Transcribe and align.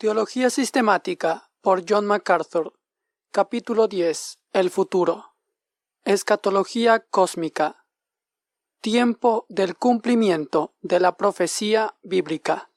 Teología 0.00 0.48
Sistemática 0.48 1.50
por 1.60 1.84
John 1.86 2.06
MacArthur. 2.06 2.72
Capítulo 3.32 3.86
10. 3.86 4.38
El 4.54 4.70
futuro. 4.70 5.34
Escatología 6.06 7.00
cósmica. 7.00 7.84
Tiempo 8.80 9.44
del 9.50 9.76
cumplimiento 9.76 10.72
de 10.80 11.00
la 11.00 11.18
profecía 11.18 11.96
bíblica. 12.02 12.70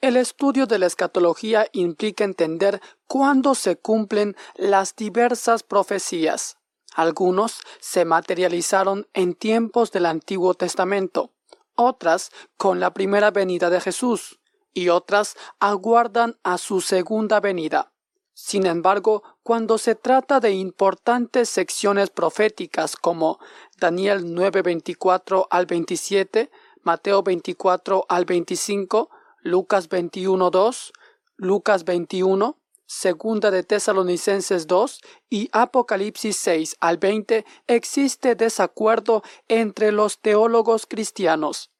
El 0.00 0.16
estudio 0.16 0.68
de 0.68 0.78
la 0.78 0.86
escatología 0.86 1.66
implica 1.72 2.22
entender 2.22 2.80
cuándo 3.08 3.56
se 3.56 3.74
cumplen 3.74 4.36
las 4.54 4.94
diversas 4.94 5.64
profecías. 5.64 6.58
Algunos 6.94 7.58
se 7.80 8.04
materializaron 8.04 9.08
en 9.14 9.34
tiempos 9.34 9.90
del 9.90 10.06
Antiguo 10.06 10.54
Testamento, 10.54 11.32
otras 11.74 12.30
con 12.56 12.78
la 12.78 12.94
primera 12.94 13.32
venida 13.32 13.68
de 13.68 13.80
Jesús 13.80 14.39
y 14.74 14.88
otras 14.88 15.36
aguardan 15.58 16.38
a 16.42 16.58
su 16.58 16.80
segunda 16.80 17.40
venida. 17.40 17.92
Sin 18.34 18.66
embargo, 18.66 19.22
cuando 19.42 19.76
se 19.76 19.94
trata 19.94 20.40
de 20.40 20.52
importantes 20.52 21.50
secciones 21.50 22.10
proféticas 22.10 22.96
como 22.96 23.38
Daniel 23.78 24.24
9:24 24.34 25.46
al 25.50 25.66
27, 25.66 26.50
Mateo 26.82 27.22
24 27.22 28.06
al 28.08 28.24
25, 28.24 29.10
Lucas 29.42 29.88
21:2, 29.90 30.92
Lucas 31.36 31.84
21, 31.84 32.56
Segunda 32.86 33.52
de 33.52 33.62
Tesalonicenses 33.62 34.66
2 34.66 35.00
y 35.28 35.48
Apocalipsis 35.52 36.36
6 36.38 36.76
al 36.80 36.98
20, 36.98 37.44
existe 37.68 38.34
desacuerdo 38.34 39.22
entre 39.46 39.92
los 39.92 40.18
teólogos 40.18 40.86
cristianos. 40.86 41.70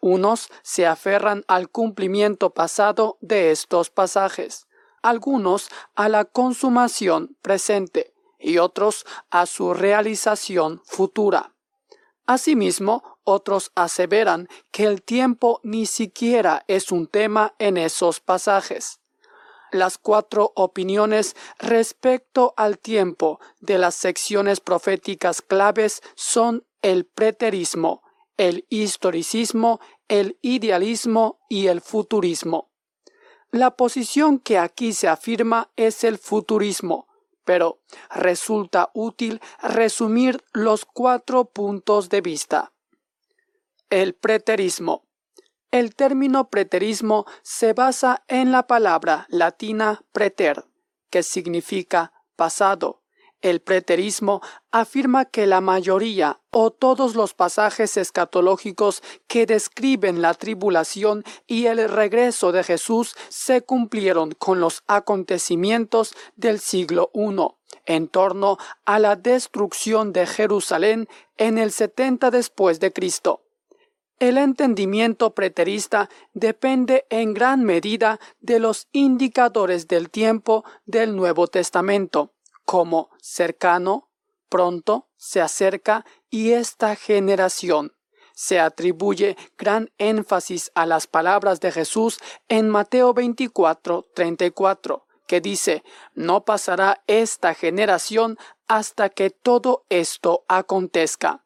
Unos 0.00 0.48
se 0.62 0.86
aferran 0.86 1.44
al 1.48 1.68
cumplimiento 1.70 2.50
pasado 2.50 3.18
de 3.20 3.50
estos 3.50 3.90
pasajes, 3.90 4.66
algunos 5.02 5.68
a 5.94 6.08
la 6.08 6.24
consumación 6.24 7.36
presente 7.42 8.14
y 8.38 8.58
otros 8.58 9.06
a 9.30 9.46
su 9.46 9.74
realización 9.74 10.82
futura. 10.84 11.54
Asimismo, 12.26 13.18
otros 13.24 13.70
aseveran 13.74 14.48
que 14.70 14.84
el 14.84 15.02
tiempo 15.02 15.60
ni 15.62 15.86
siquiera 15.86 16.64
es 16.66 16.92
un 16.92 17.06
tema 17.06 17.54
en 17.58 17.76
esos 17.76 18.20
pasajes. 18.20 19.00
Las 19.72 19.98
cuatro 19.98 20.52
opiniones 20.54 21.36
respecto 21.58 22.54
al 22.56 22.78
tiempo 22.78 23.40
de 23.60 23.78
las 23.78 23.94
secciones 23.94 24.60
proféticas 24.60 25.42
claves 25.42 26.02
son 26.14 26.64
el 26.82 27.04
preterismo, 27.04 28.02
el 28.36 28.66
historicismo, 28.68 29.80
el 30.08 30.38
idealismo 30.42 31.40
y 31.48 31.68
el 31.68 31.80
futurismo. 31.80 32.70
La 33.50 33.76
posición 33.76 34.38
que 34.38 34.58
aquí 34.58 34.92
se 34.92 35.08
afirma 35.08 35.70
es 35.76 36.04
el 36.04 36.18
futurismo, 36.18 37.08
pero 37.44 37.80
resulta 38.10 38.90
útil 38.92 39.40
resumir 39.62 40.42
los 40.52 40.84
cuatro 40.84 41.46
puntos 41.46 42.08
de 42.08 42.20
vista. 42.20 42.72
El 43.88 44.14
preterismo. 44.14 45.06
El 45.70 45.94
término 45.94 46.48
preterismo 46.50 47.26
se 47.42 47.72
basa 47.72 48.24
en 48.28 48.50
la 48.50 48.66
palabra 48.66 49.26
latina 49.28 50.02
preter, 50.12 50.64
que 51.10 51.22
significa 51.22 52.12
pasado, 52.34 53.02
el 53.42 53.60
preterismo 53.60 54.40
afirma 54.70 55.26
que 55.26 55.46
la 55.46 55.60
mayoría 55.60 56.40
o 56.50 56.70
todos 56.70 57.14
los 57.14 57.34
pasajes 57.34 57.96
escatológicos 57.96 59.02
que 59.26 59.46
describen 59.46 60.22
la 60.22 60.34
tribulación 60.34 61.24
y 61.46 61.66
el 61.66 61.88
regreso 61.88 62.52
de 62.52 62.64
Jesús 62.64 63.14
se 63.28 63.62
cumplieron 63.62 64.32
con 64.32 64.60
los 64.60 64.82
acontecimientos 64.86 66.14
del 66.34 66.60
siglo 66.60 67.10
I 67.14 67.36
en 67.84 68.08
torno 68.08 68.58
a 68.84 68.98
la 68.98 69.16
destrucción 69.16 70.12
de 70.12 70.26
Jerusalén 70.26 71.08
en 71.36 71.58
el 71.58 71.72
70 71.72 72.30
después 72.30 72.80
de 72.80 72.92
Cristo. 72.92 73.42
El 74.18 74.38
entendimiento 74.38 75.34
preterista 75.34 76.08
depende 76.32 77.06
en 77.10 77.34
gran 77.34 77.64
medida 77.64 78.18
de 78.40 78.60
los 78.60 78.88
indicadores 78.92 79.88
del 79.88 80.08
tiempo 80.08 80.64
del 80.86 81.14
Nuevo 81.14 81.48
Testamento 81.48 82.32
como 82.66 83.08
cercano, 83.22 84.10
pronto, 84.50 85.08
se 85.16 85.40
acerca 85.40 86.04
y 86.28 86.52
esta 86.52 86.96
generación. 86.96 87.92
Se 88.34 88.60
atribuye 88.60 89.36
gran 89.56 89.90
énfasis 89.96 90.70
a 90.74 90.84
las 90.84 91.06
palabras 91.06 91.60
de 91.60 91.72
Jesús 91.72 92.18
en 92.48 92.68
Mateo 92.68 93.14
24, 93.14 94.04
34, 94.14 95.06
que 95.26 95.40
dice, 95.40 95.82
no 96.14 96.44
pasará 96.44 97.02
esta 97.06 97.54
generación 97.54 98.36
hasta 98.68 99.08
que 99.08 99.30
todo 99.30 99.86
esto 99.88 100.44
acontezca. 100.48 101.44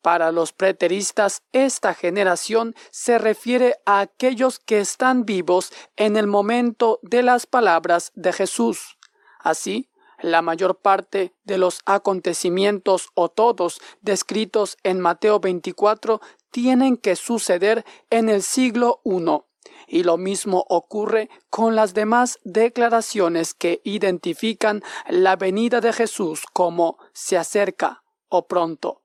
Para 0.00 0.30
los 0.30 0.52
preteristas, 0.52 1.42
esta 1.52 1.92
generación 1.92 2.74
se 2.90 3.18
refiere 3.18 3.76
a 3.84 4.00
aquellos 4.00 4.60
que 4.60 4.78
están 4.78 5.24
vivos 5.24 5.72
en 5.96 6.16
el 6.16 6.28
momento 6.28 7.00
de 7.02 7.22
las 7.22 7.46
palabras 7.46 8.12
de 8.14 8.32
Jesús. 8.32 8.96
Así, 9.40 9.90
la 10.20 10.42
mayor 10.42 10.76
parte 10.76 11.34
de 11.44 11.58
los 11.58 11.80
acontecimientos 11.86 13.08
o 13.14 13.28
todos 13.28 13.80
descritos 14.00 14.76
en 14.82 15.00
Mateo 15.00 15.40
24 15.40 16.20
tienen 16.50 16.96
que 16.96 17.16
suceder 17.16 17.84
en 18.10 18.28
el 18.28 18.42
siglo 18.42 19.00
I. 19.04 19.42
Y 19.86 20.02
lo 20.02 20.16
mismo 20.16 20.64
ocurre 20.68 21.30
con 21.50 21.76
las 21.76 21.94
demás 21.94 22.38
declaraciones 22.44 23.54
que 23.54 23.80
identifican 23.84 24.82
la 25.08 25.36
venida 25.36 25.80
de 25.80 25.92
Jesús 25.92 26.42
como 26.52 26.98
se 27.12 27.36
acerca 27.36 28.02
o 28.28 28.46
pronto. 28.46 29.02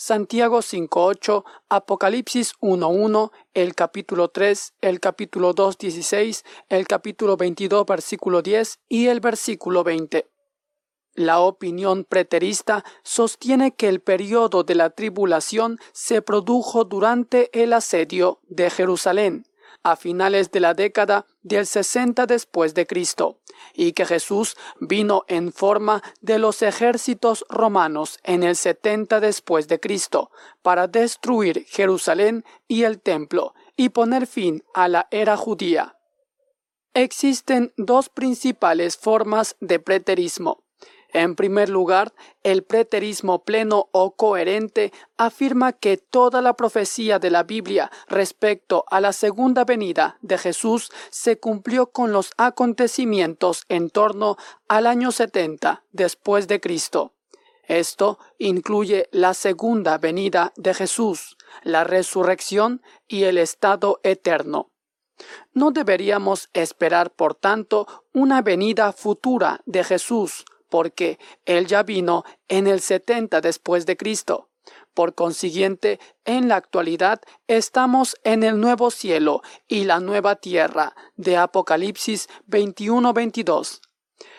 Santiago 0.00 0.58
5.8, 0.58 1.44
Apocalipsis 1.68 2.54
1.1, 2.60 3.32
el 3.52 3.74
capítulo 3.74 4.28
3, 4.28 4.74
el 4.80 5.00
capítulo 5.00 5.52
2.16, 5.56 6.44
el 6.68 6.86
capítulo 6.86 7.36
22 7.36 7.84
versículo 7.84 8.40
10 8.40 8.78
y 8.88 9.08
el 9.08 9.18
versículo 9.18 9.82
20. 9.82 10.28
La 11.14 11.40
opinión 11.40 12.04
preterista 12.04 12.84
sostiene 13.02 13.74
que 13.74 13.88
el 13.88 14.00
periodo 14.00 14.62
de 14.62 14.74
la 14.74 14.90
tribulación 14.90 15.78
se 15.92 16.22
produjo 16.22 16.84
durante 16.84 17.50
el 17.60 17.72
asedio 17.72 18.40
de 18.44 18.70
Jerusalén, 18.70 19.44
a 19.82 19.96
finales 19.96 20.50
de 20.50 20.60
la 20.60 20.74
década 20.74 21.26
del 21.42 21.66
60 21.66 22.26
después 22.26 22.74
de 22.74 22.86
Cristo, 22.86 23.40
y 23.74 23.92
que 23.92 24.06
Jesús 24.06 24.56
vino 24.80 25.24
en 25.28 25.52
forma 25.52 26.02
de 26.20 26.38
los 26.38 26.62
ejércitos 26.62 27.44
romanos 27.48 28.18
en 28.22 28.42
el 28.42 28.54
70 28.54 29.20
después 29.20 29.66
de 29.66 29.80
Cristo 29.80 30.30
para 30.62 30.86
destruir 30.86 31.64
Jerusalén 31.68 32.44
y 32.68 32.84
el 32.84 33.00
templo 33.00 33.54
y 33.76 33.88
poner 33.88 34.26
fin 34.26 34.62
a 34.74 34.88
la 34.88 35.08
era 35.10 35.36
judía. 35.36 35.96
Existen 36.94 37.72
dos 37.76 38.08
principales 38.08 38.96
formas 38.96 39.56
de 39.60 39.78
preterismo 39.78 40.64
en 41.12 41.36
primer 41.36 41.70
lugar, 41.70 42.12
el 42.42 42.64
preterismo 42.64 43.44
pleno 43.44 43.88
o 43.92 44.14
coherente 44.14 44.92
afirma 45.16 45.72
que 45.72 45.96
toda 45.96 46.42
la 46.42 46.54
profecía 46.54 47.18
de 47.18 47.30
la 47.30 47.44
Biblia 47.44 47.90
respecto 48.08 48.84
a 48.90 49.00
la 49.00 49.12
segunda 49.12 49.64
venida 49.64 50.18
de 50.20 50.36
Jesús 50.36 50.90
se 51.10 51.38
cumplió 51.38 51.86
con 51.86 52.12
los 52.12 52.32
acontecimientos 52.36 53.64
en 53.68 53.88
torno 53.88 54.36
al 54.68 54.86
año 54.86 55.10
70 55.10 55.82
después 55.92 56.46
de 56.46 56.60
Cristo. 56.60 57.14
Esto 57.64 58.18
incluye 58.38 59.08
la 59.10 59.34
segunda 59.34 59.98
venida 59.98 60.52
de 60.56 60.74
Jesús, 60.74 61.36
la 61.62 61.84
resurrección 61.84 62.82
y 63.06 63.24
el 63.24 63.38
estado 63.38 64.00
eterno. 64.02 64.70
No 65.52 65.70
deberíamos 65.70 66.48
esperar, 66.52 67.10
por 67.10 67.34
tanto, 67.34 67.86
una 68.12 68.40
venida 68.40 68.92
futura 68.92 69.60
de 69.66 69.84
Jesús, 69.84 70.44
porque 70.68 71.18
él 71.44 71.66
ya 71.66 71.82
vino 71.82 72.24
en 72.48 72.66
el 72.66 72.80
70 72.80 73.40
después 73.40 73.86
de 73.86 73.96
Cristo. 73.96 74.48
Por 74.94 75.14
consiguiente, 75.14 76.00
en 76.24 76.48
la 76.48 76.56
actualidad 76.56 77.20
estamos 77.46 78.16
en 78.24 78.42
el 78.42 78.60
nuevo 78.60 78.90
cielo 78.90 79.42
y 79.66 79.84
la 79.84 80.00
nueva 80.00 80.36
tierra 80.36 80.94
de 81.16 81.36
Apocalipsis 81.36 82.28
21-22. 82.48 83.80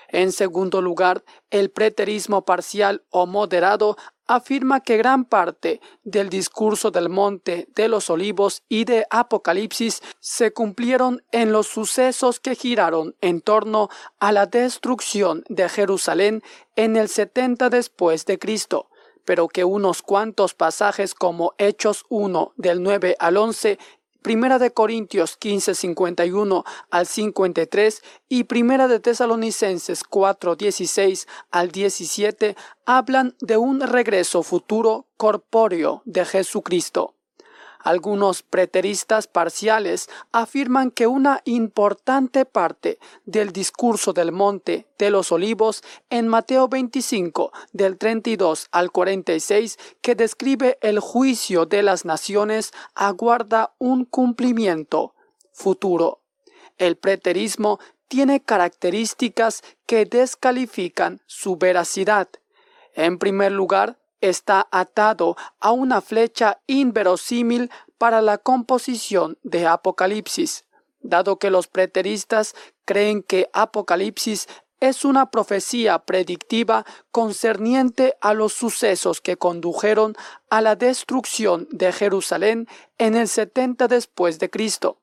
En 0.09 0.31
segundo 0.31 0.81
lugar, 0.81 1.23
el 1.49 1.69
preterismo 1.69 2.43
parcial 2.43 3.05
o 3.09 3.25
moderado 3.27 3.95
afirma 4.29 4.81
que 4.81 4.95
gran 4.95 5.25
parte 5.25 5.81
del 6.03 6.29
discurso 6.29 6.91
del 6.91 7.09
monte 7.09 7.67
de 7.73 7.87
los 7.87 8.11
olivos 8.11 8.61
y 8.69 8.85
de 8.85 9.07
Apocalipsis 9.09 10.03
se 10.19 10.53
cumplieron 10.53 11.23
en 11.31 11.51
los 11.51 11.65
sucesos 11.65 12.39
que 12.39 12.53
giraron 12.53 13.15
en 13.21 13.41
torno 13.41 13.89
a 14.19 14.31
la 14.31 14.45
destrucción 14.45 15.43
de 15.49 15.67
Jerusalén 15.67 16.43
en 16.75 16.95
el 16.95 17.09
70 17.09 17.71
después 17.71 18.27
de 18.27 18.37
Cristo, 18.37 18.91
pero 19.25 19.47
que 19.47 19.63
unos 19.63 20.03
cuantos 20.03 20.53
pasajes 20.53 21.15
como 21.15 21.53
Hechos 21.57 22.05
1 22.09 22.53
del 22.55 22.83
9 22.83 23.15
al 23.17 23.35
11 23.35 23.79
Primera 24.21 24.59
de 24.59 24.71
Corintios 24.71 25.37
15, 25.37 25.75
51 25.75 26.63
al 26.89 27.07
53 27.07 28.03
y 28.27 28.43
Primera 28.43 28.87
de 28.87 28.99
Tesalonicenses 28.99 30.03
4, 30.03 30.55
16 30.55 31.27
al 31.51 31.71
17 31.71 32.55
hablan 32.85 33.35
de 33.39 33.57
un 33.57 33.79
regreso 33.79 34.43
futuro 34.43 35.07
corpóreo 35.15 36.01
de 36.05 36.25
Jesucristo. 36.25 37.15
Algunos 37.89 38.43
preteristas 38.43 39.25
parciales 39.25 40.11
afirman 40.31 40.91
que 40.91 41.07
una 41.07 41.41
importante 41.45 42.45
parte 42.45 42.99
del 43.25 43.51
discurso 43.51 44.13
del 44.13 44.31
monte 44.31 44.85
de 44.99 45.09
los 45.09 45.31
olivos 45.31 45.81
en 46.11 46.27
Mateo 46.27 46.67
25 46.67 47.51
del 47.73 47.97
32 47.97 48.67
al 48.71 48.91
46 48.91 49.79
que 50.01 50.13
describe 50.13 50.77
el 50.81 50.99
juicio 50.99 51.65
de 51.65 51.81
las 51.81 52.05
naciones 52.05 52.73
aguarda 52.93 53.73
un 53.79 54.05
cumplimiento 54.05 55.15
futuro. 55.51 56.21
El 56.77 56.95
preterismo 56.95 57.79
tiene 58.07 58.39
características 58.39 59.63
que 59.87 60.05
descalifican 60.05 61.21
su 61.25 61.57
veracidad. 61.57 62.29
En 62.93 63.17
primer 63.17 63.51
lugar, 63.51 63.97
está 64.21 64.67
atado 64.71 65.35
a 65.59 65.71
una 65.71 66.01
flecha 66.01 66.59
inverosímil 66.67 67.71
para 67.97 68.21
la 68.21 68.37
composición 68.37 69.37
de 69.43 69.67
Apocalipsis, 69.67 70.65
dado 71.01 71.37
que 71.37 71.49
los 71.49 71.67
preteristas 71.67 72.55
creen 72.85 73.23
que 73.23 73.49
Apocalipsis 73.53 74.47
es 74.79 75.03
una 75.03 75.29
profecía 75.29 75.99
predictiva 75.99 76.85
concerniente 77.11 78.15
a 78.21 78.33
los 78.33 78.53
sucesos 78.53 79.19
que 79.19 79.37
condujeron 79.37 80.15
a 80.49 80.61
la 80.61 80.75
destrucción 80.75 81.67
de 81.71 81.91
Jerusalén 81.91 82.67
en 82.97 83.15
el 83.15 83.27
70 83.27 83.87
después 83.87 84.39
de 84.39 84.49
Cristo. 84.49 84.97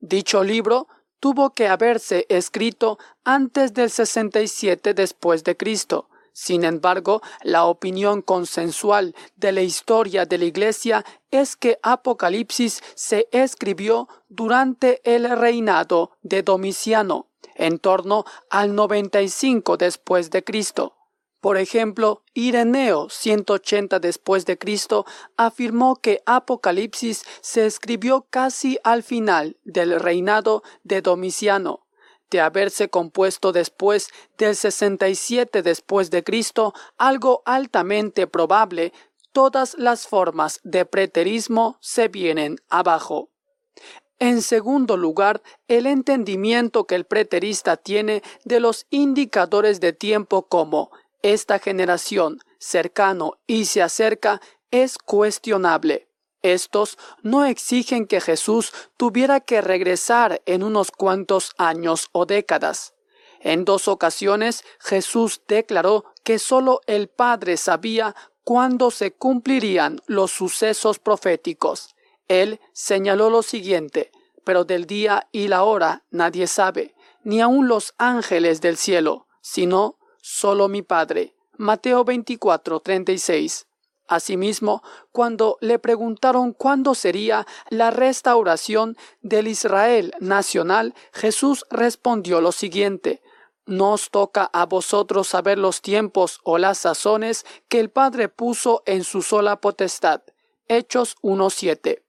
Dicho 0.00 0.42
libro 0.42 0.88
tuvo 1.20 1.50
que 1.50 1.68
haberse 1.68 2.26
escrito 2.28 2.98
antes 3.24 3.72
del 3.72 3.90
67 3.90 4.92
después 4.94 5.44
de 5.44 5.56
Cristo, 5.56 6.10
sin 6.34 6.64
embargo, 6.64 7.22
la 7.44 7.64
opinión 7.66 8.20
consensual 8.20 9.14
de 9.36 9.52
la 9.52 9.62
historia 9.62 10.26
de 10.26 10.36
la 10.36 10.46
Iglesia 10.46 11.04
es 11.30 11.54
que 11.54 11.78
Apocalipsis 11.80 12.82
se 12.96 13.28
escribió 13.30 14.08
durante 14.28 15.00
el 15.04 15.30
reinado 15.30 16.10
de 16.22 16.42
Domiciano, 16.42 17.28
en 17.54 17.78
torno 17.78 18.24
al 18.50 18.74
95 18.74 19.76
después 19.76 20.32
de 20.32 20.42
Cristo. 20.42 20.96
Por 21.40 21.56
ejemplo, 21.56 22.24
Ireneo 22.32 23.08
180 23.10 24.00
después 24.00 24.44
de 24.44 24.58
Cristo 24.58 25.06
afirmó 25.36 25.94
que 25.94 26.20
Apocalipsis 26.26 27.22
se 27.42 27.64
escribió 27.64 28.26
casi 28.28 28.76
al 28.82 29.04
final 29.04 29.56
del 29.62 30.00
reinado 30.00 30.64
de 30.82 31.00
Domiciano 31.00 31.83
de 32.30 32.40
haberse 32.40 32.88
compuesto 32.88 33.52
después 33.52 34.08
del 34.38 34.56
67 34.56 35.62
después 35.62 36.10
de 36.10 36.24
Cristo, 36.24 36.74
algo 36.96 37.42
altamente 37.44 38.26
probable, 38.26 38.92
todas 39.32 39.74
las 39.78 40.06
formas 40.06 40.60
de 40.62 40.84
preterismo 40.84 41.76
se 41.80 42.08
vienen 42.08 42.56
abajo. 42.68 43.30
En 44.18 44.42
segundo 44.42 44.96
lugar, 44.96 45.42
el 45.66 45.86
entendimiento 45.86 46.86
que 46.86 46.94
el 46.94 47.04
preterista 47.04 47.76
tiene 47.76 48.22
de 48.44 48.60
los 48.60 48.86
indicadores 48.90 49.80
de 49.80 49.92
tiempo 49.92 50.46
como 50.46 50.90
esta 51.22 51.58
generación, 51.58 52.38
cercano 52.58 53.38
y 53.46 53.64
se 53.64 53.82
acerca, 53.82 54.40
es 54.70 54.98
cuestionable. 54.98 56.08
Estos 56.44 56.98
no 57.22 57.46
exigen 57.46 58.06
que 58.06 58.20
Jesús 58.20 58.74
tuviera 58.98 59.40
que 59.40 59.62
regresar 59.62 60.42
en 60.44 60.62
unos 60.62 60.90
cuantos 60.90 61.52
años 61.56 62.10
o 62.12 62.26
décadas. 62.26 62.92
En 63.40 63.64
dos 63.64 63.88
ocasiones 63.88 64.62
Jesús 64.78 65.40
declaró 65.48 66.04
que 66.22 66.38
sólo 66.38 66.82
el 66.86 67.08
Padre 67.08 67.56
sabía 67.56 68.14
cuándo 68.44 68.90
se 68.90 69.14
cumplirían 69.14 70.02
los 70.06 70.32
sucesos 70.32 70.98
proféticos. 70.98 71.96
Él 72.28 72.60
señaló 72.74 73.30
lo 73.30 73.42
siguiente, 73.42 74.12
pero 74.44 74.66
del 74.66 74.84
día 74.84 75.28
y 75.32 75.48
la 75.48 75.64
hora 75.64 76.04
nadie 76.10 76.46
sabe, 76.46 76.94
ni 77.22 77.40
aun 77.40 77.68
los 77.68 77.94
ángeles 77.96 78.60
del 78.60 78.76
cielo, 78.76 79.28
sino 79.40 79.98
sólo 80.20 80.68
mi 80.68 80.82
Padre. 80.82 81.34
Mateo 81.56 82.04
24, 82.04 82.80
36. 82.80 83.66
Asimismo, 84.06 84.82
cuando 85.12 85.56
le 85.60 85.78
preguntaron 85.78 86.52
cuándo 86.52 86.94
sería 86.94 87.46
la 87.70 87.90
restauración 87.90 88.96
del 89.22 89.48
Israel 89.48 90.12
nacional, 90.20 90.94
Jesús 91.12 91.64
respondió 91.70 92.40
lo 92.40 92.52
siguiente 92.52 93.22
No 93.66 93.92
os 93.92 94.10
toca 94.10 94.50
a 94.52 94.66
vosotros 94.66 95.28
saber 95.28 95.58
los 95.58 95.80
tiempos 95.80 96.40
o 96.42 96.58
las 96.58 96.78
sazones 96.78 97.46
que 97.68 97.80
el 97.80 97.88
Padre 97.88 98.28
puso 98.28 98.82
en 98.84 99.04
su 99.04 99.22
sola 99.22 99.60
potestad. 99.60 100.20
Hechos 100.68 101.16
1.7. 101.22 102.02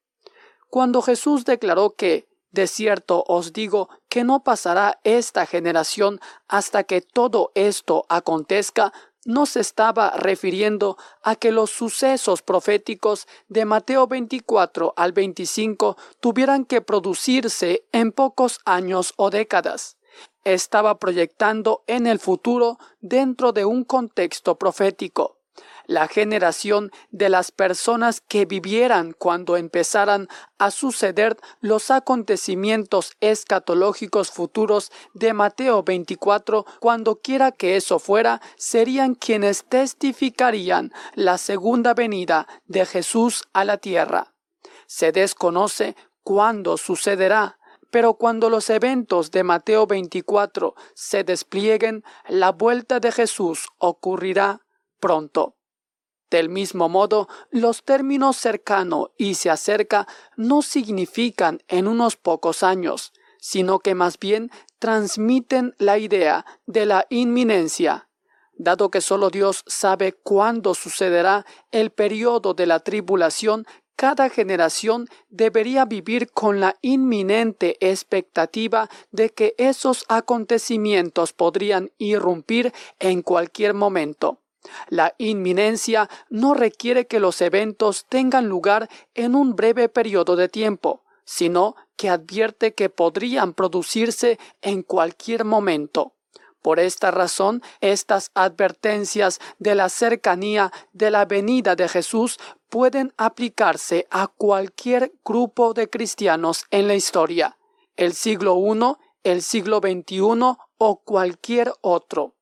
Cuando 0.69 1.01
Jesús 1.01 1.45
declaró 1.45 1.91
que 1.91 2.27
de 2.55 2.67
cierto 2.67 3.23
os 3.27 3.53
digo 3.53 3.89
que 4.09 4.23
no 4.23 4.43
pasará 4.43 4.99
esta 5.03 5.45
generación 5.45 6.19
hasta 6.47 6.83
que 6.85 7.01
todo 7.01 7.51
esto 7.53 8.05
acontezca, 8.07 8.93
no 9.25 9.45
se 9.45 9.59
estaba 9.59 10.11
refiriendo 10.11 10.97
a 11.21 11.35
que 11.35 11.51
los 11.51 11.71
sucesos 11.71 12.41
proféticos 12.41 13.27
de 13.49 13.65
Mateo 13.65 14.07
24 14.07 14.93
al 14.95 15.11
25 15.11 15.97
tuvieran 16.21 16.63
que 16.63 16.81
producirse 16.81 17.83
en 17.91 18.11
pocos 18.11 18.59
años 18.63 19.13
o 19.17 19.29
décadas. 19.29 19.97
Estaba 20.45 20.99
proyectando 20.99 21.83
en 21.87 22.07
el 22.07 22.19
futuro 22.19 22.77
dentro 23.01 23.51
de 23.51 23.65
un 23.65 23.83
contexto 23.83 24.57
profético 24.57 25.34
la 25.87 26.07
generación 26.07 26.91
de 27.11 27.29
las 27.29 27.51
personas 27.51 28.21
que 28.21 28.45
vivieran 28.45 29.13
cuando 29.17 29.57
empezaran 29.57 30.27
a 30.57 30.71
suceder 30.71 31.37
los 31.59 31.91
acontecimientos 31.91 33.13
escatológicos 33.19 34.31
futuros 34.31 34.91
de 35.13 35.33
Mateo 35.33 35.83
24, 35.83 36.65
cuando 36.79 37.17
quiera 37.21 37.51
que 37.51 37.75
eso 37.75 37.99
fuera, 37.99 38.41
serían 38.57 39.15
quienes 39.15 39.65
testificarían 39.65 40.91
la 41.13 41.37
segunda 41.37 41.93
venida 41.93 42.47
de 42.65 42.85
Jesús 42.85 43.43
a 43.53 43.65
la 43.65 43.77
tierra. 43.77 44.33
Se 44.87 45.11
desconoce 45.11 45.95
cuándo 46.23 46.77
sucederá, 46.77 47.57
pero 47.91 48.15
cuando 48.15 48.49
los 48.49 48.69
eventos 48.69 49.31
de 49.31 49.43
Mateo 49.43 49.87
24 49.87 50.75
se 50.93 51.23
desplieguen, 51.23 52.03
la 52.27 52.51
vuelta 52.51 52.99
de 52.99 53.11
Jesús 53.11 53.67
ocurrirá 53.77 54.61
pronto. 54.99 55.55
Del 56.31 56.49
mismo 56.49 56.89
modo, 56.89 57.27
los 57.51 57.83
términos 57.83 58.37
cercano 58.37 59.11
y 59.17 59.35
se 59.35 59.49
acerca 59.49 60.07
no 60.35 60.61
significan 60.61 61.61
en 61.67 61.87
unos 61.87 62.15
pocos 62.15 62.63
años, 62.63 63.13
sino 63.39 63.79
que 63.79 63.93
más 63.93 64.17
bien 64.17 64.49
transmiten 64.79 65.75
la 65.77 65.97
idea 65.97 66.45
de 66.65 66.85
la 66.85 67.05
inminencia. 67.09 68.09
Dado 68.57 68.89
que 68.89 69.01
solo 69.01 69.29
Dios 69.29 69.63
sabe 69.67 70.13
cuándo 70.13 70.73
sucederá 70.73 71.45
el 71.71 71.91
periodo 71.91 72.53
de 72.53 72.65
la 72.65 72.79
tribulación, 72.79 73.65
cada 73.95 74.29
generación 74.29 75.07
debería 75.29 75.85
vivir 75.85 76.31
con 76.31 76.59
la 76.59 76.75
inminente 76.81 77.77
expectativa 77.79 78.89
de 79.11 79.29
que 79.29 79.55
esos 79.57 80.05
acontecimientos 80.09 81.33
podrían 81.33 81.91
irrumpir 81.97 82.73
en 82.99 83.21
cualquier 83.21 83.73
momento. 83.73 84.39
La 84.89 85.15
inminencia 85.17 86.09
no 86.29 86.53
requiere 86.53 87.07
que 87.07 87.19
los 87.19 87.41
eventos 87.41 88.05
tengan 88.07 88.47
lugar 88.47 88.89
en 89.13 89.35
un 89.35 89.55
breve 89.55 89.89
periodo 89.89 90.35
de 90.35 90.49
tiempo, 90.49 91.03
sino 91.25 91.75
que 91.95 92.09
advierte 92.09 92.73
que 92.73 92.89
podrían 92.89 93.53
producirse 93.53 94.39
en 94.61 94.83
cualquier 94.83 95.45
momento. 95.45 96.13
Por 96.61 96.79
esta 96.79 97.11
razón, 97.11 97.61
estas 97.79 98.31
advertencias 98.33 99.39
de 99.59 99.75
la 99.75 99.89
cercanía 99.89 100.71
de 100.93 101.11
la 101.11 101.25
venida 101.25 101.75
de 101.75 101.87
Jesús 101.87 102.39
pueden 102.69 103.13
aplicarse 103.17 104.07
a 104.09 104.27
cualquier 104.27 105.13
grupo 105.23 105.73
de 105.73 105.89
cristianos 105.89 106.65
en 106.71 106.87
la 106.87 106.95
historia, 106.95 107.57
el 107.95 108.13
siglo 108.13 108.57
I, 108.57 108.95
el 109.23 109.41
siglo 109.41 109.79
XXI 109.79 110.57
o 110.77 111.01
cualquier 111.03 111.71
otro. 111.81 112.34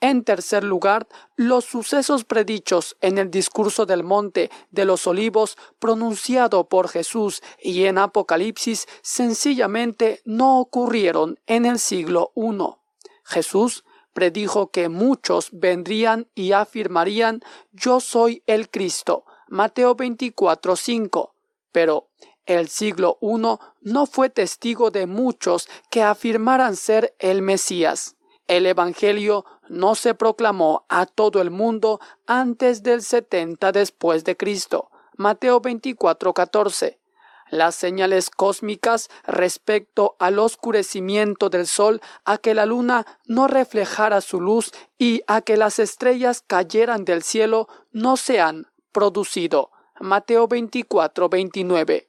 En 0.00 0.24
tercer 0.24 0.62
lugar, 0.62 1.08
los 1.36 1.64
sucesos 1.64 2.24
predichos 2.24 2.96
en 3.00 3.16
el 3.16 3.30
discurso 3.30 3.86
del 3.86 4.04
monte 4.04 4.50
de 4.70 4.84
los 4.84 5.06
olivos 5.06 5.56
pronunciado 5.78 6.68
por 6.68 6.88
Jesús 6.88 7.42
y 7.62 7.84
en 7.86 7.96
Apocalipsis 7.96 8.86
sencillamente 9.00 10.20
no 10.26 10.60
ocurrieron 10.60 11.40
en 11.46 11.64
el 11.64 11.78
siglo 11.78 12.32
I. 12.36 12.58
Jesús 13.24 13.84
predijo 14.12 14.70
que 14.70 14.88
muchos 14.88 15.48
vendrían 15.52 16.28
y 16.34 16.52
afirmarían 16.52 17.40
yo 17.72 18.00
soy 18.00 18.42
el 18.46 18.70
Cristo. 18.70 19.24
Mateo 19.48 19.96
24:5. 19.96 21.32
Pero 21.72 22.08
El 22.46 22.68
siglo 22.68 23.18
I 23.20 23.58
no 23.80 24.06
fue 24.06 24.30
testigo 24.30 24.90
de 24.90 25.06
muchos 25.06 25.68
que 25.90 26.02
afirmaran 26.02 26.76
ser 26.76 27.14
el 27.18 27.42
Mesías. 27.42 28.14
El 28.46 28.66
Evangelio 28.66 29.44
no 29.68 29.94
se 29.94 30.14
proclamó 30.14 30.84
a 30.88 31.06
todo 31.06 31.40
el 31.40 31.50
mundo 31.50 32.00
antes 32.26 32.82
del 32.82 33.02
70 33.02 33.72
después 33.72 34.24
de 34.24 34.36
Cristo. 34.36 34.90
Mateo 35.16 35.60
24, 35.60 36.34
14. 36.34 36.98
Las 37.50 37.76
señales 37.76 38.28
cósmicas 38.30 39.08
respecto 39.24 40.16
al 40.18 40.38
oscurecimiento 40.38 41.48
del 41.48 41.66
sol, 41.66 42.00
a 42.24 42.38
que 42.38 42.54
la 42.54 42.66
luna 42.66 43.06
no 43.24 43.46
reflejara 43.46 44.20
su 44.20 44.40
luz 44.40 44.72
y 44.98 45.22
a 45.26 45.42
que 45.42 45.56
las 45.56 45.78
estrellas 45.78 46.42
cayeran 46.44 47.04
del 47.04 47.22
cielo 47.22 47.68
no 47.92 48.16
se 48.16 48.40
han 48.40 48.66
producido. 48.90 49.70
Mateo 50.00 50.48
24, 50.48 51.28
29. 51.28 52.08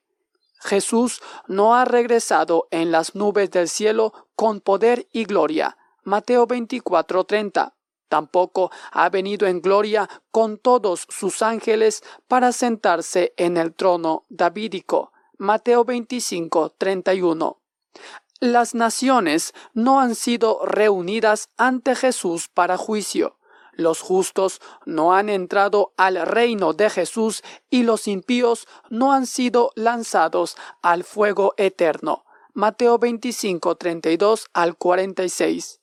Jesús 0.60 1.22
no 1.48 1.76
ha 1.76 1.86
regresado 1.86 2.68
en 2.72 2.92
las 2.92 3.16
nubes 3.16 3.52
del 3.52 3.70
cielo 3.70 4.14
con 4.36 4.60
poder 4.60 5.08
y 5.12 5.26
gloria. 5.26 5.78
Mateo 6.08 6.48
24:30. 6.48 7.74
Tampoco 8.08 8.72
ha 8.94 9.10
venido 9.10 9.46
en 9.46 9.60
gloria 9.60 10.10
con 10.32 10.58
todos 10.58 11.06
sus 11.10 11.42
ángeles 11.42 12.02
para 12.30 12.54
sentarse 12.54 13.34
en 13.36 13.58
el 13.58 13.74
trono 13.74 14.26
davídico. 14.30 15.12
Mateo 15.38 15.84
25:31. 15.84 17.58
Las 18.40 18.74
naciones 18.74 19.54
no 19.74 20.00
han 20.00 20.16
sido 20.16 20.66
reunidas 20.66 21.50
ante 21.58 21.94
Jesús 21.94 22.48
para 22.48 22.78
juicio. 22.78 23.36
Los 23.74 24.00
justos 24.00 24.62
no 24.86 25.14
han 25.14 25.28
entrado 25.28 25.92
al 25.98 26.26
reino 26.26 26.72
de 26.72 26.90
Jesús 26.90 27.44
y 27.70 27.84
los 27.84 28.08
impíos 28.08 28.66
no 28.90 29.12
han 29.12 29.26
sido 29.26 29.72
lanzados 29.76 30.56
al 30.82 31.04
fuego 31.04 31.54
eterno. 31.58 32.24
Mateo 32.54 32.98
25, 32.98 33.76
32 33.76 34.48
al 34.54 34.78
46. 34.78 35.82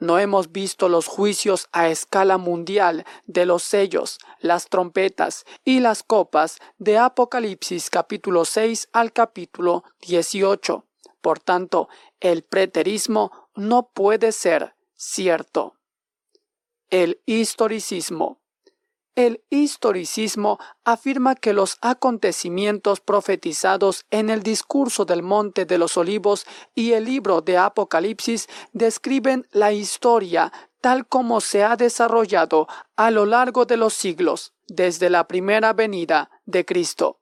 No 0.00 0.20
hemos 0.20 0.52
visto 0.52 0.88
los 0.88 1.08
juicios 1.08 1.68
a 1.72 1.88
escala 1.88 2.38
mundial 2.38 3.04
de 3.26 3.46
los 3.46 3.64
sellos, 3.64 4.20
las 4.38 4.68
trompetas 4.68 5.44
y 5.64 5.80
las 5.80 6.04
copas 6.04 6.58
de 6.78 6.98
Apocalipsis 6.98 7.90
capítulo 7.90 8.44
6 8.44 8.90
al 8.92 9.12
capítulo 9.12 9.82
18. 10.02 10.84
Por 11.20 11.40
tanto, 11.40 11.88
el 12.20 12.44
preterismo 12.44 13.48
no 13.56 13.90
puede 13.92 14.30
ser 14.30 14.76
cierto. 14.94 15.74
El 16.90 17.20
historicismo. 17.26 18.40
El 19.18 19.42
historicismo 19.50 20.60
afirma 20.84 21.34
que 21.34 21.52
los 21.52 21.78
acontecimientos 21.82 23.00
profetizados 23.00 24.06
en 24.10 24.30
el 24.30 24.44
discurso 24.44 25.06
del 25.06 25.24
Monte 25.24 25.64
de 25.64 25.76
los 25.76 25.96
Olivos 25.96 26.46
y 26.72 26.92
el 26.92 27.06
libro 27.06 27.40
de 27.40 27.58
Apocalipsis 27.58 28.48
describen 28.72 29.44
la 29.50 29.72
historia 29.72 30.52
tal 30.80 31.08
como 31.08 31.40
se 31.40 31.64
ha 31.64 31.74
desarrollado 31.74 32.68
a 32.94 33.10
lo 33.10 33.26
largo 33.26 33.64
de 33.64 33.76
los 33.76 33.92
siglos, 33.94 34.54
desde 34.68 35.10
la 35.10 35.26
primera 35.26 35.72
venida 35.72 36.30
de 36.46 36.64
Cristo. 36.64 37.18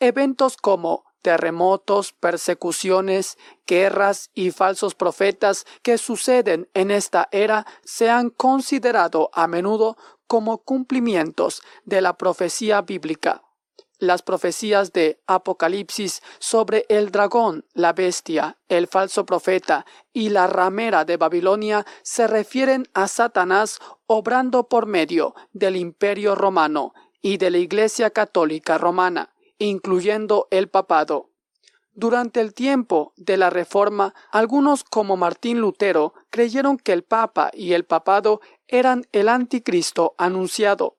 Eventos 0.00 0.56
como 0.56 1.04
terremotos, 1.22 2.12
persecuciones, 2.14 3.38
guerras 3.64 4.30
y 4.34 4.50
falsos 4.50 4.94
profetas 4.96 5.66
que 5.82 5.98
suceden 5.98 6.68
en 6.74 6.90
esta 6.90 7.28
era 7.30 7.64
se 7.84 8.10
han 8.10 8.30
considerado 8.30 9.30
a 9.32 9.46
menudo 9.46 9.96
como 10.28 10.58
cumplimientos 10.58 11.62
de 11.84 12.00
la 12.00 12.16
profecía 12.16 12.82
bíblica. 12.82 13.42
Las 13.98 14.22
profecías 14.22 14.92
de 14.92 15.20
Apocalipsis 15.26 16.22
sobre 16.38 16.86
el 16.88 17.10
dragón, 17.10 17.64
la 17.74 17.92
bestia, 17.92 18.58
el 18.68 18.86
falso 18.86 19.26
profeta 19.26 19.84
y 20.12 20.28
la 20.28 20.46
ramera 20.46 21.04
de 21.04 21.16
Babilonia 21.16 21.84
se 22.02 22.28
refieren 22.28 22.86
a 22.94 23.08
Satanás 23.08 23.80
obrando 24.06 24.68
por 24.68 24.86
medio 24.86 25.34
del 25.52 25.74
imperio 25.74 26.36
romano 26.36 26.94
y 27.20 27.38
de 27.38 27.50
la 27.50 27.58
Iglesia 27.58 28.10
católica 28.10 28.78
romana 28.78 29.34
incluyendo 29.58 30.46
el 30.50 30.68
papado. 30.68 31.30
Durante 31.98 32.40
el 32.40 32.54
tiempo 32.54 33.12
de 33.16 33.36
la 33.36 33.50
Reforma, 33.50 34.14
algunos 34.30 34.84
como 34.84 35.16
Martín 35.16 35.60
Lutero 35.60 36.14
creyeron 36.30 36.76
que 36.78 36.92
el 36.92 37.02
Papa 37.02 37.50
y 37.52 37.72
el 37.72 37.86
papado 37.86 38.40
eran 38.68 39.04
el 39.10 39.28
anticristo 39.28 40.14
anunciado. 40.16 40.96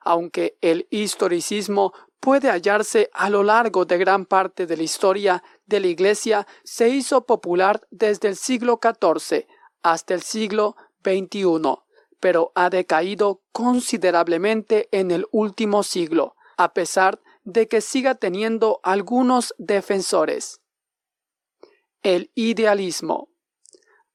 Aunque 0.00 0.58
el 0.60 0.88
historicismo 0.90 1.92
puede 2.18 2.50
hallarse 2.50 3.10
a 3.12 3.30
lo 3.30 3.44
largo 3.44 3.84
de 3.84 3.96
gran 3.98 4.26
parte 4.26 4.66
de 4.66 4.76
la 4.76 4.82
historia 4.82 5.44
de 5.66 5.78
la 5.78 5.86
Iglesia, 5.86 6.48
se 6.64 6.88
hizo 6.88 7.26
popular 7.26 7.86
desde 7.92 8.26
el 8.26 8.34
siglo 8.34 8.80
XIV 8.82 9.46
hasta 9.84 10.14
el 10.14 10.22
siglo 10.22 10.74
XXI, 11.04 11.78
pero 12.18 12.50
ha 12.56 12.70
decaído 12.70 13.40
considerablemente 13.52 14.88
en 14.90 15.12
el 15.12 15.26
último 15.30 15.84
siglo, 15.84 16.34
a 16.56 16.74
pesar 16.74 17.20
de 17.44 17.68
que 17.68 17.80
siga 17.80 18.14
teniendo 18.14 18.80
algunos 18.82 19.54
defensores. 19.58 20.60
El 22.02 22.30
idealismo. 22.34 23.28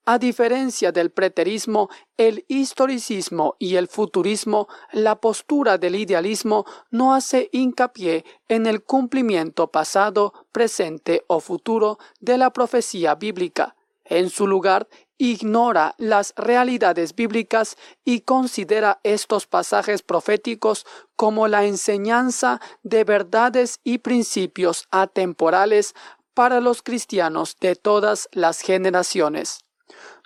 A 0.07 0.19
diferencia 0.19 0.91
del 0.91 1.09
preterismo, 1.09 1.89
el 2.15 2.45
historicismo 2.47 3.55
y 3.57 3.75
el 3.75 3.87
futurismo, 3.87 4.67
la 4.91 5.19
postura 5.19 5.79
del 5.79 5.95
idealismo 5.95 6.65
no 6.91 7.15
hace 7.15 7.49
hincapié 7.51 8.23
en 8.47 8.67
el 8.67 8.83
cumplimiento 8.83 9.71
pasado, 9.71 10.33
presente 10.51 11.23
o 11.27 11.39
futuro 11.39 11.97
de 12.19 12.37
la 12.37 12.53
profecía 12.53 13.15
bíblica. 13.15 13.75
En 14.03 14.29
su 14.29 14.45
lugar, 14.45 14.87
ignora 15.17 15.95
las 15.97 16.33
realidades 16.35 17.15
bíblicas 17.15 17.77
y 18.03 18.21
considera 18.21 18.99
estos 19.03 19.47
pasajes 19.47 20.01
proféticos 20.01 20.85
como 21.15 21.47
la 21.47 21.65
enseñanza 21.65 22.59
de 22.83 23.03
verdades 23.03 23.79
y 23.83 23.99
principios 23.99 24.87
atemporales 24.91 25.95
para 26.33 26.59
los 26.59 26.81
cristianos 26.81 27.55
de 27.59 27.75
todas 27.75 28.27
las 28.31 28.61
generaciones. 28.61 29.65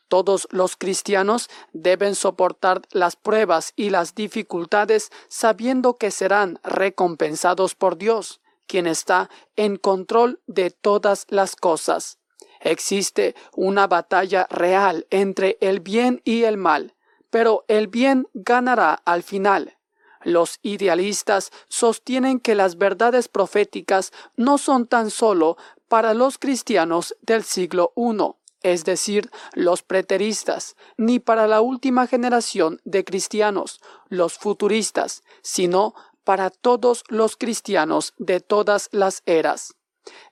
Todos 0.07 0.47
los 0.49 0.75
cristianos 0.75 1.49
deben 1.71 2.15
soportar 2.15 2.81
las 2.91 3.15
pruebas 3.15 3.73
y 3.75 3.91
las 3.91 4.15
dificultades 4.15 5.11
sabiendo 5.27 5.97
que 5.97 6.09
serán 6.09 6.59
recompensados 6.63 7.75
por 7.75 7.95
Dios, 7.97 8.41
quien 8.65 8.87
está 8.87 9.29
en 9.55 9.77
control 9.77 10.41
de 10.47 10.71
todas 10.71 11.27
las 11.29 11.55
cosas. 11.55 12.17
Existe 12.59 13.35
una 13.55 13.87
batalla 13.87 14.47
real 14.49 15.07
entre 15.09 15.57
el 15.61 15.79
bien 15.79 16.21
y 16.25 16.43
el 16.43 16.57
mal, 16.57 16.95
pero 17.29 17.63
el 17.67 17.87
bien 17.87 18.27
ganará 18.33 19.01
al 19.05 19.23
final. 19.23 19.77
Los 20.23 20.59
idealistas 20.61 21.51
sostienen 21.69 22.39
que 22.39 22.55
las 22.55 22.77
verdades 22.77 23.29
proféticas 23.29 24.11
no 24.35 24.57
son 24.57 24.87
tan 24.87 25.09
solo 25.11 25.57
para 25.87 26.13
los 26.13 26.37
cristianos 26.37 27.15
del 27.21 27.43
siglo 27.43 27.93
I, 27.95 28.17
es 28.61 28.83
decir, 28.83 29.31
los 29.53 29.81
preteristas, 29.81 30.75
ni 30.97 31.19
para 31.19 31.47
la 31.47 31.61
última 31.61 32.07
generación 32.07 32.81
de 32.83 33.05
cristianos, 33.05 33.79
los 34.09 34.37
futuristas, 34.37 35.23
sino 35.41 35.93
para 36.25 36.49
todos 36.49 37.03
los 37.07 37.37
cristianos 37.37 38.13
de 38.17 38.41
todas 38.41 38.89
las 38.91 39.23
eras. 39.25 39.75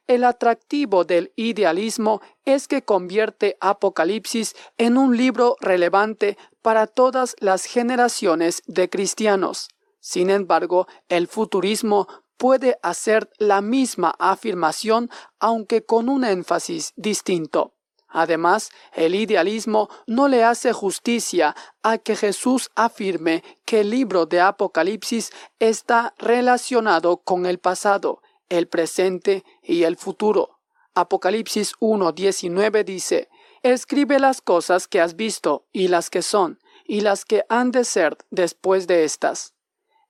El 0.07 0.23
atractivo 0.23 1.03
del 1.03 1.31
idealismo 1.35 2.21
es 2.45 2.67
que 2.67 2.83
convierte 2.83 3.57
Apocalipsis 3.59 4.55
en 4.77 4.97
un 4.97 5.17
libro 5.17 5.55
relevante 5.59 6.37
para 6.61 6.87
todas 6.87 7.35
las 7.39 7.65
generaciones 7.65 8.63
de 8.67 8.89
cristianos. 8.89 9.69
Sin 9.99 10.29
embargo, 10.29 10.87
el 11.09 11.27
futurismo 11.27 12.07
puede 12.37 12.77
hacer 12.83 13.29
la 13.37 13.61
misma 13.61 14.15
afirmación 14.19 15.09
aunque 15.39 15.83
con 15.83 16.07
un 16.07 16.23
énfasis 16.23 16.93
distinto. 16.95 17.73
Además, 18.07 18.69
el 18.93 19.15
idealismo 19.15 19.89
no 20.05 20.27
le 20.27 20.43
hace 20.43 20.71
justicia 20.71 21.55
a 21.83 21.97
que 21.97 22.15
Jesús 22.15 22.71
afirme 22.75 23.43
que 23.65 23.81
el 23.81 23.89
libro 23.89 24.25
de 24.25 24.39
Apocalipsis 24.39 25.31
está 25.59 26.13
relacionado 26.17 27.17
con 27.17 27.45
el 27.45 27.59
pasado 27.59 28.21
el 28.49 28.67
presente 28.67 29.43
y 29.63 29.83
el 29.83 29.97
futuro. 29.97 30.59
Apocalipsis 30.93 31.73
1.19 31.79 32.83
dice, 32.83 33.29
Escribe 33.63 34.19
las 34.19 34.41
cosas 34.41 34.87
que 34.87 35.01
has 35.01 35.15
visto 35.15 35.65
y 35.71 35.87
las 35.89 36.09
que 36.09 36.21
son 36.21 36.59
y 36.85 37.01
las 37.01 37.25
que 37.25 37.43
han 37.49 37.71
de 37.71 37.83
ser 37.83 38.17
después 38.31 38.87
de 38.87 39.03
estas. 39.03 39.53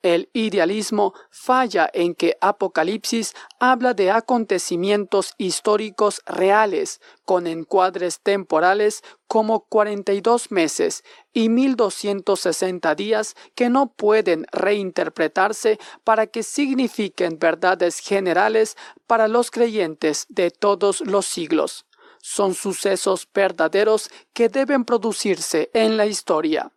El 0.08 0.30
idealismo 0.32 1.14
falla 1.30 1.90
en 1.94 2.16
que 2.16 2.38
Apocalipsis 2.40 3.34
habla 3.60 3.94
de 3.94 4.10
acontecimientos 4.10 5.34
históricos 5.38 6.22
reales, 6.26 7.02
con 7.26 7.46
encuadres 7.46 8.22
temporales 8.22 9.04
como 9.28 9.66
42 9.66 10.50
meses 10.50 11.04
y 11.34 11.50
1260 11.50 12.96
días 12.96 13.36
que 13.54 13.68
no 13.68 13.92
pueden 13.92 14.46
reinterpretarse 14.54 15.78
para 16.06 16.28
que 16.28 16.42
signifiquen 16.42 17.38
verdades 17.38 18.00
generales 18.00 18.78
para 19.08 19.28
los 19.28 19.52
creyentes 19.52 20.26
de 20.30 20.52
todos 20.52 21.02
los 21.02 21.26
siglos. 21.26 21.86
Son 22.22 22.54
sucesos 22.54 23.28
verdaderos 23.34 24.10
que 24.32 24.48
deben 24.48 24.86
producirse 24.86 25.70
en 25.74 25.98
la 25.98 26.06
historia. 26.06 26.72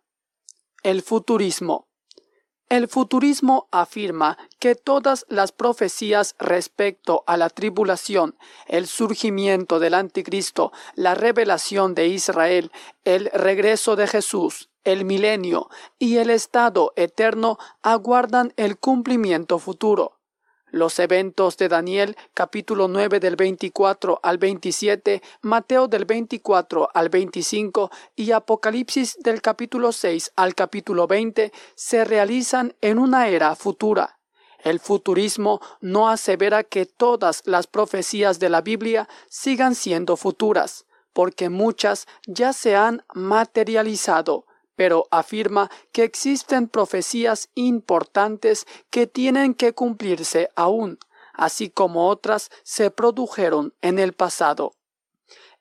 El 0.83 1.01
futurismo 1.01 1.87
el 2.71 2.87
futurismo 2.87 3.67
afirma 3.69 4.37
que 4.57 4.75
todas 4.75 5.25
las 5.27 5.51
profecías 5.51 6.35
respecto 6.39 7.25
a 7.27 7.35
la 7.35 7.49
tribulación, 7.49 8.37
el 8.65 8.87
surgimiento 8.87 9.77
del 9.77 9.93
anticristo, 9.93 10.71
la 10.95 11.13
revelación 11.13 11.95
de 11.95 12.07
Israel, 12.07 12.71
el 13.03 13.29
regreso 13.33 13.97
de 13.97 14.07
Jesús, 14.07 14.69
el 14.85 15.03
milenio 15.03 15.69
y 15.99 16.15
el 16.15 16.29
estado 16.29 16.93
eterno 16.95 17.57
aguardan 17.81 18.53
el 18.55 18.77
cumplimiento 18.77 19.59
futuro. 19.59 20.20
Los 20.71 20.99
eventos 20.99 21.57
de 21.57 21.67
Daniel 21.67 22.15
capítulo 22.33 22.87
9 22.87 23.19
del 23.19 23.35
24 23.35 24.21
al 24.23 24.37
27, 24.37 25.21
Mateo 25.41 25.89
del 25.89 26.05
24 26.05 26.89
al 26.93 27.09
25 27.09 27.91
y 28.15 28.31
Apocalipsis 28.31 29.17
del 29.19 29.41
capítulo 29.41 29.91
6 29.91 30.31
al 30.37 30.55
capítulo 30.55 31.07
20 31.07 31.51
se 31.75 32.05
realizan 32.05 32.73
en 32.79 32.99
una 32.99 33.27
era 33.27 33.53
futura. 33.57 34.17
El 34.63 34.79
futurismo 34.79 35.59
no 35.81 36.07
asevera 36.07 36.63
que 36.63 36.85
todas 36.85 37.41
las 37.45 37.67
profecías 37.67 38.39
de 38.39 38.49
la 38.49 38.61
Biblia 38.61 39.09
sigan 39.27 39.75
siendo 39.75 40.15
futuras, 40.15 40.85
porque 41.11 41.49
muchas 41.49 42.07
ya 42.27 42.53
se 42.53 42.77
han 42.77 43.03
materializado, 43.13 44.45
pero 44.81 45.07
afirma 45.11 45.69
que 45.91 46.03
existen 46.03 46.67
profecías 46.67 47.49
importantes 47.53 48.65
que 48.89 49.05
tienen 49.05 49.53
que 49.53 49.73
cumplirse 49.73 50.49
aún, 50.55 50.97
así 51.35 51.69
como 51.69 52.07
otras 52.07 52.49
se 52.63 52.89
produjeron 52.89 53.75
en 53.83 53.99
el 53.99 54.13
pasado. 54.13 54.73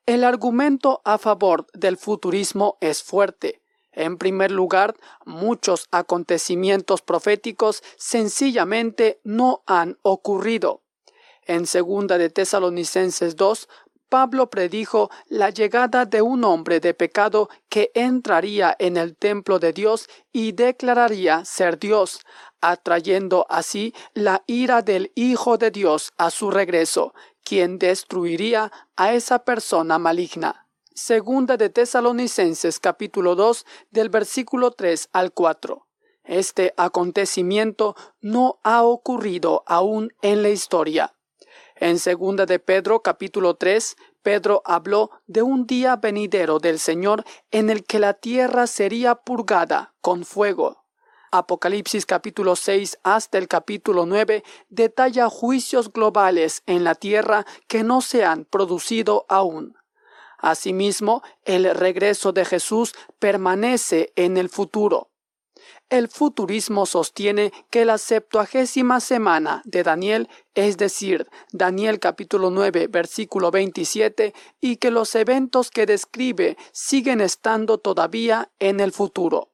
El 0.07 0.25
argumento 0.25 1.03
a 1.05 1.19
favor 1.19 1.67
del 1.75 1.99
futurismo 1.99 2.79
es 2.81 3.03
fuerte. 3.03 3.61
En 3.93 4.17
primer 4.17 4.53
lugar, 4.53 4.97
muchos 5.27 5.87
acontecimientos 5.91 7.03
proféticos 7.03 7.83
sencillamente 7.99 9.21
no 9.23 9.63
han 9.67 9.99
ocurrido. 10.01 10.81
En 11.43 11.67
segunda 11.67 12.17
de 12.17 12.31
Tesalonicenses 12.31 13.37
2 13.37 13.69
Pablo 14.11 14.51
predijo 14.51 15.09
la 15.29 15.51
llegada 15.51 16.05
de 16.05 16.21
un 16.21 16.43
hombre 16.43 16.81
de 16.81 16.95
pecado 16.95 17.49
que 17.69 17.93
entraría 17.95 18.75
en 18.81 18.97
el 18.97 19.17
templo 19.17 19.61
de 19.61 19.73
Dios 19.73 20.09
y 20.33 20.51
declararía 20.51 21.45
ser 21.45 21.79
Dios, 21.79 22.21
atrayendo 22.61 23.47
así 23.49 23.95
la 24.13 24.43
ira 24.49 24.83
del 24.83 25.13
Hijo 25.15 25.59
de 25.59 25.71
Dios 25.71 26.13
a 26.19 26.31
su 26.31 26.51
regreso, 26.51 27.15
quien 27.45 27.79
destruiría 27.79 28.73
a 28.97 29.15
esa 29.15 29.45
persona 29.45 30.01
maligna. 30.01 30.67
Segunda 30.93 31.57
de 31.57 31.71
Tesalonicenses 31.71 32.81
capítulo 32.81 33.37
2 33.37 33.65
del 33.93 34.09
versículo 34.09 34.73
3 34.73 35.09
al 35.13 35.33
4. 35.33 35.87
Este 36.25 36.75
acontecimiento 36.77 37.95
no 38.21 38.59
ha 38.65 38.83
ocurrido 38.83 39.63
aún 39.67 40.13
en 40.21 40.43
la 40.43 40.51
historia. 40.51 41.15
En 41.81 41.99
segunda 41.99 42.45
de 42.45 42.59
Pedro 42.59 43.01
capítulo 43.01 43.55
3, 43.55 43.97
Pedro 44.21 44.61
habló 44.67 45.11
de 45.27 45.41
un 45.41 45.67
día 45.67 45.97
venidero 45.97 46.59
del 46.59 46.79
Señor 46.79 47.25
en 47.51 47.71
el 47.71 47.85
que 47.85 47.99
la 47.99 48.13
tierra 48.13 48.67
sería 48.67 49.15
purgada 49.15 49.95
con 50.03 50.27
fuego. 50.27 50.85
Apocalipsis 51.33 52.05
capítulo 52.05 52.55
6 52.55 52.99
hasta 53.03 53.39
el 53.39 53.49
capítulo 53.49 54.05
9 54.05 54.45
detalla 54.69 55.31
juicios 55.31 55.91
globales 55.91 56.63
en 56.67 56.85
la 56.85 56.95
tierra 56.95 57.47
que 57.67 57.83
no 57.83 58.03
se 58.03 58.27
han 58.27 58.45
producido 58.45 59.25
aún. 59.31 59.79
Asimismo, 60.37 61.23
el 61.47 61.75
regreso 61.75 62.33
de 62.33 62.45
Jesús 62.45 62.93
permanece 63.19 64.13
en 64.17 64.37
el 64.37 64.51
futuro. 64.51 65.10
El 65.91 66.07
futurismo 66.07 66.87
sostiene 66.87 67.53
que 67.69 67.85
la 67.85 67.99
septuagésima 67.99 69.01
semana 69.01 69.61
de 69.65 69.83
Daniel, 69.83 70.29
es 70.55 70.77
decir, 70.77 71.29
Daniel 71.51 71.99
capítulo 71.99 72.51
9 72.51 72.87
versículo 72.87 73.51
27, 73.51 74.33
y 74.61 74.77
que 74.77 74.93
los 74.93 75.13
eventos 75.17 75.73
que 75.73 75.87
describe 75.87 76.57
siguen 76.71 77.21
estando 77.21 77.79
todavía 77.79 78.53
en 78.61 78.79
el 78.79 78.93
futuro. 78.93 79.49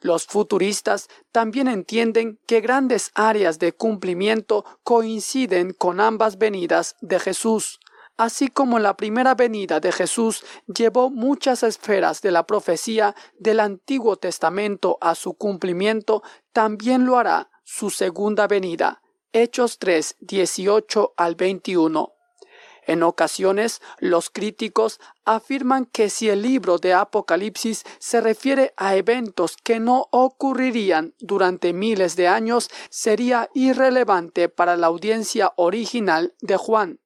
Los 0.00 0.26
futuristas 0.26 1.08
también 1.32 1.66
entienden 1.66 2.38
que 2.46 2.60
grandes 2.60 3.10
áreas 3.14 3.58
de 3.58 3.72
cumplimiento 3.72 4.64
coinciden 4.84 5.72
con 5.72 5.98
ambas 5.98 6.38
venidas 6.38 6.94
de 7.00 7.18
Jesús 7.18 7.80
así 8.16 8.48
como 8.48 8.78
la 8.78 8.96
primera 8.96 9.34
venida 9.34 9.80
de 9.80 9.92
Jesús 9.92 10.44
llevó 10.66 11.10
muchas 11.10 11.62
esferas 11.62 12.22
de 12.22 12.30
la 12.30 12.46
profecía 12.46 13.14
del 13.38 13.60
Antiguo 13.60 14.16
Testamento 14.16 14.98
a 15.00 15.14
su 15.14 15.34
cumplimiento, 15.34 16.22
también 16.52 17.06
lo 17.06 17.18
hará 17.18 17.50
su 17.64 17.90
segunda 17.90 18.46
venida. 18.46 19.02
Hechos 19.32 19.78
3, 19.78 20.16
18 20.20 21.14
al 21.16 21.36
21. 21.36 22.12
En 22.84 23.02
ocasiones, 23.04 23.80
los 23.98 24.28
críticos 24.28 25.00
afirman 25.24 25.86
que 25.86 26.10
si 26.10 26.28
el 26.28 26.42
libro 26.42 26.78
de 26.78 26.92
Apocalipsis 26.94 27.84
se 28.00 28.20
refiere 28.20 28.74
a 28.76 28.96
eventos 28.96 29.56
que 29.56 29.78
no 29.78 30.08
ocurrirían 30.10 31.14
durante 31.20 31.72
miles 31.72 32.16
de 32.16 32.26
años, 32.26 32.70
sería 32.90 33.48
irrelevante 33.54 34.48
para 34.48 34.76
la 34.76 34.88
audiencia 34.88 35.52
original 35.56 36.34
de 36.40 36.56
Juan. 36.56 37.01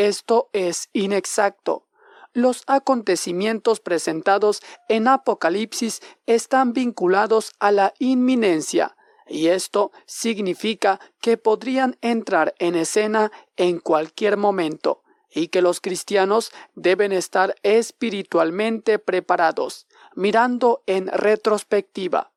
Esto 0.00 0.48
es 0.54 0.88
inexacto. 0.94 1.86
Los 2.32 2.62
acontecimientos 2.66 3.80
presentados 3.80 4.62
en 4.88 5.06
Apocalipsis 5.06 6.00
están 6.24 6.72
vinculados 6.72 7.52
a 7.58 7.70
la 7.70 7.92
inminencia, 7.98 8.96
y 9.28 9.48
esto 9.48 9.92
significa 10.06 11.00
que 11.20 11.36
podrían 11.36 11.98
entrar 12.00 12.54
en 12.58 12.76
escena 12.76 13.30
en 13.58 13.78
cualquier 13.78 14.38
momento, 14.38 15.02
y 15.30 15.48
que 15.48 15.60
los 15.60 15.82
cristianos 15.82 16.50
deben 16.74 17.12
estar 17.12 17.54
espiritualmente 17.62 18.98
preparados, 18.98 19.86
mirando 20.14 20.82
en 20.86 21.08
retrospectiva. 21.08 22.29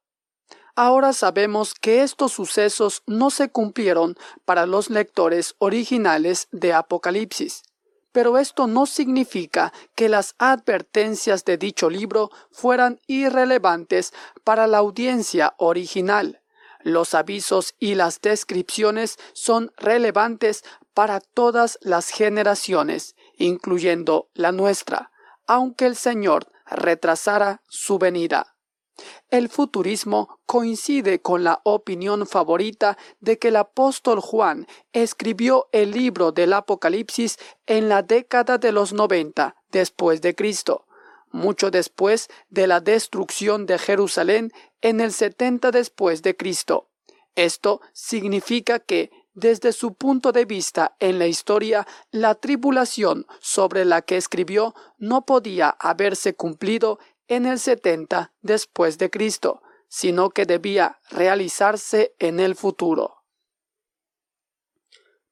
Ahora 0.75 1.13
sabemos 1.13 1.75
que 1.75 2.01
estos 2.01 2.31
sucesos 2.31 3.03
no 3.05 3.29
se 3.29 3.49
cumplieron 3.49 4.15
para 4.43 4.65
los 4.65 4.89
lectores 4.89 5.53
originales 5.59 6.47
de 6.51 6.73
Apocalipsis. 6.73 7.61
Pero 8.11 8.39
esto 8.39 8.65
no 8.65 8.87
significa 8.87 9.71
que 9.93 10.09
las 10.09 10.33
advertencias 10.39 11.45
de 11.45 11.57
dicho 11.57 11.91
libro 11.91 12.31
fueran 12.51 12.99
irrelevantes 13.05 14.13
para 14.43 14.65
la 14.65 14.79
audiencia 14.79 15.53
original. 15.57 16.41
Los 16.81 17.13
avisos 17.13 17.75
y 17.79 17.93
las 17.93 18.19
descripciones 18.21 19.17
son 19.33 19.71
relevantes 19.77 20.63
para 20.95 21.19
todas 21.19 21.77
las 21.81 22.09
generaciones, 22.09 23.15
incluyendo 23.37 24.27
la 24.33 24.51
nuestra, 24.51 25.11
aunque 25.45 25.85
el 25.85 25.95
Señor 25.95 26.47
retrasara 26.65 27.61
su 27.67 27.99
venida. 27.99 28.52
El 29.29 29.49
futurismo 29.49 30.39
coincide 30.45 31.21
con 31.21 31.43
la 31.43 31.61
opinión 31.63 32.27
favorita 32.27 32.97
de 33.19 33.39
que 33.39 33.47
el 33.47 33.55
apóstol 33.55 34.19
Juan 34.19 34.67
escribió 34.91 35.67
el 35.71 35.91
libro 35.91 36.31
del 36.31 36.53
Apocalipsis 36.53 37.37
en 37.65 37.89
la 37.89 38.03
década 38.03 38.57
de 38.57 38.71
los 38.71 38.93
noventa 38.93 39.55
después 39.71 40.21
de 40.21 40.35
Cristo, 40.35 40.85
mucho 41.31 41.71
después 41.71 42.29
de 42.49 42.67
la 42.67 42.79
destrucción 42.79 43.65
de 43.65 43.79
Jerusalén 43.79 44.51
en 44.81 45.01
el 45.01 45.11
setenta 45.11 45.71
después 45.71 46.21
de 46.21 46.35
Cristo. 46.35 46.89
Esto 47.35 47.81
significa 47.93 48.77
que 48.79 49.09
desde 49.33 49.73
su 49.73 49.95
punto 49.95 50.31
de 50.31 50.45
vista 50.45 50.95
en 50.99 51.17
la 51.17 51.25
historia, 51.25 51.87
la 52.11 52.35
tribulación 52.35 53.25
sobre 53.39 53.83
la 53.83 54.03
que 54.03 54.17
escribió 54.17 54.75
no 54.99 55.25
podía 55.25 55.75
haberse 55.79 56.35
cumplido 56.35 56.99
en 57.27 57.45
el 57.45 57.59
70 57.59 58.33
después 58.41 58.97
de 58.97 59.09
Cristo, 59.09 59.61
sino 59.87 60.29
que 60.29 60.45
debía 60.45 60.99
realizarse 61.09 62.15
en 62.19 62.39
el 62.39 62.55
futuro. 62.55 63.23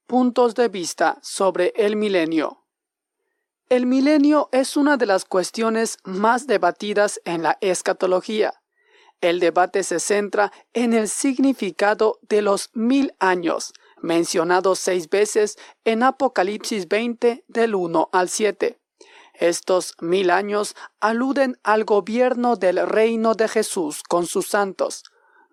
Puntos 0.05 0.55
de 0.55 0.67
vista 0.67 1.19
sobre 1.21 1.73
el 1.75 1.95
milenio. 1.95 2.65
El 3.69 3.85
milenio 3.85 4.49
es 4.51 4.75
una 4.75 4.97
de 4.97 5.05
las 5.05 5.23
cuestiones 5.23 5.97
más 6.03 6.45
debatidas 6.45 7.21
en 7.23 7.41
la 7.41 7.57
escatología. 7.61 8.61
El 9.21 9.39
debate 9.39 9.83
se 9.83 10.01
centra 10.01 10.51
en 10.73 10.93
el 10.93 11.07
significado 11.07 12.19
de 12.23 12.41
los 12.41 12.69
mil 12.73 13.13
años, 13.19 13.71
mencionados 14.01 14.79
seis 14.79 15.09
veces 15.09 15.57
en 15.85 16.03
Apocalipsis 16.03 16.87
20 16.89 17.45
del 17.47 17.75
1 17.75 18.09
al 18.11 18.27
7. 18.27 18.80
Estos 19.41 19.95
mil 19.99 20.29
años 20.29 20.75
aluden 20.99 21.57
al 21.63 21.83
gobierno 21.83 22.57
del 22.57 22.87
reino 22.87 23.33
de 23.33 23.47
Jesús 23.47 24.03
con 24.03 24.27
sus 24.27 24.47
santos. 24.47 25.03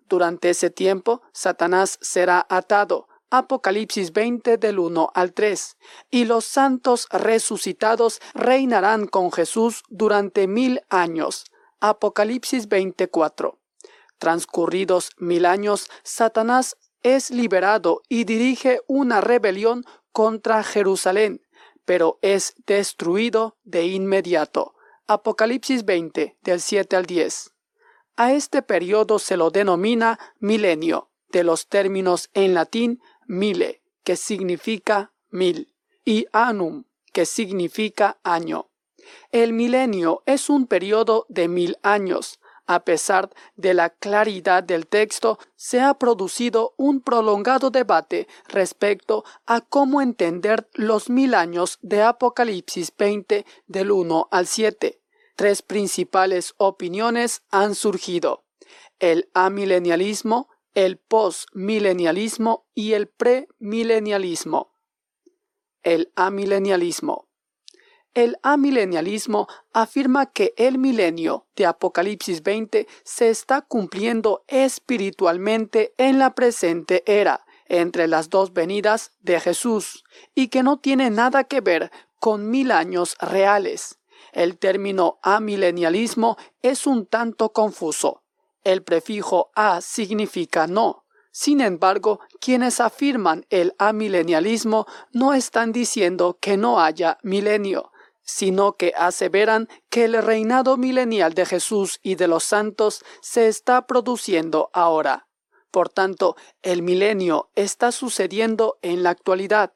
Durante 0.07 0.51
ese 0.51 0.69
tiempo, 0.69 1.23
Satanás 1.33 1.97
será 1.99 2.45
atado, 2.49 3.07
Apocalipsis 3.31 4.13
20 4.13 4.57
del 4.57 4.77
1 4.77 5.09
al 5.15 5.33
3, 5.33 5.77
y 6.11 6.25
los 6.25 6.45
santos 6.45 7.07
resucitados 7.09 8.21
reinarán 8.35 9.07
con 9.07 9.31
Jesús 9.31 9.81
durante 9.89 10.47
mil 10.47 10.81
años. 10.89 11.45
Apocalipsis 11.79 12.67
24. 12.67 13.57
Transcurridos 14.19 15.09
mil 15.17 15.47
años, 15.47 15.89
Satanás 16.03 16.77
es 17.01 17.31
liberado 17.31 18.03
y 18.07 18.25
dirige 18.25 18.81
una 18.85 19.19
rebelión 19.19 19.83
contra 20.11 20.63
Jerusalén, 20.63 21.41
pero 21.89 22.19
es 22.21 22.53
destruido 22.67 23.57
de 23.63 23.87
inmediato. 23.87 24.75
Apocalipsis 25.07 25.85
20 25.85 26.37
del 26.43 26.61
7 26.61 26.95
al 26.95 27.07
10. 27.07 27.55
A 28.15 28.31
este 28.33 28.61
periodo 28.61 29.17
se 29.17 29.37
lo 29.37 29.49
denomina 29.49 30.19
milenio, 30.37 31.09
de 31.31 31.43
los 31.43 31.67
términos 31.67 32.29
en 32.35 32.53
latín 32.53 33.01
mile, 33.25 33.81
que 34.03 34.17
significa 34.17 35.13
mil, 35.31 35.73
y 36.05 36.27
annum, 36.31 36.83
que 37.11 37.25
significa 37.25 38.19
año. 38.23 38.69
El 39.31 39.53
milenio 39.53 40.21
es 40.27 40.51
un 40.51 40.67
periodo 40.67 41.25
de 41.27 41.47
mil 41.47 41.75
años. 41.81 42.39
A 42.71 42.85
pesar 42.85 43.31
de 43.55 43.73
la 43.73 43.89
claridad 43.89 44.61
del 44.61 44.85
texto, 44.85 45.39
se 45.55 45.81
ha 45.81 45.95
producido 45.95 46.75
un 46.77 47.01
prolongado 47.01 47.71
debate 47.71 48.27
respecto 48.47 49.25
a 49.47 49.61
cómo 49.61 50.03
entender 50.03 50.69
los 50.75 51.09
mil 51.09 51.33
años 51.33 51.79
de 51.81 52.03
Apocalipsis 52.03 52.93
20 52.95 53.43
del 53.65 53.89
1 53.89 54.27
al 54.29 54.45
7. 54.45 55.01
Tres 55.35 55.63
principales 55.63 56.53
opiniones 56.57 57.41
han 57.49 57.73
surgido. 57.73 58.45
El 58.99 59.31
amilenialismo, 59.33 60.47
el 60.75 60.97
postmilenialismo 60.97 62.67
y 62.75 62.93
el 62.93 63.07
premilenialismo. 63.07 64.75
El 65.81 66.11
amilenialismo. 66.15 67.28
El 68.15 68.37
amilenialismo 68.41 69.47
afirma 69.71 70.25
que 70.25 70.53
el 70.57 70.79
milenio 70.79 71.45
de 71.55 71.67
Apocalipsis 71.67 72.41
20 72.41 72.87
se 73.03 73.29
está 73.29 73.61
cumpliendo 73.61 74.43
espiritualmente 74.47 75.93
en 75.97 76.17
la 76.17 76.33
presente 76.33 77.03
era, 77.05 77.45
entre 77.67 78.07
las 78.07 78.29
dos 78.29 78.51
venidas 78.51 79.11
de 79.21 79.39
Jesús, 79.39 80.03
y 80.33 80.47
que 80.47 80.63
no 80.63 80.79
tiene 80.79 81.11
nada 81.11 81.43
que 81.43 81.61
ver 81.61 81.91
con 82.19 82.49
mil 82.49 82.71
años 82.71 83.15
reales. 83.21 83.99
El 84.33 84.57
término 84.57 85.19
amilenialismo 85.21 86.35
es 86.63 86.87
un 86.87 87.05
tanto 87.05 87.53
confuso. 87.53 88.23
El 88.63 88.81
prefijo 88.83 89.51
a 89.55 89.81
significa 89.81 90.65
no. 90.65 91.05
Sin 91.31 91.61
embargo, 91.61 92.19
quienes 92.41 92.79
afirman 92.79 93.45
el 93.51 93.75
amilenialismo 93.77 94.87
no 95.13 95.35
están 95.35 95.71
diciendo 95.71 96.39
que 96.41 96.57
no 96.57 96.81
haya 96.81 97.19
milenio, 97.21 97.91
sino 98.29 98.73
que 98.73 98.93
aseveran 98.95 99.67
que 99.89 100.05
el 100.05 100.21
reinado 100.21 100.77
milenial 100.77 101.33
de 101.33 101.47
Jesús 101.47 101.99
y 102.03 102.13
de 102.13 102.27
los 102.27 102.43
santos 102.43 103.03
se 103.21 103.47
está 103.47 103.87
produciendo 103.87 104.69
ahora. 104.71 105.27
Por 105.71 105.89
tanto, 105.89 106.35
el 106.61 106.83
milenio 106.83 107.49
está 107.55 107.91
sucediendo 107.91 108.77
en 108.83 109.01
la 109.01 109.09
actualidad. 109.09 109.73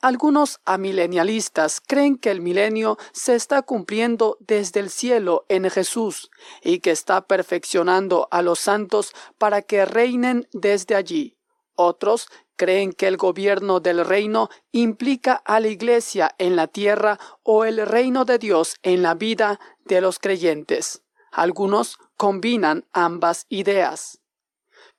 Algunos 0.00 0.60
amilenialistas 0.64 1.80
creen 1.80 2.18
que 2.18 2.30
el 2.30 2.40
milenio 2.40 2.98
se 3.12 3.34
está 3.34 3.62
cumpliendo 3.62 4.36
desde 4.40 4.80
el 4.80 4.90
cielo 4.90 5.44
en 5.48 5.68
Jesús 5.68 6.30
y 6.62 6.78
que 6.78 6.92
está 6.92 7.26
perfeccionando 7.26 8.28
a 8.30 8.42
los 8.42 8.60
santos 8.60 9.12
para 9.38 9.62
que 9.62 9.84
reinen 9.84 10.48
desde 10.52 10.94
allí. 10.94 11.36
Otros 11.74 12.28
creen 12.56 12.92
que 12.92 13.06
el 13.06 13.16
gobierno 13.16 13.80
del 13.80 14.04
reino 14.04 14.48
implica 14.70 15.34
a 15.34 15.60
la 15.60 15.68
iglesia 15.68 16.34
en 16.38 16.56
la 16.56 16.66
tierra 16.66 17.18
o 17.42 17.64
el 17.64 17.86
reino 17.86 18.24
de 18.24 18.38
Dios 18.38 18.76
en 18.82 19.02
la 19.02 19.14
vida 19.14 19.58
de 19.84 20.00
los 20.00 20.18
creyentes. 20.18 21.02
Algunos 21.30 21.98
combinan 22.16 22.86
ambas 22.92 23.46
ideas 23.48 24.22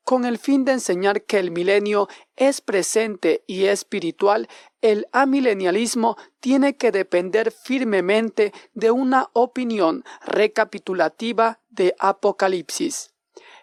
con 0.03 0.25
el 0.25 0.37
fin 0.37 0.65
de 0.65 0.73
enseñar 0.73 1.23
que 1.23 1.39
el 1.39 1.51
milenio 1.51 2.07
es 2.35 2.61
presente 2.61 3.43
y 3.47 3.65
espiritual, 3.65 4.49
el 4.81 5.07
amilenialismo 5.13 6.17
tiene 6.39 6.75
que 6.75 6.91
depender 6.91 7.51
firmemente 7.51 8.53
de 8.73 8.91
una 8.91 9.29
opinión 9.33 10.03
recapitulativa 10.25 11.61
de 11.69 11.95
Apocalipsis. 11.99 13.13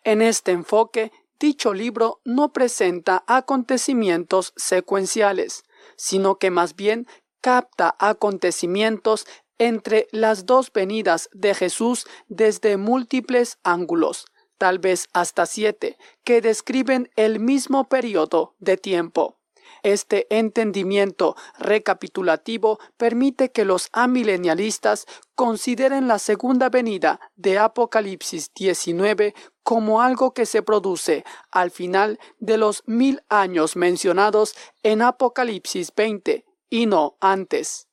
En 0.02 0.22
este 0.22 0.52
enfoque, 0.52 1.12
dicho 1.40 1.74
libro 1.74 2.20
no 2.24 2.52
presenta 2.52 3.24
acontecimientos 3.26 4.52
secuenciales, 4.56 5.64
sino 5.96 6.36
que 6.38 6.50
más 6.50 6.76
bien 6.76 7.08
capta 7.40 7.96
acontecimientos 7.98 9.26
entre 9.58 10.06
las 10.12 10.46
dos 10.46 10.72
venidas 10.72 11.28
de 11.32 11.54
Jesús 11.54 12.06
desde 12.28 12.76
múltiples 12.76 13.58
ángulos, 13.64 14.26
tal 14.58 14.78
vez 14.78 15.08
hasta 15.12 15.46
siete, 15.46 15.98
que 16.22 16.40
describen 16.40 17.10
el 17.16 17.40
mismo 17.40 17.88
periodo 17.88 18.54
de 18.58 18.76
tiempo. 18.76 19.40
Este 19.82 20.26
entendimiento 20.36 21.36
recapitulativo 21.58 22.78
permite 22.96 23.50
que 23.50 23.64
los 23.64 23.88
amilenialistas 23.92 25.06
consideren 25.34 26.06
la 26.06 26.18
segunda 26.18 26.68
venida 26.68 27.20
de 27.36 27.58
Apocalipsis 27.58 28.52
19 28.54 29.34
como 29.70 30.02
algo 30.02 30.34
que 30.34 30.46
se 30.46 30.62
produce 30.62 31.24
al 31.52 31.70
final 31.70 32.18
de 32.40 32.56
los 32.56 32.82
mil 32.86 33.22
años 33.28 33.76
mencionados 33.76 34.56
en 34.82 35.00
Apocalipsis 35.00 35.94
20 35.94 36.44
y 36.70 36.86
no 36.86 37.16
antes. 37.20 37.86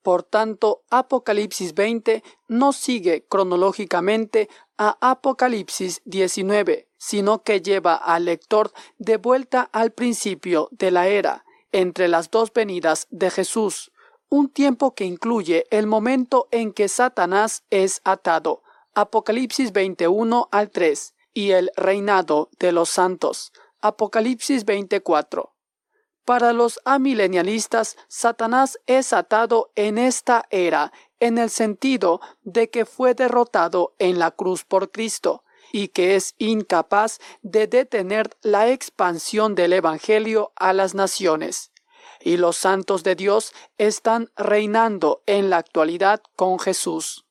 Por 0.00 0.22
tanto, 0.22 0.84
Apocalipsis 0.90 1.74
20 1.74 2.22
no 2.46 2.72
sigue 2.72 3.26
cronológicamente 3.28 4.48
a 4.78 4.96
Apocalipsis 5.00 6.02
19, 6.04 6.88
sino 6.98 7.42
que 7.42 7.60
lleva 7.60 7.96
al 7.96 8.26
lector 8.26 8.70
de 8.98 9.16
vuelta 9.16 9.68
al 9.72 9.90
principio 9.90 10.68
de 10.70 10.92
la 10.92 11.08
era, 11.08 11.44
entre 11.72 12.06
las 12.06 12.30
dos 12.30 12.52
venidas 12.52 13.08
de 13.10 13.32
Jesús, 13.32 13.90
un 14.28 14.50
tiempo 14.50 14.94
que 14.94 15.04
incluye 15.04 15.66
el 15.70 15.88
momento 15.88 16.46
en 16.52 16.72
que 16.72 16.86
Satanás 16.86 17.64
es 17.70 18.02
atado, 18.04 18.62
Apocalipsis 18.94 19.72
21 19.72 20.48
al 20.52 20.70
3, 20.70 21.13
y 21.34 21.50
el 21.50 21.70
reinado 21.76 22.48
de 22.58 22.72
los 22.72 22.88
santos, 22.88 23.52
Apocalipsis 23.80 24.64
24. 24.64 25.52
Para 26.24 26.54
los 26.54 26.80
amilenialistas, 26.86 27.96
Satanás 28.08 28.78
es 28.86 29.12
atado 29.12 29.70
en 29.74 29.98
esta 29.98 30.46
era, 30.48 30.92
en 31.20 31.36
el 31.36 31.50
sentido 31.50 32.20
de 32.42 32.70
que 32.70 32.86
fue 32.86 33.12
derrotado 33.12 33.94
en 33.98 34.18
la 34.18 34.30
cruz 34.30 34.64
por 34.64 34.90
Cristo 34.90 35.44
y 35.70 35.88
que 35.88 36.14
es 36.14 36.34
incapaz 36.38 37.18
de 37.42 37.66
detener 37.66 38.30
la 38.42 38.70
expansión 38.70 39.54
del 39.54 39.74
Evangelio 39.74 40.52
a 40.56 40.72
las 40.72 40.94
naciones. 40.94 41.72
Y 42.20 42.38
los 42.38 42.56
santos 42.56 43.02
de 43.02 43.16
Dios 43.16 43.52
están 43.76 44.30
reinando 44.36 45.22
en 45.26 45.50
la 45.50 45.58
actualidad 45.58 46.22
con 46.36 46.58
Jesús. 46.58 47.23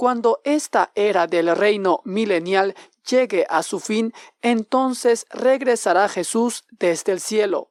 Cuando 0.00 0.40
esta 0.44 0.92
era 0.94 1.26
del 1.26 1.54
reino 1.54 2.00
milenial 2.04 2.74
llegue 3.06 3.46
a 3.50 3.62
su 3.62 3.80
fin, 3.80 4.14
entonces 4.40 5.26
regresará 5.28 6.08
Jesús 6.08 6.64
desde 6.70 7.12
el 7.12 7.20
cielo 7.20 7.70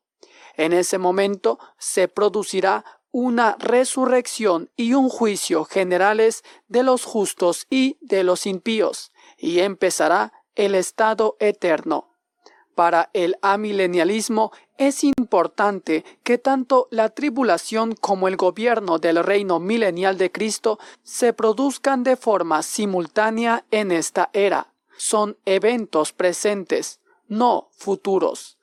en 0.60 0.74
ese 0.74 0.98
momento 0.98 1.58
se 1.78 2.10
producirá 2.10 2.84
una 3.12 3.56
resurrección 3.60 4.70
y 4.76 4.94
un 4.94 5.08
juicio 5.08 5.64
generales 5.64 6.44
de 6.68 6.84
los 6.84 7.06
justos 7.06 7.66
y 7.70 7.98
de 8.02 8.26
los 8.26 8.46
impíos, 8.46 9.14
y 9.38 9.60
empezará 9.60 10.34
el 10.56 10.76
estado 10.76 11.38
eterno. 11.40 12.18
Para 12.76 13.10
el 13.14 13.38
amilenialismo 13.42 14.52
es 14.80 15.04
importante 15.04 16.04
que 16.24 16.40
tanto 16.40 16.88
la 16.90 17.10
tribulación 17.10 17.94
como 17.94 18.28
el 18.28 18.36
gobierno 18.36 18.98
del 18.98 19.24
reino 19.24 19.60
milenial 19.60 20.18
de 20.18 20.32
Cristo 20.32 20.80
se 21.04 21.34
produzcan 21.34 22.04
de 22.04 22.16
forma 22.16 22.64
simultánea 22.64 23.66
en 23.70 23.92
esta 23.92 24.32
era. 24.34 24.74
Son 24.98 25.38
eventos 25.46 26.14
presentes, 26.14 27.00
no 27.28 27.70
futuros 27.78 28.60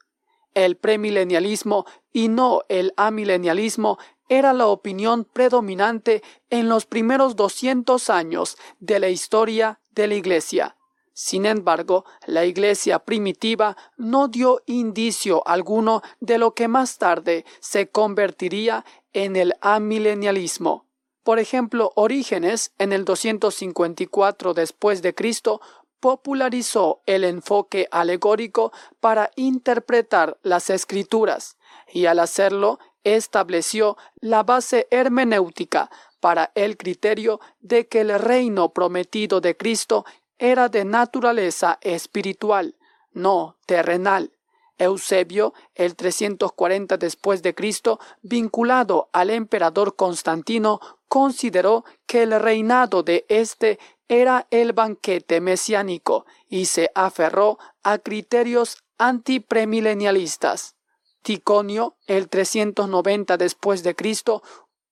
el 0.57 0.77
premilenialismo 0.77 1.85
y 2.13 2.29
no 2.29 2.63
el 2.69 2.95
amilenialismo 2.97 3.99
era 4.29 4.55
la 4.55 4.67
opinión 4.67 5.25
predominante 5.25 6.23
en 6.49 6.69
los 6.69 6.87
primeros 6.87 7.37
200 7.37 8.11
años 8.11 8.57
de 8.81 8.99
la 8.99 9.11
historia 9.11 9.81
de 9.91 10.09
la 10.09 10.15
Iglesia. 10.15 10.76
Sin 11.19 11.47
embargo, 11.47 12.05
la 12.27 12.45
iglesia 12.45 12.99
primitiva 12.99 13.75
no 13.97 14.29
dio 14.29 14.61
indicio 14.67 15.43
alguno 15.49 16.03
de 16.21 16.37
lo 16.37 16.53
que 16.53 16.69
más 16.69 16.99
tarde 16.99 17.47
se 17.59 17.89
convertiría 17.89 18.85
en 19.15 19.35
el 19.35 19.55
amilenialismo. 19.63 20.85
Por 21.23 21.39
ejemplo, 21.39 21.91
Orígenes, 21.95 22.75
en 22.77 22.93
el 22.93 23.07
254 23.07 24.53
después 24.53 25.01
de 25.01 25.15
Cristo, 25.15 25.63
popularizó 26.01 27.01
el 27.07 27.25
enfoque 27.25 27.89
alegórico 27.91 28.71
para 29.01 29.31
interpretar 29.37 30.37
las 30.43 30.69
escrituras 30.69 31.57
y 31.95 32.05
al 32.05 32.19
hacerlo 32.19 32.79
estableció 33.05 33.97
la 34.17 34.43
base 34.43 34.87
hermenéutica 34.91 35.91
para 36.21 36.53
el 36.55 36.77
criterio 36.77 37.41
de 37.61 37.89
que 37.89 38.03
el 38.03 38.19
reino 38.19 38.75
prometido 38.75 39.41
de 39.41 39.57
Cristo 39.57 40.05
era 40.39 40.69
de 40.69 40.85
naturaleza 40.85 41.79
espiritual, 41.81 42.77
no 43.13 43.57
terrenal. 43.67 44.33
Eusebio, 44.79 45.55
el 45.75 45.97
340 45.97 46.99
después 46.99 47.43
de 47.43 47.55
Cristo, 47.55 47.99
vinculado 48.21 49.09
al 49.13 49.31
emperador 49.31 49.97
Constantino, 49.97 50.81
consideró 51.09 51.85
que 52.07 52.25
el 52.25 52.39
reinado 52.39 53.03
de 53.03 53.25
éste 53.29 53.79
era 54.09 54.47
el 54.51 54.73
banquete 54.73 55.41
mesiánico 55.41 56.27
y 56.49 56.67
se 56.67 56.91
aferró 56.95 57.59
a 57.83 57.99
criterios 57.99 58.79
antipremilenialistas. 58.99 60.77
Ticonio, 61.23 61.97
el 62.07 62.29
390 62.29 63.37
después 63.37 63.83
de 63.83 63.97
Cristo, 63.97 64.43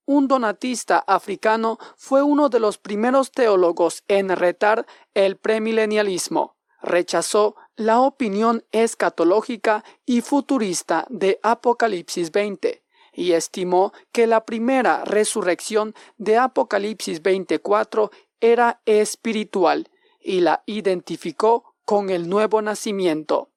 un 0.05 0.27
donatista 0.27 1.03
africano, 1.07 1.77
fue 1.97 2.23
uno 2.23 2.49
de 2.49 2.59
los 2.59 2.77
primeros 2.77 3.31
teólogos 3.31 4.03
en 4.07 4.29
retar 4.29 4.85
el 5.13 5.37
premilenialismo. 5.37 6.55
Rechazó 6.81 7.55
la 7.75 7.99
opinión 7.99 8.63
escatológica 8.71 9.83
y 10.05 10.21
futurista 10.21 11.05
de 11.09 11.39
Apocalipsis 11.43 12.31
20 12.31 12.83
y 13.13 13.31
estimó 13.31 13.93
que 14.11 14.27
la 14.27 14.45
primera 14.45 15.03
resurrección 15.05 15.95
de 16.17 16.37
Apocalipsis 16.37 17.21
24 17.21 18.11
era 18.39 18.81
espiritual 18.85 19.89
y 20.19 20.41
la 20.41 20.63
identificó 20.65 21.75
con 21.85 22.09
el 22.09 22.29
nuevo 22.29 22.61
nacimiento. 22.61 23.49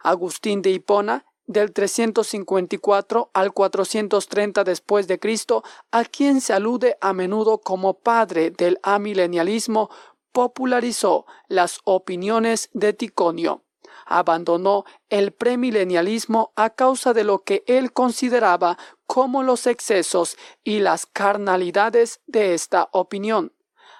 Agustín 0.00 0.62
de 0.62 0.70
Hipona 0.70 1.26
del 1.46 1.72
354 1.72 3.30
al 3.32 3.52
430 3.52 4.64
después 4.64 5.08
de 5.08 5.18
Cristo, 5.18 5.62
a 5.90 6.04
quien 6.04 6.40
se 6.40 6.52
alude 6.52 6.96
a 7.00 7.12
menudo 7.12 7.58
como 7.58 7.94
padre 7.94 8.50
del 8.50 8.78
amilenialismo, 8.82 9.90
popularizó 10.32 11.26
las 11.48 11.80
opiniones 11.84 12.70
de 12.72 12.92
Ticonio. 12.92 13.64
Abandonó 14.06 14.84
el 15.10 15.32
premilenialismo 15.32 16.52
a 16.56 16.70
causa 16.70 17.12
de 17.12 17.24
lo 17.24 17.40
que 17.40 17.62
él 17.66 17.92
consideraba 17.92 18.78
como 19.06 19.42
los 19.42 19.66
excesos 19.66 20.36
y 20.64 20.80
las 20.80 21.06
carnalidades 21.06 22.20
de 22.26 22.54
esta 22.54 22.88
opinión. 22.92 23.52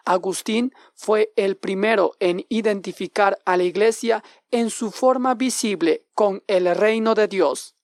Agustín 0.05 0.75
fue 0.95 1.33
el 1.37 1.57
primero 1.57 2.12
en 2.19 2.45
identificar 2.49 3.38
a 3.45 3.57
la 3.57 3.62
Iglesia 3.62 4.23
en 4.51 4.71
su 4.71 4.91
forma 4.91 5.35
visible 5.35 6.05
con 6.15 6.43
el 6.47 6.75
reino 6.75 7.15
de 7.15 7.29
Dios. 7.29 7.77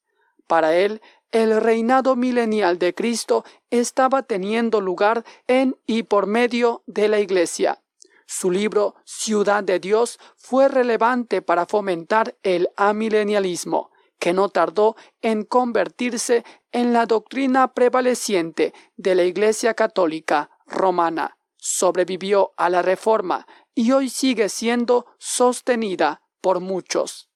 Para 0.47 0.77
él, 0.77 1.01
el 1.31 1.61
reinado 1.61 2.17
milenial 2.17 2.79
de 2.79 2.95
Cristo 2.95 3.45
estaba 3.71 4.23
teniendo 4.23 4.81
lugar 4.81 5.25
en 5.47 5.77
y 5.87 6.05
por 6.05 6.27
medio 6.27 6.83
de 6.87 7.09
la 7.09 7.21
Iglesia. 7.21 7.83
Su 8.27 8.51
libro 8.51 8.97
Ciudad 9.05 9.63
de 9.63 9.79
Dios 9.79 10.19
fue 10.37 10.69
relevante 10.69 11.41
para 11.41 11.67
fomentar 11.67 12.37
el 12.43 12.69
amilenialismo, 12.77 13.91
que 14.19 14.33
no 14.33 14.49
tardó 14.49 14.97
en 15.23 15.45
convertirse 15.45 16.45
en 16.73 16.93
la 16.93 17.07
doctrina 17.07 17.73
prevaleciente 17.73 18.75
de 18.97 19.15
la 19.15 19.25
Iglesia 19.25 19.75
católica 19.75 20.51
romana 20.67 21.38
sobrevivió 21.59 22.53
a 22.57 22.71
la 22.71 22.83
reforma 22.83 23.47
y 23.75 23.93
hoy 23.93 24.09
sigue 24.09 24.49
siendo 24.49 25.07
sostenida 25.19 26.23
por 26.41 26.61
muchos. 26.61 27.29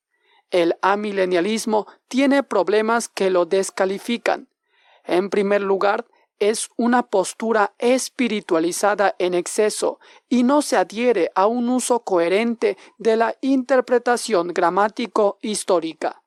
El 0.51 0.77
amilenialismo 0.83 1.87
tiene 2.09 2.43
problemas 2.43 3.09
que 3.09 3.31
lo 3.31 3.47
descalifican. 3.47 4.49
En 5.05 5.31
primer 5.31 5.63
lugar, 5.63 6.07
es 6.39 6.71
una 6.77 7.05
postura 7.05 7.75
espiritualizada 7.79 9.15
en 9.19 9.35
exceso 9.35 10.01
y 10.29 10.43
no 10.43 10.63
se 10.63 10.77
adhiere 10.77 11.31
a 11.35 11.47
un 11.47 11.69
uso 11.69 12.01
coherente 12.01 12.77
de 12.99 13.17
la 13.17 13.37
interpretación 13.41 14.49
gramático 14.49 15.39
histórica 15.41 16.22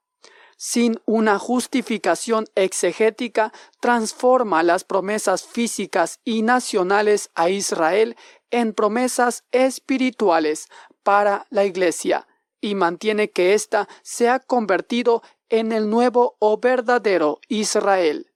sin 0.55 1.01
una 1.05 1.37
justificación 1.39 2.45
exegética, 2.55 3.51
transforma 3.79 4.63
las 4.63 4.83
promesas 4.83 5.45
físicas 5.45 6.19
y 6.23 6.41
nacionales 6.41 7.29
a 7.35 7.49
Israel 7.49 8.15
en 8.51 8.73
promesas 8.73 9.43
espirituales 9.51 10.69
para 11.03 11.45
la 11.49 11.65
Iglesia 11.65 12.27
y 12.61 12.75
mantiene 12.75 13.29
que 13.29 13.53
ésta 13.53 13.87
se 14.01 14.29
ha 14.29 14.39
convertido 14.39 15.21
en 15.49 15.71
el 15.71 15.89
nuevo 15.89 16.35
o 16.39 16.57
verdadero 16.57 17.39
Israel. 17.47 18.31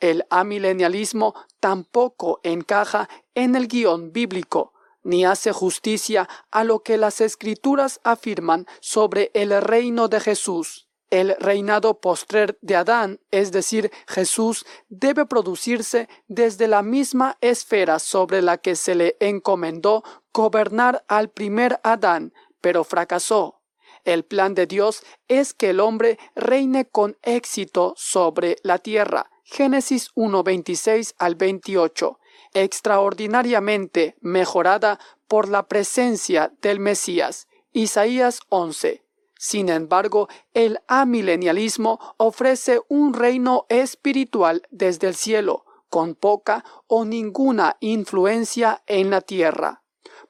El 0.00 0.24
amilenialismo 0.30 1.34
tampoco 1.60 2.40
encaja 2.42 3.08
en 3.34 3.56
el 3.56 3.68
guion 3.68 4.12
bíblico, 4.12 4.72
ni 5.02 5.24
hace 5.24 5.52
justicia 5.52 6.28
a 6.50 6.64
lo 6.64 6.80
que 6.80 6.96
las 6.96 7.20
escrituras 7.20 8.00
afirman 8.04 8.66
sobre 8.80 9.30
el 9.34 9.60
reino 9.60 10.08
de 10.08 10.20
Jesús. 10.20 10.87
El 11.10 11.36
reinado 11.38 12.00
postrer 12.00 12.58
de 12.60 12.76
Adán, 12.76 13.20
es 13.30 13.50
decir, 13.50 13.90
Jesús, 14.06 14.66
debe 14.88 15.24
producirse 15.24 16.08
desde 16.26 16.68
la 16.68 16.82
misma 16.82 17.38
esfera 17.40 17.98
sobre 17.98 18.42
la 18.42 18.58
que 18.58 18.76
se 18.76 18.94
le 18.94 19.16
encomendó 19.20 20.04
gobernar 20.34 21.04
al 21.08 21.30
primer 21.30 21.80
Adán, 21.82 22.34
pero 22.60 22.84
fracasó. 22.84 23.62
El 24.04 24.24
plan 24.24 24.54
de 24.54 24.66
Dios 24.66 25.02
es 25.28 25.54
que 25.54 25.70
el 25.70 25.80
hombre 25.80 26.18
reine 26.34 26.86
con 26.86 27.16
éxito 27.22 27.94
sobre 27.96 28.56
la 28.62 28.78
tierra. 28.78 29.30
Génesis 29.44 30.10
1:26 30.14 31.14
al 31.18 31.36
28, 31.36 32.18
extraordinariamente 32.52 34.16
mejorada 34.20 34.98
por 35.26 35.48
la 35.48 35.68
presencia 35.68 36.52
del 36.60 36.80
Mesías. 36.80 37.48
Isaías 37.72 38.40
11. 38.50 39.07
Sin 39.38 39.68
embargo, 39.68 40.28
el 40.52 40.80
amilenialismo 40.88 42.00
ofrece 42.16 42.80
un 42.88 43.14
reino 43.14 43.66
espiritual 43.68 44.66
desde 44.70 45.06
el 45.06 45.14
cielo, 45.14 45.64
con 45.88 46.16
poca 46.16 46.64
o 46.88 47.04
ninguna 47.04 47.76
influencia 47.78 48.82
en 48.86 49.10
la 49.10 49.20
tierra. 49.20 49.84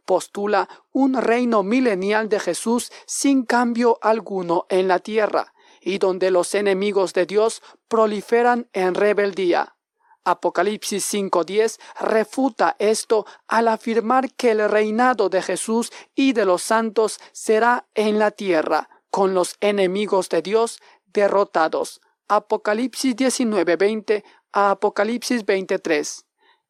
Postula 0.04 0.68
un 0.92 1.14
reino 1.14 1.62
milenial 1.62 2.28
de 2.28 2.38
Jesús 2.38 2.92
sin 3.06 3.44
cambio 3.44 3.98
alguno 4.02 4.66
en 4.68 4.88
la 4.88 4.98
tierra, 4.98 5.54
y 5.80 5.96
donde 5.96 6.30
los 6.30 6.54
enemigos 6.54 7.14
de 7.14 7.24
Dios 7.24 7.62
proliferan 7.88 8.68
en 8.74 8.94
rebeldía. 8.94 9.74
Apocalipsis 10.24 11.14
5.10 11.14 11.80
refuta 12.00 12.76
esto 12.78 13.24
al 13.46 13.68
afirmar 13.68 14.30
que 14.34 14.50
el 14.50 14.68
reinado 14.68 15.30
de 15.30 15.40
Jesús 15.40 15.90
y 16.14 16.34
de 16.34 16.44
los 16.44 16.62
santos 16.62 17.18
será 17.32 17.86
en 17.94 18.18
la 18.18 18.30
tierra, 18.30 18.90
con 19.10 19.34
los 19.34 19.56
enemigos 19.60 20.28
de 20.28 20.42
Dios 20.42 20.80
derrotados. 21.06 22.00
Apocalipsis 22.28 23.16
19:20 23.16 24.24
a 24.52 24.70
Apocalipsis 24.70 25.44
23. 25.44 26.24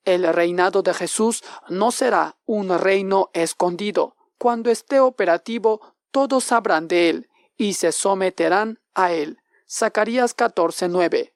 El 0.05 0.33
reinado 0.33 0.83
de 0.83 0.95
Jesús 0.95 1.43
no 1.69 1.91
será 1.91 2.37
un 2.47 2.69
reino 2.79 3.31
escondido. 3.33 4.17
Cuando 4.39 4.71
esté 4.71 5.01
operativo, 5.01 5.81
todos 6.11 6.45
sabrán 6.45 6.89
de 6.89 7.11
él 7.11 7.29
y 7.57 7.75
se 7.75 7.93
someterán 7.93 8.81
a 8.95 9.13
él. 9.13 9.39
Zacarías 9.69 10.35
14:9. 10.35 11.35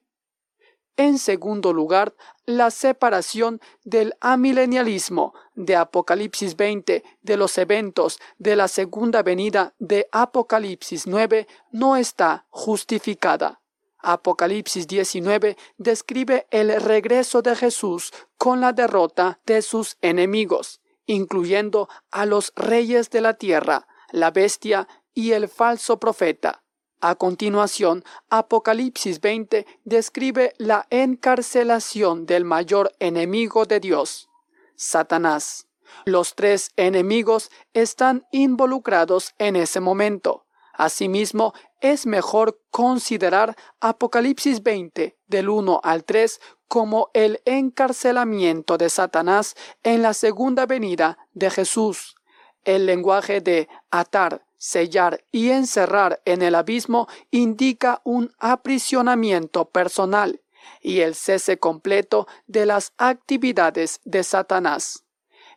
En 0.95 1.17
segundo 1.17 1.73
lugar, 1.73 2.13
la 2.45 2.69
separación 2.69 3.59
del 3.83 4.13
amilenialismo 4.21 5.33
de 5.55 5.75
Apocalipsis 5.75 6.55
20 6.55 7.03
de 7.21 7.37
los 7.37 7.57
eventos 7.57 8.19
de 8.37 8.55
la 8.55 8.67
segunda 8.67 9.23
venida 9.23 9.73
de 9.79 10.07
Apocalipsis 10.11 11.07
9 11.07 11.47
no 11.71 11.95
está 11.97 12.45
justificada. 12.49 13.61
Apocalipsis 13.97 14.85
19 14.85 15.57
describe 15.77 16.45
el 16.51 16.79
regreso 16.79 17.41
de 17.41 17.55
Jesús 17.55 18.11
con 18.37 18.61
la 18.61 18.73
derrota 18.73 19.39
de 19.45 19.61
sus 19.61 19.97
enemigos, 20.01 20.81
incluyendo 21.07 21.89
a 22.11 22.25
los 22.25 22.51
reyes 22.55 23.09
de 23.09 23.21
la 23.21 23.33
tierra, 23.35 23.87
la 24.11 24.29
bestia 24.29 24.87
y 25.13 25.31
el 25.31 25.47
falso 25.47 25.99
profeta. 25.99 26.62
A 27.05 27.15
continuación, 27.15 28.05
Apocalipsis 28.29 29.19
20 29.19 29.65
describe 29.83 30.53
la 30.57 30.87
encarcelación 30.89 32.25
del 32.25 32.45
mayor 32.45 32.93
enemigo 32.99 33.65
de 33.65 33.81
Dios, 33.81 34.29
Satanás. 34.77 35.67
Los 36.05 36.33
tres 36.33 36.71
enemigos 36.77 37.51
están 37.73 38.25
involucrados 38.31 39.33
en 39.37 39.57
ese 39.57 39.81
momento. 39.81 40.45
Asimismo, 40.75 41.53
es 41.81 42.05
mejor 42.05 42.61
considerar 42.71 43.57
Apocalipsis 43.81 44.63
20 44.63 45.17
del 45.27 45.49
1 45.49 45.81
al 45.83 46.05
3 46.05 46.39
como 46.69 47.09
el 47.13 47.41
encarcelamiento 47.43 48.77
de 48.77 48.89
Satanás 48.89 49.55
en 49.83 50.03
la 50.03 50.13
segunda 50.13 50.65
venida 50.65 51.17
de 51.33 51.49
Jesús. 51.49 52.15
El 52.63 52.85
lenguaje 52.85 53.41
de 53.41 53.67
atar, 53.91 54.42
sellar 54.63 55.25
y 55.29 55.49
encerrar 55.49 56.21
en 56.23 56.41
el 56.41 56.55
abismo 56.55 57.09
indica 57.31 57.99
un 58.05 58.31
aprisionamiento 58.39 59.65
personal 59.65 60.39
y 60.79 61.01
el 61.01 61.15
cese 61.15 61.59
completo 61.59 62.27
de 62.47 62.65
las 62.65 62.93
actividades 62.97 63.99
de 64.05 64.23
Satanás. 64.23 65.03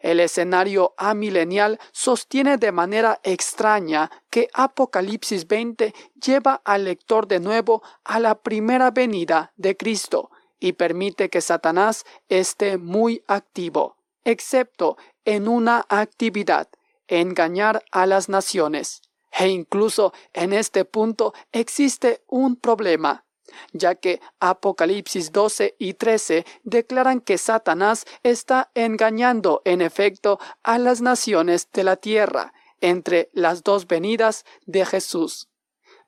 El 0.00 0.18
escenario 0.18 0.92
amilenial 0.96 1.78
sostiene 1.92 2.56
de 2.56 2.72
manera 2.72 3.20
extraña 3.22 4.10
que 4.28 4.48
Apocalipsis 4.52 5.46
20 5.46 5.94
lleva 6.20 6.60
al 6.64 6.84
lector 6.84 7.28
de 7.28 7.38
nuevo 7.38 7.84
a 8.02 8.18
la 8.18 8.34
primera 8.34 8.90
venida 8.90 9.52
de 9.54 9.76
Cristo 9.76 10.32
y 10.58 10.72
permite 10.72 11.30
que 11.30 11.40
Satanás 11.40 12.04
esté 12.28 12.76
muy 12.76 13.22
activo, 13.28 13.98
excepto 14.24 14.96
en 15.24 15.46
una 15.46 15.86
actividad, 15.88 16.68
engañar 17.08 17.84
a 17.90 18.06
las 18.06 18.28
naciones. 18.28 19.02
E 19.38 19.48
incluso 19.48 20.12
en 20.32 20.52
este 20.52 20.84
punto 20.84 21.34
existe 21.52 22.22
un 22.26 22.56
problema 22.56 23.26
ya 23.72 23.94
que 23.94 24.20
Apocalipsis 24.40 25.32
12 25.32 25.76
y 25.78 25.94
13 25.94 26.44
declaran 26.64 27.20
que 27.20 27.38
Satanás 27.38 28.06
está 28.22 28.70
engañando 28.74 29.62
en 29.64 29.80
efecto 29.80 30.38
a 30.62 30.78
las 30.78 31.00
naciones 31.00 31.68
de 31.72 31.84
la 31.84 31.96
tierra 31.96 32.52
entre 32.80 33.30
las 33.32 33.62
dos 33.62 33.86
venidas 33.86 34.44
de 34.66 34.84
Jesús. 34.84 35.48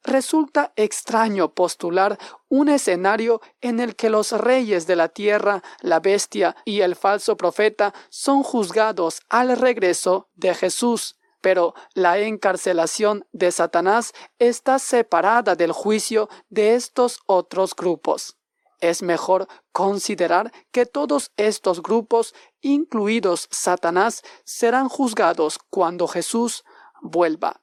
Resulta 0.05 0.73
extraño 0.77 1.55
postular 1.55 2.19
un 2.49 2.69
escenario 2.69 3.41
en 3.61 3.81
el 3.81 3.97
que 3.97 4.11
los 4.11 4.33
reyes 4.33 4.87
de 4.87 4.97
la 4.97 5.09
tierra, 5.09 5.63
la 5.81 6.01
bestia 6.01 6.57
y 6.65 6.81
el 6.81 6.97
falso 6.97 7.37
profeta 7.37 7.93
son 8.09 8.43
juzgados 8.43 9.21
al 9.29 9.57
regreso 9.57 10.29
de 10.35 10.55
Jesús 10.55 11.19
pero 11.41 11.75
la 11.95 12.19
encarcelación 12.19 13.27
de 13.33 13.53
Satanás 13.53 14.13
está 14.39 14.79
separada 14.79 15.55
del 15.55 15.73
juicio 15.73 16.29
de 16.49 16.75
estos 16.75 17.21
otros 17.27 17.75
grupos. 17.75 18.37
Es 18.81 19.03
mejor 19.03 19.49
considerar 19.73 20.53
que 20.71 20.87
todos 20.87 21.33
estos 21.37 21.83
grupos, 21.83 22.35
incluidos 22.61 23.49
Satanás, 23.51 24.23
serán 24.45 24.89
juzgados 24.89 25.59
cuando 25.71 26.07
Jesús 26.07 26.65
vuelva. 27.03 27.61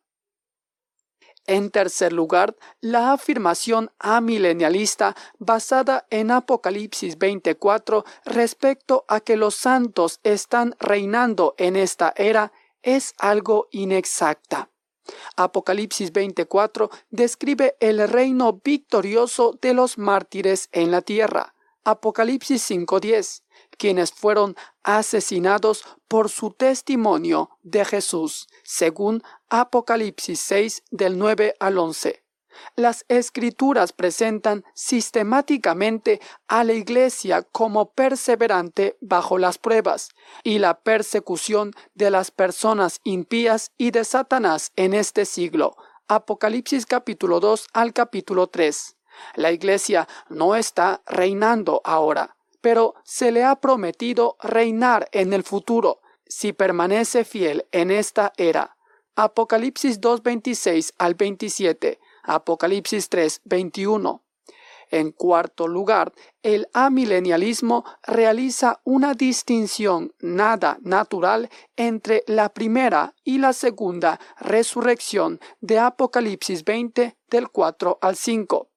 En 1.47 1.69
tercer 1.69 2.11
lugar, 2.11 2.55
la 2.81 3.11
afirmación 3.11 3.91
amilenialista 3.99 5.15
basada 5.37 6.07
en 6.09 6.31
Apocalipsis 6.31 7.17
24 7.19 8.03
respecto 8.25 9.05
a 9.07 9.19
que 9.19 9.37
los 9.37 9.55
santos 9.55 10.19
están 10.23 10.75
reinando 10.79 11.53
en 11.57 11.75
esta 11.75 12.13
era 12.17 12.51
es 12.81 13.13
algo 13.17 13.67
inexacta. 13.71 14.69
Apocalipsis 15.35 16.11
24 16.11 16.89
describe 17.09 17.75
el 17.79 18.07
reino 18.07 18.61
victorioso 18.63 19.57
de 19.61 19.73
los 19.73 19.97
mártires 19.97 20.69
en 20.71 20.91
la 20.91 21.01
tierra. 21.01 21.54
Apocalipsis 21.85 22.71
5.10, 22.71 23.43
quienes 23.77 24.11
fueron 24.11 24.55
asesinados 24.81 25.85
por 26.07 26.29
su 26.29 26.49
testimonio 26.51 27.51
de 27.61 27.85
Jesús, 27.85 28.47
según 28.63 29.21
Apocalipsis 29.49 30.39
6 30.39 30.83
del 30.89 31.19
9 31.19 31.55
al 31.59 31.77
11. 31.77 32.23
Las 32.75 33.05
escrituras 33.07 33.93
presentan 33.93 34.63
sistemáticamente 34.73 36.21
a 36.47 36.63
la 36.63 36.73
Iglesia 36.73 37.43
como 37.43 37.91
perseverante 37.91 38.97
bajo 39.01 39.37
las 39.37 39.59
pruebas 39.59 40.09
y 40.43 40.57
la 40.59 40.79
persecución 40.79 41.73
de 41.93 42.09
las 42.09 42.31
personas 42.31 42.99
impías 43.03 43.71
y 43.77 43.91
de 43.91 44.05
Satanás 44.05 44.71
en 44.75 44.93
este 44.95 45.25
siglo. 45.25 45.75
Apocalipsis 46.07 46.85
capítulo 46.85 47.39
2 47.39 47.67
al 47.73 47.93
capítulo 47.93 48.47
3. 48.47 48.95
La 49.35 49.51
Iglesia 49.51 50.07
no 50.29 50.55
está 50.55 51.01
reinando 51.05 51.81
ahora, 51.83 52.35
pero 52.61 52.95
se 53.03 53.31
le 53.31 53.43
ha 53.43 53.55
prometido 53.55 54.37
reinar 54.41 55.09
en 55.11 55.33
el 55.33 55.43
futuro 55.43 56.01
si 56.27 56.53
permanece 56.53 57.23
fiel 57.23 57.65
en 57.71 57.91
esta 57.91 58.33
era. 58.37 58.75
Apocalipsis 59.15 60.01
2.26 60.01 60.93
al 60.97 61.15
27 61.15 61.99
Apocalipsis 62.25 63.09
3, 63.09 63.41
21. 63.45 64.23
En 64.91 65.11
cuarto 65.11 65.67
lugar, 65.67 66.13
el 66.43 66.67
amilenialismo 66.73 67.85
realiza 68.03 68.81
una 68.83 69.13
distinción 69.13 70.13
nada 70.19 70.77
natural 70.81 71.49
entre 71.75 72.23
la 72.27 72.49
primera 72.49 73.15
y 73.23 73.39
la 73.39 73.53
segunda 73.53 74.19
resurrección 74.39 75.39
de 75.59 75.79
Apocalipsis 75.79 76.63
20 76.63 77.17
del 77.29 77.49
4 77.49 77.97
al 78.01 78.15
5. 78.15 78.69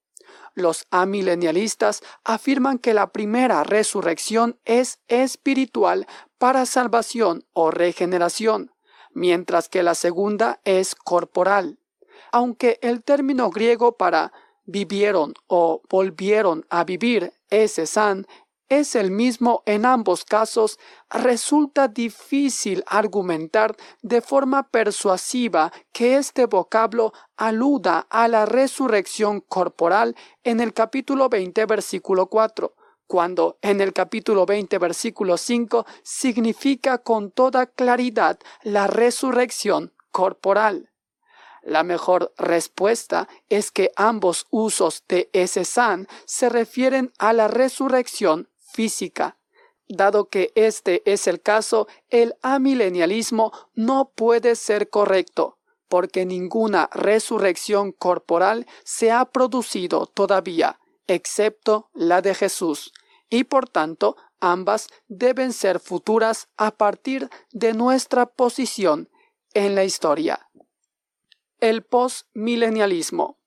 Los 0.58 0.88
amilenialistas 0.90 2.02
afirman 2.24 2.80
que 2.80 2.92
la 2.92 3.12
primera 3.12 3.62
resurrección 3.62 4.58
es 4.64 4.98
espiritual 5.06 6.08
para 6.36 6.66
salvación 6.66 7.44
o 7.52 7.70
regeneración, 7.70 8.72
mientras 9.14 9.68
que 9.68 9.84
la 9.84 9.94
segunda 9.94 10.60
es 10.64 10.96
corporal. 10.96 11.78
Aunque 12.32 12.80
el 12.82 13.04
término 13.04 13.50
griego 13.50 13.96
para 13.96 14.32
vivieron 14.64 15.34
o 15.46 15.80
volvieron 15.88 16.66
a 16.70 16.82
vivir, 16.82 17.32
ese 17.50 17.86
san, 17.86 18.26
es 18.68 18.94
el 18.94 19.10
mismo 19.10 19.62
en 19.66 19.86
ambos 19.86 20.24
casos, 20.24 20.78
resulta 21.10 21.88
difícil 21.88 22.84
argumentar 22.86 23.76
de 24.02 24.20
forma 24.20 24.68
persuasiva 24.68 25.72
que 25.92 26.16
este 26.16 26.46
vocablo 26.46 27.12
aluda 27.36 28.06
a 28.10 28.28
la 28.28 28.46
resurrección 28.46 29.40
corporal 29.40 30.16
en 30.44 30.60
el 30.60 30.74
capítulo 30.74 31.28
20 31.28 31.64
versículo 31.66 32.26
4, 32.26 32.74
cuando 33.06 33.58
en 33.62 33.80
el 33.80 33.92
capítulo 33.92 34.44
20 34.44 34.78
versículo 34.78 35.38
5 35.38 35.86
significa 36.02 36.98
con 36.98 37.30
toda 37.30 37.66
claridad 37.66 38.38
la 38.62 38.86
resurrección 38.86 39.94
corporal. 40.10 40.90
La 41.62 41.82
mejor 41.82 42.32
respuesta 42.38 43.28
es 43.48 43.70
que 43.70 43.92
ambos 43.96 44.46
usos 44.50 45.04
de 45.08 45.28
ese 45.32 45.64
san 45.64 46.06
se 46.24 46.48
refieren 46.48 47.12
a 47.18 47.32
la 47.32 47.48
resurrección 47.48 48.48
física. 48.72 49.38
Dado 49.88 50.28
que 50.28 50.52
este 50.54 51.02
es 51.10 51.26
el 51.26 51.40
caso, 51.40 51.88
el 52.10 52.34
amilenialismo 52.42 53.52
no 53.74 54.12
puede 54.14 54.54
ser 54.54 54.90
correcto, 54.90 55.58
porque 55.88 56.26
ninguna 56.26 56.90
resurrección 56.92 57.92
corporal 57.92 58.66
se 58.84 59.10
ha 59.10 59.24
producido 59.24 60.06
todavía, 60.06 60.78
excepto 61.06 61.88
la 61.94 62.20
de 62.20 62.34
Jesús, 62.34 62.92
y 63.30 63.44
por 63.44 63.68
tanto 63.68 64.16
ambas 64.40 64.88
deben 65.08 65.52
ser 65.52 65.80
futuras 65.80 66.48
a 66.56 66.72
partir 66.72 67.30
de 67.52 67.72
nuestra 67.72 68.26
posición 68.26 69.08
en 69.54 69.74
la 69.74 69.84
historia. 69.84 70.48
El 71.60 71.82
postmilenialismo. 71.82 73.38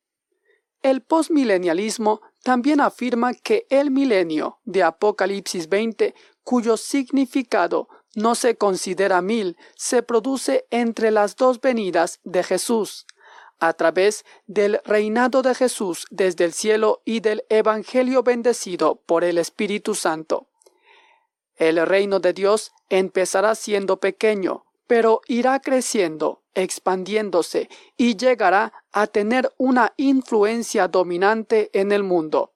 El 0.82 1.04
postmilenialismo 1.04 2.22
también 2.44 2.82
afirma 2.82 3.34
que 3.34 3.66
el 3.70 3.92
milenio 3.92 4.60
de 4.66 4.84
Apocalipsis 4.84 5.70
20, 5.70 6.16
cuyo 6.44 6.78
significado 6.78 7.88
no 8.16 8.36
se 8.36 8.58
considera 8.58 9.22
mil, 9.22 9.58
se 9.76 10.04
produce 10.04 10.66
entre 10.70 11.12
las 11.12 11.36
dos 11.36 11.62
venidas 11.62 12.20
de 12.24 12.44
Jesús, 12.44 13.06
a 13.60 13.74
través 13.74 14.26
del 14.48 14.82
reinado 14.84 15.44
de 15.44 15.54
Jesús 15.54 16.08
desde 16.10 16.46
el 16.46 16.54
cielo 16.54 17.02
y 17.06 17.20
del 17.20 17.46
Evangelio 17.50 18.24
bendecido 18.24 18.96
por 19.06 19.24
el 19.24 19.38
Espíritu 19.38 19.94
Santo. 19.94 20.48
El 21.56 21.86
reino 21.86 22.20
de 22.20 22.34
Dios 22.34 22.72
empezará 22.90 23.54
siendo 23.54 24.00
pequeño, 24.00 24.66
pero 24.92 25.22
irá 25.30 25.62
creciendo, 25.62 26.44
expandiéndose 26.54 27.70
y 27.96 28.18
llegará 28.18 28.74
a 28.92 29.08
tener 29.08 29.50
una 29.58 29.94
influencia 29.96 30.90
dominante 30.90 31.70
en 31.72 31.94
el 31.94 32.04
mundo. 32.04 32.52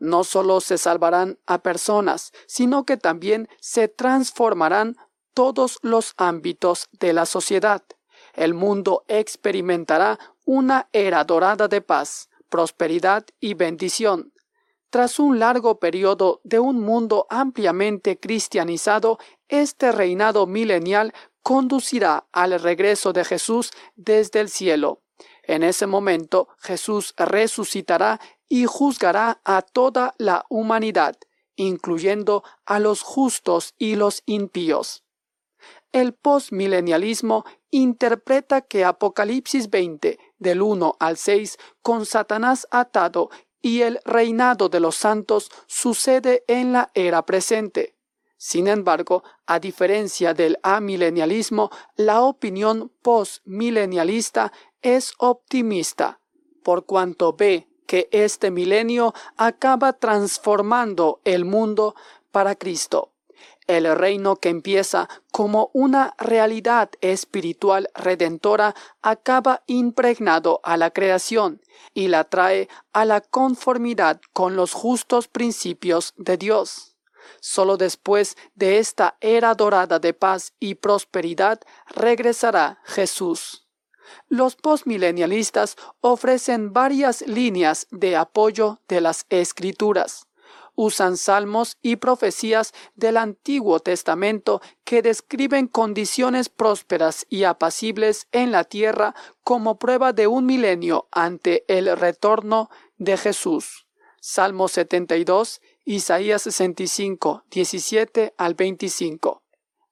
No 0.00 0.24
solo 0.24 0.60
se 0.60 0.78
salvarán 0.78 1.38
a 1.46 1.62
personas, 1.62 2.32
sino 2.48 2.84
que 2.84 2.96
también 2.96 3.48
se 3.60 3.86
transformarán 3.86 4.96
todos 5.32 5.78
los 5.82 6.14
ámbitos 6.16 6.88
de 6.98 7.12
la 7.12 7.24
sociedad. 7.24 7.84
El 8.34 8.52
mundo 8.52 9.04
experimentará 9.06 10.18
una 10.44 10.88
era 10.92 11.22
dorada 11.22 11.68
de 11.68 11.82
paz, 11.82 12.30
prosperidad 12.48 13.26
y 13.38 13.54
bendición. 13.54 14.32
Tras 14.90 15.20
un 15.20 15.38
largo 15.38 15.78
periodo 15.78 16.40
de 16.42 16.58
un 16.58 16.80
mundo 16.80 17.28
ampliamente 17.30 18.18
cristianizado, 18.18 19.20
este 19.48 19.92
reinado 19.92 20.48
milenial 20.48 21.14
conducirá 21.42 22.26
al 22.32 22.60
regreso 22.60 23.12
de 23.12 23.24
Jesús 23.24 23.70
desde 23.96 24.40
el 24.40 24.48
cielo. 24.48 25.02
En 25.42 25.62
ese 25.62 25.86
momento 25.86 26.48
Jesús 26.58 27.14
resucitará 27.16 28.20
y 28.48 28.66
juzgará 28.66 29.40
a 29.44 29.62
toda 29.62 30.14
la 30.18 30.44
humanidad, 30.48 31.16
incluyendo 31.56 32.42
a 32.66 32.78
los 32.78 33.02
justos 33.02 33.74
y 33.78 33.96
los 33.96 34.22
impíos. 34.26 35.04
El 35.92 36.14
postmilenialismo 36.14 37.44
interpreta 37.70 38.60
que 38.60 38.84
Apocalipsis 38.84 39.70
20, 39.70 40.18
del 40.38 40.62
1 40.62 40.96
al 40.98 41.16
6, 41.16 41.58
con 41.82 42.06
Satanás 42.06 42.66
atado 42.70 43.30
y 43.60 43.82
el 43.82 44.00
reinado 44.04 44.68
de 44.68 44.80
los 44.80 44.96
santos 44.96 45.50
sucede 45.66 46.44
en 46.46 46.72
la 46.72 46.90
era 46.94 47.26
presente. 47.26 47.96
Sin 48.42 48.68
embargo, 48.68 49.22
a 49.44 49.60
diferencia 49.60 50.32
del 50.32 50.58
amilenialismo, 50.62 51.70
la 51.96 52.22
opinión 52.22 52.90
postmilenialista 53.02 54.50
es 54.80 55.12
optimista, 55.18 56.20
por 56.62 56.86
cuanto 56.86 57.34
ve 57.34 57.68
que 57.86 58.08
este 58.12 58.50
milenio 58.50 59.12
acaba 59.36 59.92
transformando 59.92 61.20
el 61.24 61.44
mundo 61.44 61.94
para 62.32 62.54
Cristo. 62.54 63.12
El 63.66 63.94
reino 63.94 64.36
que 64.36 64.48
empieza 64.48 65.06
como 65.30 65.70
una 65.74 66.14
realidad 66.16 66.88
espiritual 67.02 67.90
redentora 67.94 68.74
acaba 69.02 69.64
impregnado 69.66 70.60
a 70.62 70.78
la 70.78 70.92
creación 70.92 71.60
y 71.92 72.08
la 72.08 72.24
trae 72.24 72.70
a 72.94 73.04
la 73.04 73.20
conformidad 73.20 74.18
con 74.32 74.56
los 74.56 74.72
justos 74.72 75.28
principios 75.28 76.14
de 76.16 76.38
Dios. 76.38 76.89
Solo 77.40 77.76
después 77.76 78.36
de 78.54 78.78
esta 78.78 79.16
era 79.20 79.54
dorada 79.54 79.98
de 79.98 80.14
paz 80.14 80.54
y 80.58 80.74
prosperidad 80.74 81.60
regresará 81.88 82.80
Jesús. 82.84 83.66
Los 84.28 84.56
postmilenialistas 84.56 85.76
ofrecen 86.00 86.72
varias 86.72 87.22
líneas 87.22 87.86
de 87.90 88.16
apoyo 88.16 88.80
de 88.88 89.00
las 89.00 89.26
escrituras 89.28 90.26
usan 90.80 91.18
salmos 91.18 91.76
y 91.82 91.96
profecías 91.96 92.72
del 92.94 93.18
Antiguo 93.18 93.80
Testamento 93.80 94.62
que 94.84 95.02
describen 95.02 95.66
condiciones 95.66 96.48
prósperas 96.48 97.26
y 97.28 97.44
apacibles 97.44 98.28
en 98.32 98.50
la 98.50 98.64
tierra 98.64 99.14
como 99.42 99.78
prueba 99.78 100.14
de 100.14 100.26
un 100.26 100.46
milenio 100.46 101.06
ante 101.12 101.64
el 101.68 101.94
retorno 101.98 102.70
de 102.96 103.18
Jesús. 103.18 103.86
Salmo 104.22 104.68
72, 104.68 105.60
Isaías 105.90 106.42
65, 106.42 107.42
17 107.50 108.32
al 108.38 108.54
25. 108.54 109.42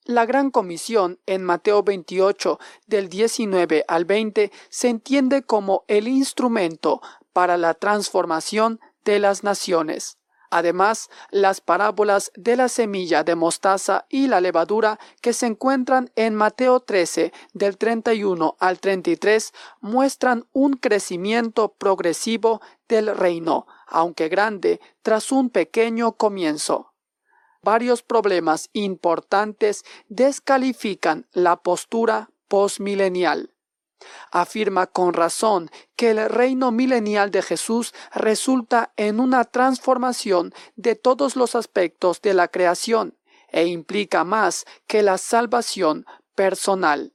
La 0.05 0.27
gran 0.27 0.53
comisión 0.53 1.19
en 1.27 1.43
Mateo 1.43 1.83
28 1.83 2.61
del 2.87 3.09
19 3.09 3.85
al 3.89 4.05
20 4.05 4.53
se 4.69 4.89
entiende 4.91 5.43
como 5.43 5.83
el 5.89 6.07
instrumento 6.07 7.03
para 7.33 7.57
la 7.57 7.75
transformación 7.75 8.79
de 9.05 9.19
las 9.19 9.43
naciones. 9.43 10.19
Además, 10.51 11.11
las 11.31 11.61
parábolas 11.61 12.31
de 12.37 12.55
la 12.55 12.69
semilla 12.69 13.25
de 13.25 13.35
mostaza 13.35 14.07
y 14.09 14.29
la 14.29 14.41
levadura 14.41 15.01
que 15.21 15.33
se 15.33 15.47
encuentran 15.47 16.13
en 16.15 16.37
Mateo 16.37 16.79
13 16.79 17.33
del 17.55 17.77
31 17.77 18.57
al 18.61 18.79
33 18.79 19.53
muestran 19.81 20.47
un 20.53 20.75
crecimiento 20.75 21.75
progresivo 21.77 22.63
del 22.89 23.17
reino, 23.17 23.67
aunque 23.89 24.29
grande, 24.29 24.81
tras 25.03 25.33
un 25.33 25.51
pequeño 25.51 26.13
comienzo. 26.13 26.95
Varios 27.63 28.03
problemas 28.03 28.71
importantes 28.73 29.85
descalifican 30.09 31.27
la 31.33 31.57
postura 31.57 32.31
postmilenial 32.47 33.53
afirma 34.31 34.87
con 34.87 35.15
razón 35.15 35.71
que 35.97 36.11
el 36.11 36.29
reino 36.29 36.71
milenial 36.71 37.31
de 37.31 37.43
Jesús 37.43 37.95
resulta 38.15 38.93
en 38.97 39.21
una 39.21 39.45
transformación 39.45 40.53
de 40.77 40.95
todos 40.95 41.37
los 41.37 41.55
aspectos 41.55 42.21
de 42.23 42.35
la 42.35 42.49
creación 42.49 43.17
e 43.49 43.67
implica 43.67 44.25
más 44.25 44.67
que 44.87 45.03
la 45.03 45.19
salvación 45.19 46.07
personal. 46.35 47.15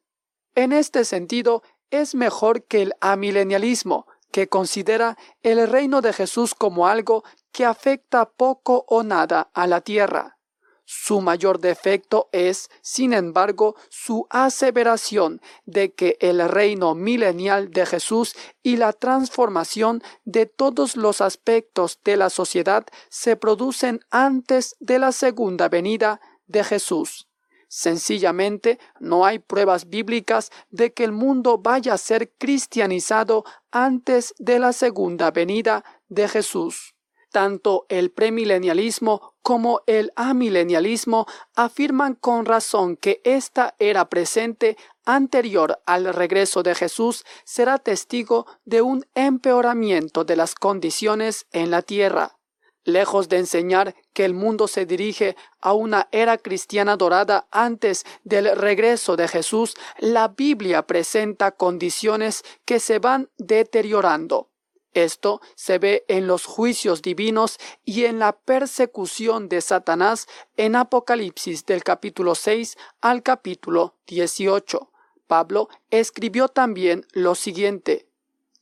En 0.55 0.71
este 0.71 1.05
sentido, 1.05 1.63
es 1.91 2.15
mejor 2.15 2.63
que 2.63 2.82
el 2.82 2.93
amilenialismo, 3.01 4.07
que 4.34 4.50
considera 4.50 5.16
el 5.44 5.66
reino 5.70 6.02
de 6.02 6.12
Jesús 6.12 6.56
como 6.56 6.88
algo 6.88 7.24
que 7.52 7.66
afecta 7.66 8.26
poco 8.26 8.84
o 8.90 9.04
nada 9.04 9.52
a 9.54 9.68
la 9.68 9.82
tierra. 9.82 10.40
Su 10.86 11.22
mayor 11.22 11.60
defecto 11.60 12.30
es, 12.32 12.70
sin 12.82 13.14
embargo, 13.14 13.76
su 13.90 14.26
aseveración 14.32 15.40
de 15.66 15.94
que 15.94 16.18
el 16.20 16.50
reino 16.50 16.96
milenial 16.96 17.70
de 17.70 17.86
Jesús 17.86 18.36
y 18.64 18.78
la 18.78 18.92
transformación 18.92 20.02
de 20.26 20.48
todos 20.48 20.98
los 20.98 21.22
aspectos 21.22 22.00
de 22.04 22.18
la 22.18 22.30
sociedad 22.32 22.86
se 23.10 23.36
producen 23.36 24.02
antes 24.10 24.76
de 24.80 24.98
la 24.98 25.12
segunda 25.12 25.70
venida 25.70 26.20
de 26.48 26.64
Jesús. 26.64 27.28
Sencillamente 27.76 28.78
no 28.99 29.26
hay 29.26 29.39
pruebas 29.39 29.89
bíblicas 29.89 30.51
de 30.69 30.93
que 30.93 31.03
el 31.03 31.11
mundo 31.11 31.57
vaya 31.57 31.95
a 31.95 31.97
ser 31.97 32.32
cristianizado 32.38 33.45
antes 33.71 34.36
de 34.38 34.59
la 34.59 34.74
segunda 34.74 35.32
venida 35.32 35.84
de 36.07 36.28
Jesús. 36.28 36.93
Tanto 37.32 37.88
el 37.89 38.11
premilenialismo 38.11 39.34
como 39.41 39.82
el 39.88 40.11
amilenialismo 40.15 41.26
afirman 41.55 42.13
con 42.13 42.45
razón 42.45 42.95
que 42.95 43.21
esta 43.24 43.74
era 43.80 44.07
presente 44.07 44.78
anterior 45.03 45.82
al 45.88 46.13
regreso 46.13 46.61
de 46.61 46.76
Jesús 46.76 47.26
será 47.43 47.80
testigo 47.80 48.45
de 48.65 48.84
un 48.84 49.03
empeoramiento 49.15 50.24
de 50.26 50.36
las 50.36 50.53
condiciones 50.53 51.47
en 51.51 51.71
la 51.71 51.82
tierra. 51.82 52.38
Lejos 52.86 53.30
de 53.30 53.38
enseñar 53.38 53.96
que 54.12 54.26
el 54.26 54.34
mundo 54.34 54.68
se 54.68 54.86
dirige 54.86 55.38
a 55.62 55.74
una 55.74 56.10
era 56.12 56.38
cristiana 56.38 56.98
dorada 56.98 57.48
antes 57.50 58.06
del 58.24 58.56
regreso 58.58 59.16
de 59.16 59.28
Jesús, 59.28 59.76
la 60.00 60.28
Biblia 60.28 60.86
presenta 60.86 61.52
condiciones 61.52 62.44
que 62.66 62.80
se 62.80 63.00
van 63.00 63.30
deteriorando. 63.38 64.50
Esto 64.94 65.42
se 65.56 65.80
ve 65.80 66.06
en 66.08 66.28
los 66.28 66.46
juicios 66.46 67.02
divinos 67.02 67.58
y 67.84 68.06
en 68.06 68.20
la 68.20 68.34
persecución 68.34 69.50
de 69.50 69.62
Satanás 69.62 70.28
en 70.56 70.76
Apocalipsis 70.76 71.66
del 71.66 71.84
capítulo 71.84 72.36
6 72.36 72.78
al 73.02 73.24
capítulo 73.24 73.96
18. 74.08 74.92
Pablo 75.26 75.70
escribió 75.90 76.48
también 76.48 77.08
lo 77.14 77.34
siguiente. 77.34 78.08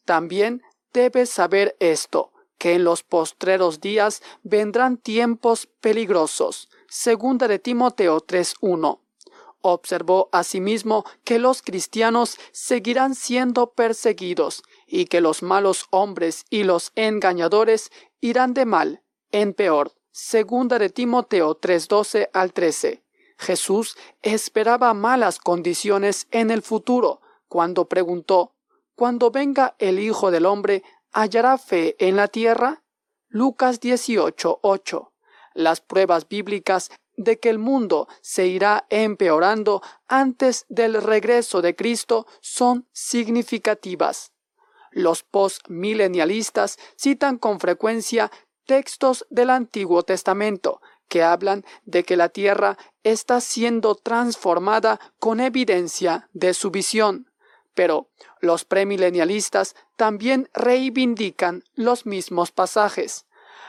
También 0.05 0.63
debes 0.93 1.29
saber 1.29 1.75
esto, 1.79 2.30
que 2.61 2.75
en 2.75 2.83
los 2.83 3.01
postreros 3.01 3.81
días 3.81 4.21
vendrán 4.43 4.97
tiempos 4.97 5.67
peligrosos. 5.79 6.69
Segunda 6.87 7.47
de 7.47 7.57
Timoteo 7.57 8.21
3.1. 8.21 8.99
Observó 9.61 10.29
asimismo 10.31 11.03
que 11.23 11.39
los 11.39 11.63
cristianos 11.63 12.37
seguirán 12.51 13.15
siendo 13.15 13.71
perseguidos 13.71 14.61
y 14.85 15.05
que 15.05 15.21
los 15.21 15.41
malos 15.41 15.87
hombres 15.89 16.45
y 16.51 16.61
los 16.61 16.91
engañadores 16.93 17.91
irán 18.19 18.53
de 18.53 18.65
mal 18.65 19.01
en 19.31 19.55
peor. 19.55 19.93
Segunda 20.11 20.77
de 20.77 20.91
Timoteo 20.91 21.55
3:12 21.59 22.29
al 22.31 22.53
13. 22.53 23.03
Jesús 23.39 23.97
esperaba 24.21 24.93
malas 24.93 25.39
condiciones 25.39 26.27
en 26.29 26.51
el 26.51 26.61
futuro 26.61 27.21
cuando 27.47 27.85
preguntó, 27.85 28.53
Cuando 28.93 29.31
venga 29.31 29.75
el 29.79 29.97
Hijo 29.97 30.29
del 30.29 30.45
Hombre, 30.45 30.83
¿hallará 31.11 31.57
fe 31.57 31.95
en 31.99 32.15
la 32.15 32.27
tierra? 32.27 32.83
Lucas 33.27 33.79
18:8. 33.79 35.11
Las 35.53 35.81
pruebas 35.81 36.27
bíblicas 36.27 36.89
de 37.17 37.39
que 37.39 37.49
el 37.49 37.59
mundo 37.59 38.07
se 38.21 38.47
irá 38.47 38.85
empeorando 38.89 39.81
antes 40.07 40.65
del 40.69 41.01
regreso 41.01 41.61
de 41.61 41.75
Cristo 41.75 42.25
son 42.41 42.87
significativas. 42.91 44.31
Los 44.91 45.23
postmilenialistas 45.23 46.77
citan 46.97 47.37
con 47.37 47.59
frecuencia 47.59 48.31
textos 48.65 49.25
del 49.29 49.49
Antiguo 49.49 50.03
Testamento 50.03 50.81
que 51.07 51.23
hablan 51.23 51.65
de 51.83 52.03
que 52.03 52.15
la 52.15 52.29
tierra 52.29 52.77
está 53.03 53.41
siendo 53.41 53.95
transformada 53.95 54.99
con 55.19 55.41
evidencia 55.41 56.29
de 56.31 56.53
su 56.53 56.71
visión. 56.71 57.30
Pero 57.73 58.09
los 58.39 58.65
premilenialistas 58.65 59.75
también 59.95 60.49
reivindican 60.53 61.63
los 61.73 62.05
mismos 62.05 62.51
pasajes. 62.51 63.25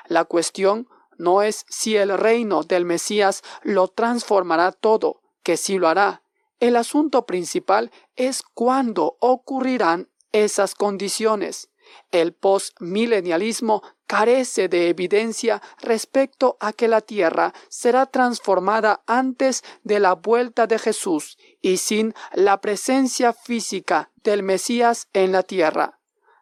La 0.07 0.25
cuestión 0.25 0.89
no 1.19 1.43
es 1.43 1.65
si 1.69 1.97
el 1.97 2.17
reino 2.19 2.63
del 2.63 2.85
Mesías 2.85 3.43
lo 3.63 3.89
transformará 3.89 4.73
todo, 4.73 5.21
que 5.43 5.57
sí 5.57 5.79
lo 5.79 5.89
hará. 5.89 6.23
El 6.61 6.77
asunto 6.77 7.27
principal 7.27 7.91
es 8.17 8.43
cuándo 8.55 9.17
ocurrirán 9.21 10.09
esas 10.33 10.75
condiciones. 10.75 11.72
El 12.11 12.33
postmilenialismo 12.33 13.83
carece 14.07 14.69
de 14.69 14.89
evidencia 14.89 15.63
respecto 15.81 16.59
a 16.61 16.73
que 16.73 16.87
la 16.87 17.01
tierra 17.01 17.55
será 17.69 18.07
transformada 18.07 19.03
antes 19.07 19.65
de 19.85 20.01
la 20.01 20.15
vuelta 20.15 20.67
de 20.67 20.79
Jesús 20.79 21.39
y 21.63 21.79
sin 21.79 22.15
la 22.35 22.61
presencia 22.61 23.33
física 23.33 24.11
del 24.23 24.43
Mesías 24.43 25.09
en 25.13 25.33
la 25.33 25.43
tierra. 25.43 25.99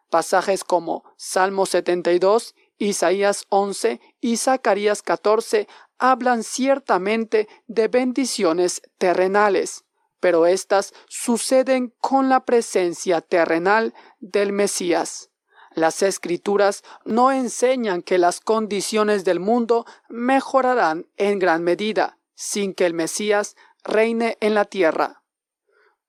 Pasajes 0.09 0.65
como 0.65 1.05
Salmo 1.15 1.65
72, 1.65 2.55
Isaías 2.77 3.45
11 3.47 4.01
y 4.19 4.35
Zacarías 4.35 5.01
14 5.01 5.69
hablan 5.97 6.43
ciertamente 6.43 7.47
de 7.67 7.87
bendiciones 7.87 8.81
terrenales, 8.97 9.85
pero 10.19 10.45
éstas 10.45 10.93
suceden 11.07 11.93
con 11.99 12.27
la 12.27 12.43
presencia 12.43 13.21
terrenal 13.21 13.93
del 14.19 14.51
Mesías. 14.51 15.30
Las 15.73 16.03
escrituras 16.03 16.83
no 17.05 17.31
enseñan 17.31 18.01
que 18.01 18.17
las 18.17 18.41
condiciones 18.41 19.23
del 19.23 19.39
mundo 19.39 19.85
mejorarán 20.09 21.07
en 21.17 21.39
gran 21.39 21.63
medida 21.63 22.17
sin 22.35 22.73
que 22.73 22.85
el 22.85 22.93
Mesías 22.93 23.55
reine 23.83 24.37
en 24.41 24.55
la 24.55 24.65
tierra. 24.65 25.21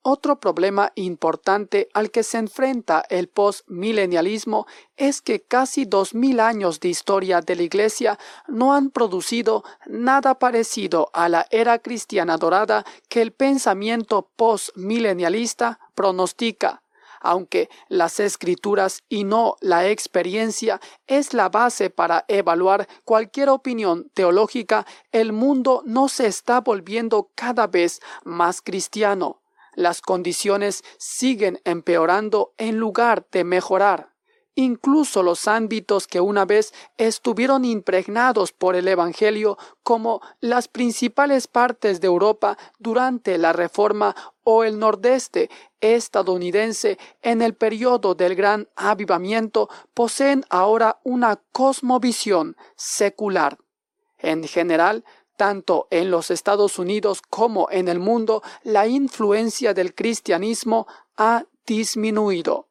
Otro 0.04 0.40
problema 0.40 0.90
importante 0.96 1.88
al 1.94 2.10
que 2.10 2.24
se 2.24 2.38
enfrenta 2.38 3.04
el 3.08 3.28
postmilenialismo 3.28 4.66
es 4.96 5.22
que 5.22 5.42
casi 5.42 5.84
dos 5.84 6.12
mil 6.12 6.40
años 6.40 6.80
de 6.80 6.88
historia 6.88 7.40
de 7.40 7.54
la 7.54 7.62
Iglesia 7.62 8.18
no 8.48 8.74
han 8.74 8.90
producido 8.90 9.62
nada 9.86 10.40
parecido 10.40 11.08
a 11.12 11.28
la 11.28 11.46
era 11.50 11.78
cristiana 11.78 12.36
dorada 12.36 12.84
que 13.08 13.22
el 13.22 13.30
pensamiento 13.30 14.28
postmilenialista 14.34 15.78
pronostica. 15.94 16.81
Aunque 17.22 17.70
las 17.88 18.20
escrituras 18.20 19.04
y 19.08 19.24
no 19.24 19.56
la 19.60 19.88
experiencia 19.88 20.80
es 21.06 21.32
la 21.32 21.48
base 21.48 21.88
para 21.88 22.24
evaluar 22.28 22.88
cualquier 23.04 23.48
opinión 23.48 24.10
teológica, 24.12 24.86
el 25.12 25.32
mundo 25.32 25.82
no 25.86 26.08
se 26.08 26.26
está 26.26 26.60
volviendo 26.60 27.30
cada 27.34 27.66
vez 27.66 28.00
más 28.24 28.60
cristiano 28.60 29.42
las 29.74 30.02
condiciones 30.02 30.84
siguen 30.98 31.60
empeorando 31.64 32.54
en 32.58 32.76
lugar 32.76 33.26
de 33.32 33.44
mejorar. 33.44 34.11
Incluso 34.54 35.22
los 35.22 35.48
ámbitos 35.48 36.06
que 36.06 36.20
una 36.20 36.44
vez 36.44 36.74
estuvieron 36.98 37.64
impregnados 37.64 38.52
por 38.52 38.76
el 38.76 38.86
Evangelio, 38.86 39.56
como 39.82 40.20
las 40.40 40.68
principales 40.68 41.46
partes 41.46 42.02
de 42.02 42.06
Europa 42.06 42.58
durante 42.78 43.38
la 43.38 43.54
Reforma 43.54 44.14
o 44.44 44.64
el 44.64 44.78
nordeste 44.78 45.48
estadounidense 45.80 46.98
en 47.22 47.40
el 47.40 47.54
periodo 47.54 48.14
del 48.14 48.34
Gran 48.34 48.68
Avivamiento, 48.76 49.70
poseen 49.94 50.44
ahora 50.50 51.00
una 51.02 51.36
cosmovisión 51.52 52.56
secular. 52.76 53.56
En 54.18 54.44
general, 54.44 55.02
tanto 55.36 55.88
en 55.90 56.10
los 56.10 56.30
Estados 56.30 56.78
Unidos 56.78 57.22
como 57.22 57.68
en 57.70 57.88
el 57.88 58.00
mundo, 58.00 58.42
la 58.64 58.86
influencia 58.86 59.72
del 59.72 59.94
cristianismo 59.94 60.86
ha 61.16 61.46
disminuido. 61.66 62.68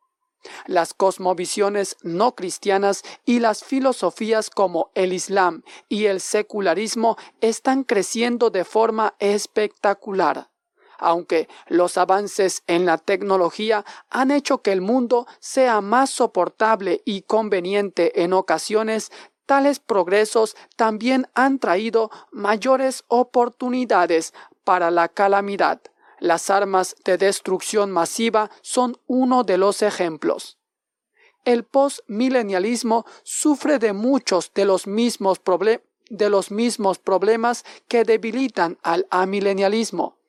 Las 0.65 0.93
cosmovisiones 0.93 1.97
no 2.03 2.35
cristianas 2.35 3.03
y 3.25 3.39
las 3.39 3.63
filosofías 3.63 4.49
como 4.49 4.91
el 4.95 5.13
Islam 5.13 5.63
y 5.89 6.05
el 6.05 6.21
secularismo 6.21 7.17
están 7.41 7.83
creciendo 7.83 8.49
de 8.49 8.65
forma 8.65 9.15
espectacular. 9.19 10.49
Aunque 10.97 11.49
los 11.67 11.97
avances 11.97 12.63
en 12.67 12.85
la 12.85 12.99
tecnología 12.99 13.83
han 14.09 14.29
hecho 14.29 14.61
que 14.61 14.71
el 14.71 14.81
mundo 14.81 15.25
sea 15.39 15.81
más 15.81 16.11
soportable 16.11 17.01
y 17.05 17.23
conveniente 17.23 18.21
en 18.21 18.33
ocasiones, 18.33 19.11
tales 19.47 19.79
progresos 19.79 20.55
también 20.75 21.27
han 21.33 21.57
traído 21.57 22.11
mayores 22.31 23.03
oportunidades 23.07 24.33
para 24.63 24.91
la 24.91 25.09
calamidad. 25.09 25.81
Las 26.21 26.49
armas 26.49 26.95
de 27.03 27.17
destrucción 27.17 27.91
masiva 27.91 28.49
son 28.61 28.95
uno 29.07 29.43
de 29.43 29.57
los 29.57 29.81
ejemplos. 29.81 30.57
El 31.43 31.65
postmilenialismo 31.65 33.05
sufre 33.23 33.77
de 33.79 33.91
muchos 33.91 34.53
de 34.53 34.63
los 34.63 34.87
mismos, 34.87 35.41
de 36.09 36.29
los 36.29 36.51
mismos 36.51 36.99
problemas 36.99 37.65
que 37.89 38.05
debilitan 38.05 38.77
al 38.83 39.05
amilenialismo 39.09 40.21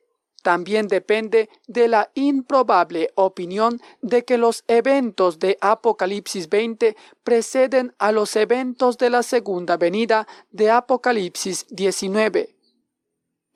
también 0.42 0.88
depende 0.88 1.48
de 1.68 1.88
la 1.88 2.10
improbable 2.14 3.10
opinión 3.14 3.80
de 4.02 4.24
que 4.24 4.36
los 4.36 4.64
eventos 4.66 5.38
de 5.38 5.56
Apocalipsis 5.60 6.48
20 6.48 6.96
preceden 7.22 7.94
a 7.98 8.12
los 8.12 8.34
eventos 8.36 8.98
de 8.98 9.08
la 9.08 9.22
segunda 9.22 9.76
venida 9.76 10.26
de 10.50 10.70
Apocalipsis 10.70 11.66
19. 11.70 12.56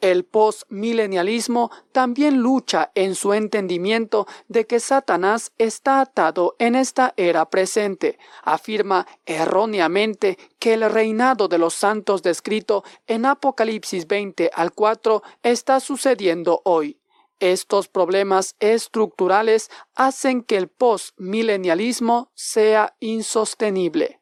El 0.00 0.24
postmilenialismo 0.24 1.70
también 1.92 2.38
lucha 2.42 2.92
en 2.94 3.14
su 3.14 3.32
entendimiento 3.32 4.26
de 4.46 4.66
que 4.66 4.78
Satanás 4.78 5.52
está 5.56 6.00
atado 6.00 6.54
en 6.58 6.74
esta 6.74 7.14
era 7.16 7.48
presente. 7.48 8.18
Afirma 8.42 9.06
erróneamente 9.24 10.36
que 10.58 10.74
el 10.74 10.90
reinado 10.90 11.48
de 11.48 11.58
los 11.58 11.72
santos 11.74 12.22
descrito 12.22 12.84
en 13.06 13.24
Apocalipsis 13.24 14.06
20 14.06 14.50
al 14.54 14.72
4 14.72 15.22
está 15.42 15.80
sucediendo 15.80 16.60
hoy. 16.64 17.00
Estos 17.40 17.88
problemas 17.88 18.54
estructurales 18.60 19.70
hacen 19.94 20.42
que 20.42 20.56
el 20.56 20.68
postmilenialismo 20.68 22.30
sea 22.34 22.96
insostenible. 23.00 24.20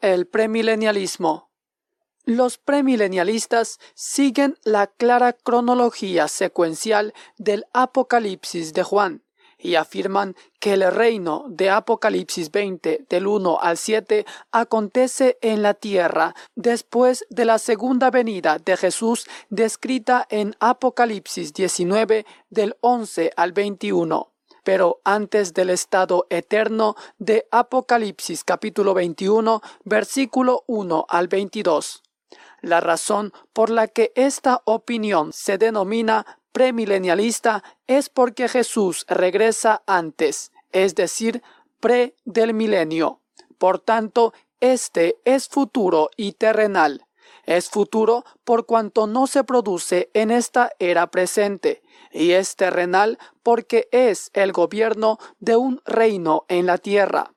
El 0.00 0.26
premilenialismo 0.26 1.51
los 2.24 2.58
premilenialistas 2.58 3.78
siguen 3.94 4.58
la 4.64 4.86
clara 4.86 5.32
cronología 5.32 6.28
secuencial 6.28 7.14
del 7.38 7.66
Apocalipsis 7.72 8.72
de 8.72 8.82
Juan 8.82 9.22
y 9.58 9.76
afirman 9.76 10.34
que 10.58 10.74
el 10.74 10.90
reino 10.90 11.44
de 11.48 11.70
Apocalipsis 11.70 12.50
20 12.50 13.06
del 13.08 13.26
1 13.26 13.60
al 13.60 13.76
7 13.76 14.26
acontece 14.50 15.38
en 15.40 15.62
la 15.62 15.74
tierra 15.74 16.34
después 16.56 17.24
de 17.30 17.44
la 17.44 17.58
segunda 17.58 18.10
venida 18.10 18.58
de 18.58 18.76
Jesús 18.76 19.26
descrita 19.50 20.26
en 20.30 20.56
Apocalipsis 20.58 21.52
19 21.52 22.26
del 22.50 22.76
11 22.80 23.32
al 23.36 23.52
21 23.52 24.32
pero 24.64 25.00
antes 25.04 25.54
del 25.54 25.70
estado 25.70 26.26
eterno 26.30 26.94
de 27.18 27.46
Apocalipsis 27.50 28.44
capítulo 28.44 28.94
21 28.94 29.60
versículo 29.84 30.64
1 30.66 31.06
al 31.08 31.28
22. 31.28 32.02
La 32.62 32.80
razón 32.80 33.32
por 33.52 33.70
la 33.70 33.88
que 33.88 34.12
esta 34.14 34.62
opinión 34.64 35.32
se 35.32 35.58
denomina 35.58 36.38
premilenialista 36.52 37.64
es 37.88 38.08
porque 38.08 38.48
Jesús 38.48 39.04
regresa 39.08 39.82
antes, 39.86 40.52
es 40.70 40.94
decir, 40.94 41.42
pre 41.80 42.14
del 42.24 42.54
milenio. 42.54 43.20
Por 43.58 43.80
tanto, 43.80 44.32
este 44.60 45.16
es 45.24 45.48
futuro 45.48 46.10
y 46.16 46.32
terrenal. 46.32 47.04
Es 47.44 47.68
futuro 47.68 48.24
por 48.44 48.64
cuanto 48.64 49.08
no 49.08 49.26
se 49.26 49.42
produce 49.42 50.10
en 50.14 50.30
esta 50.30 50.70
era 50.78 51.08
presente, 51.08 51.82
y 52.12 52.32
es 52.32 52.54
terrenal 52.54 53.18
porque 53.42 53.88
es 53.90 54.30
el 54.34 54.52
gobierno 54.52 55.18
de 55.40 55.56
un 55.56 55.82
reino 55.84 56.44
en 56.46 56.66
la 56.66 56.78
tierra. 56.78 57.32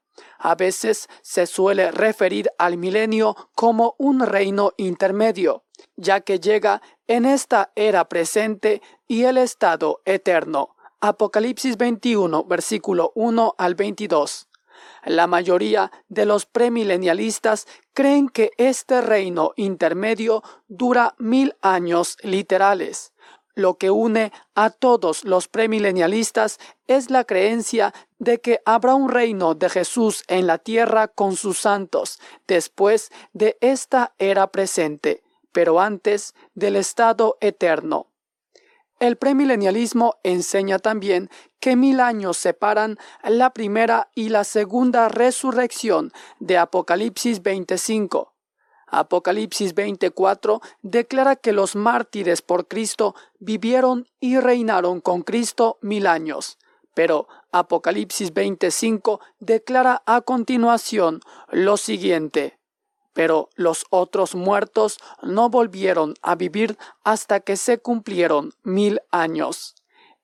A 0.46 0.54
veces 0.54 1.10
se 1.24 1.48
suele 1.48 1.90
referir 1.90 2.52
al 2.60 2.78
milenio 2.78 3.36
como 3.56 3.96
un 3.98 4.20
reino 4.20 4.74
intermedio, 4.78 5.64
ya 5.96 6.22
que 6.22 6.40
llega 6.40 6.84
en 7.08 7.26
esta 7.26 7.72
era 7.74 8.08
presente 8.08 8.84
y 9.08 9.24
el 9.24 9.40
estado 9.40 10.04
eterno. 10.06 10.76
Apocalipsis 11.02 11.78
21, 11.78 12.44
versículo 12.44 13.12
1 13.16 13.56
al 13.58 13.74
22. 13.74 14.48
La 15.06 15.26
mayoría 15.26 15.92
de 16.10 16.28
los 16.28 16.46
premilenialistas 16.46 17.66
creen 17.94 18.30
que 18.30 18.52
este 18.60 19.02
reino 19.02 19.54
intermedio 19.56 20.44
dura 20.68 21.16
mil 21.18 21.56
años 21.64 22.18
literales. 22.22 23.15
Lo 23.56 23.78
que 23.78 23.90
une 23.90 24.34
a 24.54 24.70
todos 24.70 25.24
los 25.24 25.48
premilenialistas 25.48 26.60
es 26.88 27.10
la 27.10 27.24
creencia 27.24 27.94
de 28.20 28.42
que 28.42 28.62
habrá 28.66 28.96
un 28.96 29.10
reino 29.10 29.56
de 29.56 29.70
Jesús 29.70 30.24
en 30.28 30.46
la 30.46 30.58
tierra 30.58 31.08
con 31.08 31.38
sus 31.38 31.60
santos 31.60 32.20
después 32.48 33.12
de 33.34 33.58
esta 33.62 34.14
era 34.20 34.48
presente, 34.48 35.24
pero 35.54 35.80
antes 35.80 36.36
del 36.54 36.76
estado 36.76 37.38
eterno. 37.40 38.08
El 39.00 39.18
premilenialismo 39.18 40.16
enseña 40.24 40.80
también 40.80 41.30
que 41.60 41.76
mil 41.76 42.00
años 42.00 42.38
separan 42.38 42.98
la 43.24 43.52
primera 43.52 44.10
y 44.16 44.30
la 44.30 44.44
segunda 44.44 45.10
resurrección 45.10 46.12
de 46.40 46.58
Apocalipsis 46.58 47.42
25. 47.42 48.35
Apocalipsis 48.88 49.74
24 49.74 50.62
declara 50.82 51.36
que 51.36 51.52
los 51.52 51.76
mártires 51.76 52.42
por 52.42 52.68
Cristo 52.68 53.16
vivieron 53.40 54.08
y 54.20 54.40
reinaron 54.40 55.02
con 55.02 55.22
Cristo 55.24 55.78
mil 55.82 56.08
años, 56.08 56.58
Pero 56.94 57.28
Apocalipsis 57.52 58.34
25 58.34 59.20
declara 59.40 60.02
a 60.06 60.22
continuación 60.22 61.22
lo 61.50 61.78
siguiente. 61.78 62.58
Pero 63.14 63.50
los 63.56 63.86
otros 63.90 64.36
muertos 64.36 65.00
no 65.22 65.50
volvieron 65.50 66.16
a 66.22 66.36
vivir 66.36 66.78
hasta 67.04 67.40
que 67.40 67.58
se 67.58 67.80
cumplieron 67.80 68.54
mil 68.64 69.02
años. 69.12 69.76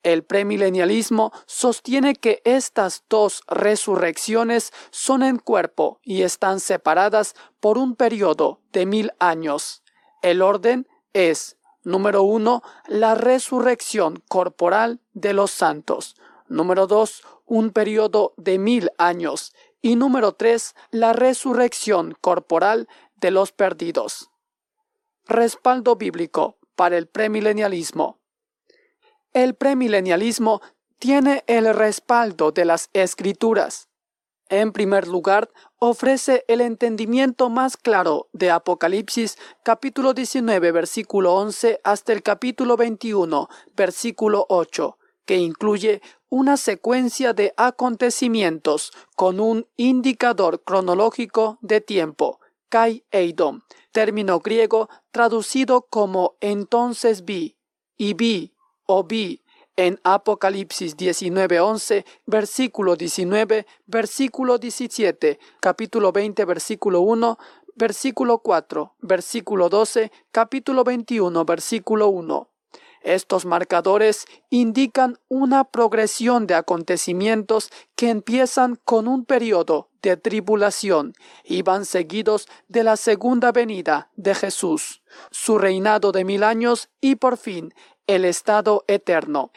El 0.03 0.23
premilenialismo 0.23 1.31
sostiene 1.45 2.15
que 2.15 2.41
estas 2.43 3.03
dos 3.07 3.43
resurrecciones 3.47 4.73
son 4.89 5.21
en 5.21 5.37
cuerpo 5.37 5.99
y 6.03 6.23
están 6.23 6.59
separadas 6.59 7.35
por 7.59 7.77
un 7.77 7.95
periodo 7.95 8.61
de 8.71 8.87
mil 8.87 9.11
años. 9.19 9.83
El 10.23 10.41
orden 10.41 10.87
es, 11.13 11.57
número 11.83 12.23
uno, 12.23 12.63
la 12.87 13.13
resurrección 13.15 14.23
corporal 14.27 15.01
de 15.13 15.33
los 15.33 15.51
santos. 15.51 16.15
Número 16.47 16.87
dos, 16.87 17.23
un 17.45 17.71
periodo 17.71 18.33
de 18.37 18.57
mil 18.57 18.89
años. 18.97 19.53
Y 19.83 19.95
número 19.95 20.33
tres, 20.33 20.75
la 20.89 21.13
resurrección 21.13 22.17
corporal 22.21 22.87
de 23.15 23.31
los 23.31 23.51
perdidos. 23.51 24.29
Respaldo 25.25 25.95
bíblico 25.95 26.57
para 26.75 26.97
el 26.97 27.07
premilenialismo. 27.07 28.20
El 29.33 29.55
premilenialismo 29.55 30.61
tiene 30.99 31.45
el 31.47 31.73
respaldo 31.73 32.51
de 32.51 32.65
las 32.65 32.89
escrituras. 32.91 33.87
En 34.49 34.73
primer 34.73 35.07
lugar, 35.07 35.49
ofrece 35.79 36.43
el 36.49 36.59
entendimiento 36.59 37.49
más 37.49 37.77
claro 37.77 38.27
de 38.33 38.51
Apocalipsis 38.51 39.37
capítulo 39.63 40.13
19 40.13 40.73
versículo 40.73 41.33
11 41.35 41.79
hasta 41.85 42.11
el 42.11 42.21
capítulo 42.21 42.75
21 42.75 43.47
versículo 43.73 44.45
8, 44.49 44.97
que 45.23 45.37
incluye 45.37 46.01
una 46.27 46.57
secuencia 46.57 47.31
de 47.31 47.53
acontecimientos 47.55 48.91
con 49.15 49.39
un 49.39 49.65
indicador 49.77 50.61
cronológico 50.65 51.57
de 51.61 51.79
tiempo, 51.79 52.41
kai 52.67 53.05
eidom, 53.11 53.61
término 53.93 54.41
griego 54.41 54.89
traducido 55.11 55.83
como 55.89 56.35
entonces 56.41 57.23
vi, 57.23 57.55
y 57.97 58.13
vi 58.13 58.53
o 58.93 59.03
vi 59.05 59.41
en 59.77 59.99
Apocalipsis 60.03 60.97
19:11, 60.97 62.03
versículo 62.25 62.97
19, 62.97 63.65
versículo 63.87 64.57
17, 64.57 65.39
capítulo 65.61 66.11
20, 66.11 66.43
versículo 66.43 66.99
1, 66.99 67.37
versículo 67.75 68.39
4, 68.39 68.95
versículo 68.99 69.69
12, 69.69 70.11
capítulo 70.31 70.83
21, 70.83 71.45
versículo 71.45 72.09
1. 72.09 72.49
Estos 73.01 73.45
marcadores 73.45 74.25
indican 74.51 75.17
una 75.27 75.63
progresión 75.63 76.45
de 76.45 76.53
acontecimientos 76.53 77.71
que 77.95 78.09
empiezan 78.09 78.77
con 78.85 79.07
un 79.07 79.25
periodo 79.25 79.89
de 80.03 80.17
tribulación 80.17 81.13
y 81.43 81.63
van 81.63 81.85
seguidos 81.85 82.47
de 82.67 82.83
la 82.83 82.97
segunda 82.97 83.51
venida 83.51 84.11
de 84.15 84.35
Jesús, 84.35 85.01
su 85.31 85.57
reinado 85.57 86.11
de 86.11 86.25
mil 86.25 86.43
años 86.43 86.89
y 87.01 87.15
por 87.15 87.37
fin 87.37 87.73
el 88.07 88.25
estado 88.25 88.83
eterno. 88.87 89.51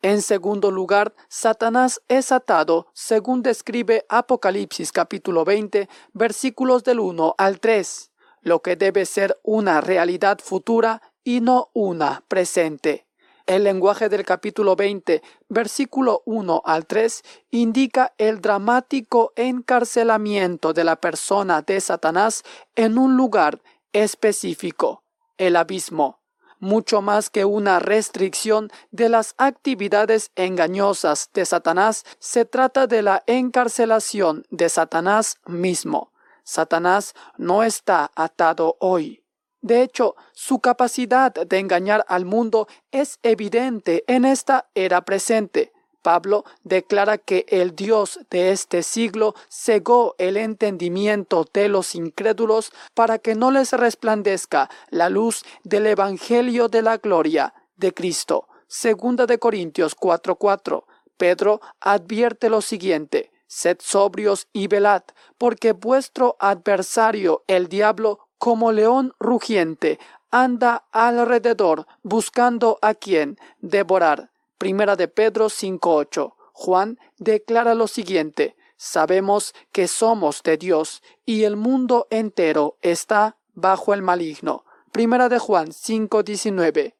En 0.00 0.22
segundo 0.22 0.70
lugar, 0.70 1.14
Satanás 1.28 2.00
es 2.06 2.30
atado, 2.30 2.86
según 2.92 3.42
describe 3.42 4.06
Apocalipsis 4.08 4.92
capítulo 4.92 5.44
20, 5.44 5.88
versículos 6.12 6.84
del 6.84 7.00
1 7.00 7.34
al 7.36 7.58
3, 7.58 8.12
lo 8.42 8.62
que 8.62 8.76
debe 8.76 9.06
ser 9.06 9.40
una 9.42 9.80
realidad 9.80 10.38
futura 10.40 11.02
y 11.24 11.40
no 11.40 11.70
una 11.72 12.22
presente. 12.28 13.06
El 13.46 13.64
lenguaje 13.64 14.08
del 14.08 14.24
capítulo 14.24 14.76
20, 14.76 15.20
versículo 15.48 16.22
1 16.26 16.62
al 16.64 16.86
3, 16.86 17.22
indica 17.50 18.14
el 18.18 18.40
dramático 18.40 19.32
encarcelamiento 19.34 20.72
de 20.72 20.84
la 20.84 20.96
persona 20.96 21.62
de 21.62 21.80
Satanás 21.80 22.44
en 22.76 22.98
un 22.98 23.16
lugar 23.16 23.60
específico, 23.92 25.02
el 25.38 25.56
abismo 25.56 26.17
mucho 26.60 27.02
más 27.02 27.30
que 27.30 27.44
una 27.44 27.78
restricción 27.78 28.70
de 28.90 29.08
las 29.08 29.34
actividades 29.38 30.30
engañosas 30.36 31.30
de 31.34 31.44
Satanás, 31.44 32.04
se 32.18 32.44
trata 32.44 32.86
de 32.86 33.02
la 33.02 33.22
encarcelación 33.26 34.44
de 34.50 34.68
Satanás 34.68 35.36
mismo. 35.46 36.12
Satanás 36.44 37.14
no 37.36 37.62
está 37.62 38.10
atado 38.14 38.76
hoy. 38.80 39.22
De 39.60 39.82
hecho, 39.82 40.14
su 40.32 40.60
capacidad 40.60 41.32
de 41.32 41.58
engañar 41.58 42.04
al 42.08 42.24
mundo 42.24 42.68
es 42.90 43.18
evidente 43.22 44.04
en 44.06 44.24
esta 44.24 44.70
era 44.74 45.04
presente. 45.04 45.72
Pablo 46.02 46.44
declara 46.64 47.18
que 47.18 47.44
el 47.48 47.74
Dios 47.74 48.20
de 48.30 48.50
este 48.50 48.82
siglo 48.82 49.34
cegó 49.48 50.14
el 50.18 50.36
entendimiento 50.36 51.46
de 51.52 51.68
los 51.68 51.94
incrédulos 51.94 52.72
para 52.94 53.18
que 53.18 53.34
no 53.34 53.50
les 53.50 53.72
resplandezca 53.72 54.70
la 54.90 55.08
luz 55.08 55.44
del 55.64 55.86
Evangelio 55.86 56.68
de 56.68 56.82
la 56.82 56.96
gloria 56.98 57.54
de 57.76 57.92
Cristo. 57.92 58.48
Segunda 58.66 59.26
de 59.26 59.38
Corintios 59.38 59.94
4:4. 59.94 60.84
Pedro 61.16 61.60
advierte 61.80 62.48
lo 62.48 62.60
siguiente: 62.60 63.30
Sed 63.46 63.78
sobrios 63.80 64.46
y 64.52 64.68
velad, 64.68 65.02
porque 65.38 65.72
vuestro 65.72 66.36
adversario, 66.38 67.44
el 67.46 67.68
diablo, 67.68 68.28
como 68.38 68.70
león 68.72 69.14
rugiente, 69.18 69.98
anda 70.30 70.84
alrededor 70.92 71.86
buscando 72.02 72.78
a 72.82 72.94
quien 72.94 73.38
devorar. 73.60 74.30
Primera 74.58 74.96
de 74.96 75.06
Pedro 75.06 75.46
5.8. 75.46 76.34
Juan 76.52 76.98
declara 77.18 77.76
lo 77.76 77.86
siguiente, 77.86 78.56
sabemos 78.76 79.54
que 79.70 79.86
somos 79.86 80.42
de 80.42 80.56
Dios 80.56 81.00
y 81.24 81.44
el 81.44 81.56
mundo 81.56 82.08
entero 82.10 82.76
está 82.82 83.36
bajo 83.54 83.94
el 83.94 84.02
maligno. 84.02 84.64
Primera 84.90 85.28
de 85.28 85.38
Juan 85.38 85.68
5.19. 85.68 86.94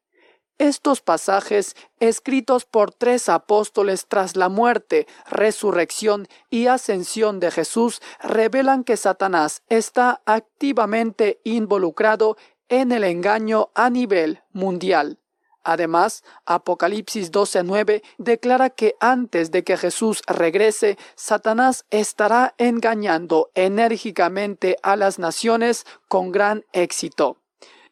Estos 0.58 1.00
pasajes, 1.00 1.74
escritos 1.98 2.64
por 2.64 2.92
tres 2.92 3.28
apóstoles 3.28 4.06
tras 4.06 4.36
la 4.36 4.48
muerte, 4.48 5.08
resurrección 5.28 6.28
y 6.50 6.68
ascensión 6.68 7.40
de 7.40 7.50
Jesús, 7.50 8.00
revelan 8.20 8.84
que 8.84 8.96
Satanás 8.96 9.62
está 9.68 10.22
activamente 10.26 11.40
involucrado 11.42 12.36
en 12.68 12.92
el 12.92 13.02
engaño 13.02 13.70
a 13.74 13.90
nivel 13.90 14.42
mundial. 14.52 15.18
Además, 15.68 16.24
Apocalipsis 16.46 17.30
12:9 17.30 18.02
declara 18.16 18.70
que 18.70 18.94
antes 19.00 19.50
de 19.50 19.64
que 19.64 19.76
Jesús 19.76 20.22
regrese, 20.26 20.96
Satanás 21.14 21.84
estará 21.90 22.54
engañando 22.56 23.50
enérgicamente 23.54 24.78
a 24.82 24.96
las 24.96 25.18
naciones 25.18 25.84
con 26.08 26.32
gran 26.32 26.64
éxito. 26.72 27.36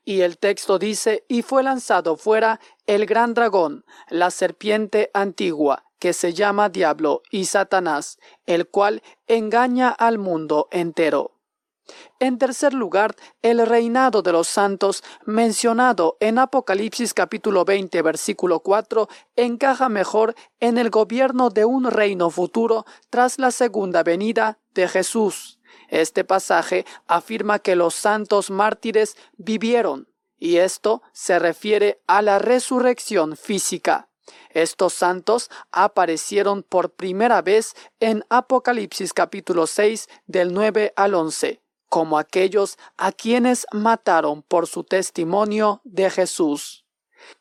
Y 0.07 0.23
el 0.23 0.39
texto 0.39 0.79
dice, 0.79 1.25
y 1.29 1.43
fue 1.43 1.63
lanzado 1.63 2.17
fuera 2.17 2.61
el 2.87 3.05
gran 3.05 3.35
dragón, 3.35 3.85
la 4.09 4.31
serpiente 4.31 5.11
antigua, 5.13 5.85
que 5.99 6.15
se 6.15 6.33
llama 6.33 6.71
Diablo 6.71 7.21
y 7.31 7.45
Satanás, 7.45 8.19
el 8.47 8.69
cual 8.69 9.03
engaña 9.27 9.91
al 9.91 10.17
mundo 10.17 10.69
entero. 10.71 11.36
En 12.19 12.39
tercer 12.39 12.73
lugar, 12.73 13.15
el 13.43 13.65
reinado 13.67 14.23
de 14.23 14.33
los 14.33 14.49
santos, 14.49 15.05
mencionado 15.27 16.17
en 16.21 16.39
Apocalipsis 16.39 17.13
capítulo 17.13 17.65
20, 17.65 18.01
versículo 18.03 18.61
4, 18.61 19.09
encaja 19.37 19.89
mejor 19.89 20.35
en 20.59 20.79
el 20.79 20.91
gobierno 20.91 21.51
de 21.51 21.65
un 21.67 21.91
reino 21.91 22.31
futuro 22.31 22.87
tras 23.11 23.39
la 23.39 23.51
segunda 23.51 24.03
venida 24.03 24.59
de 24.75 24.89
Jesús. 24.89 25.61
Este 25.89 26.25
pasaje 26.25 26.87
afirma 27.07 27.59
que 27.59 27.77
los 27.77 27.95
santos 27.95 28.51
mártires 28.51 29.17
vivieron, 29.37 30.09
y 30.39 30.57
esto 30.57 31.03
se 31.13 31.39
refiere 31.39 32.01
a 32.07 32.23
la 32.23 32.39
resurrección 32.39 33.37
física. 33.37 34.09
Estos 34.51 34.95
santos 34.95 35.51
aparecieron 35.71 36.63
por 36.63 36.95
primera 36.95 37.43
vez 37.43 37.75
en 38.01 38.25
Apocalipsis 38.31 39.13
capítulo 39.13 39.67
6 39.67 40.09
del 40.27 40.55
9 40.55 40.95
al 40.97 41.15
11 41.15 41.61
como 41.89 42.19
aquellos 42.19 42.79
a 42.97 43.13
quienes 43.13 43.67
mataron 43.73 44.43
por 44.43 44.67
su 44.67 44.85
testimonio 44.85 45.81
de 45.85 46.11
Jesús. 46.11 46.87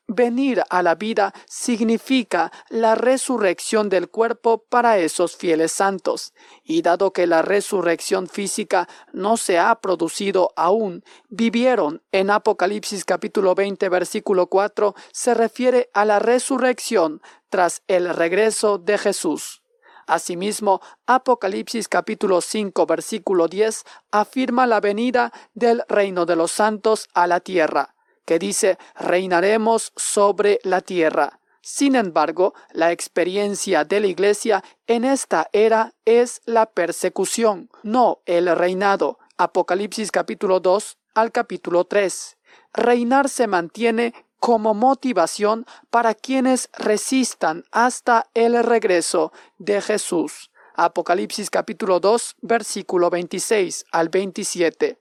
Venir 0.08 0.64
a 0.70 0.84
la 0.84 0.96
vida 0.96 1.34
significa 1.48 2.52
la 2.70 2.96
resurrección 2.96 3.90
del 3.90 4.10
cuerpo 4.10 4.64
para 4.70 4.98
esos 5.00 5.36
fieles 5.36 5.72
santos, 5.72 6.34
y 6.64 6.82
dado 6.82 7.12
que 7.12 7.28
la 7.28 7.42
resurrección 7.42 8.28
física 8.28 8.88
no 9.14 9.38
se 9.38 9.58
ha 9.58 9.76
producido 9.82 10.52
aún, 10.56 11.04
vivieron 11.30 12.04
en 12.12 12.30
Apocalipsis 12.30 13.04
capítulo 13.04 13.56
20 13.56 13.90
versículo 13.90 14.48
4 14.48 14.96
se 15.12 15.34
refiere 15.34 15.90
a 15.94 16.06
la 16.06 16.20
resurrección 16.20 17.22
tras 17.50 17.82
el 17.88 18.10
regreso 18.14 18.78
de 18.78 18.98
Jesús. 18.98 19.65
Asimismo, 20.08 20.82
Apocalipsis 21.08 21.88
capítulo 21.88 22.42
5 22.42 22.86
versículo 22.86 23.48
10 23.48 23.84
afirma 24.12 24.68
la 24.68 24.80
venida 24.80 25.34
del 25.54 25.84
reino 25.88 26.26
de 26.26 26.36
los 26.36 26.52
santos 26.52 27.10
a 27.14 27.26
la 27.26 27.40
tierra, 27.40 27.96
que 28.26 28.38
dice 28.38 28.78
reinaremos 28.96 29.94
sobre 29.96 30.60
la 30.64 30.82
tierra. 30.82 31.40
Sin 31.62 31.96
embargo, 31.96 32.54
la 32.72 32.92
experiencia 32.92 33.84
de 33.84 34.00
la 34.00 34.06
Iglesia 34.06 34.64
en 34.86 35.04
esta 35.04 35.50
era 35.52 35.94
es 36.06 36.42
la 36.46 36.68
persecución, 36.68 37.72
no 37.82 38.20
el 38.28 38.56
reinado. 38.56 39.18
Apocalipsis 39.38 40.12
capítulo 40.12 40.60
2 40.60 41.00
al 41.16 41.32
capítulo 41.32 41.86
3. 41.86 42.38
Reinar 42.74 43.28
se 43.30 43.48
mantiene 43.48 44.14
como 44.40 44.74
motivación 44.74 45.66
para 45.90 46.14
quienes 46.14 46.70
resistan 46.74 47.64
hasta 47.72 48.30
el 48.34 48.64
regreso 48.64 49.32
de 49.58 49.82
Jesús. 49.82 50.52
Apocalipsis 50.76 51.50
capítulo 51.50 52.00
2 52.00 52.36
versículo 52.42 53.10
26 53.10 53.86
al 53.92 54.10
27. 54.10 55.00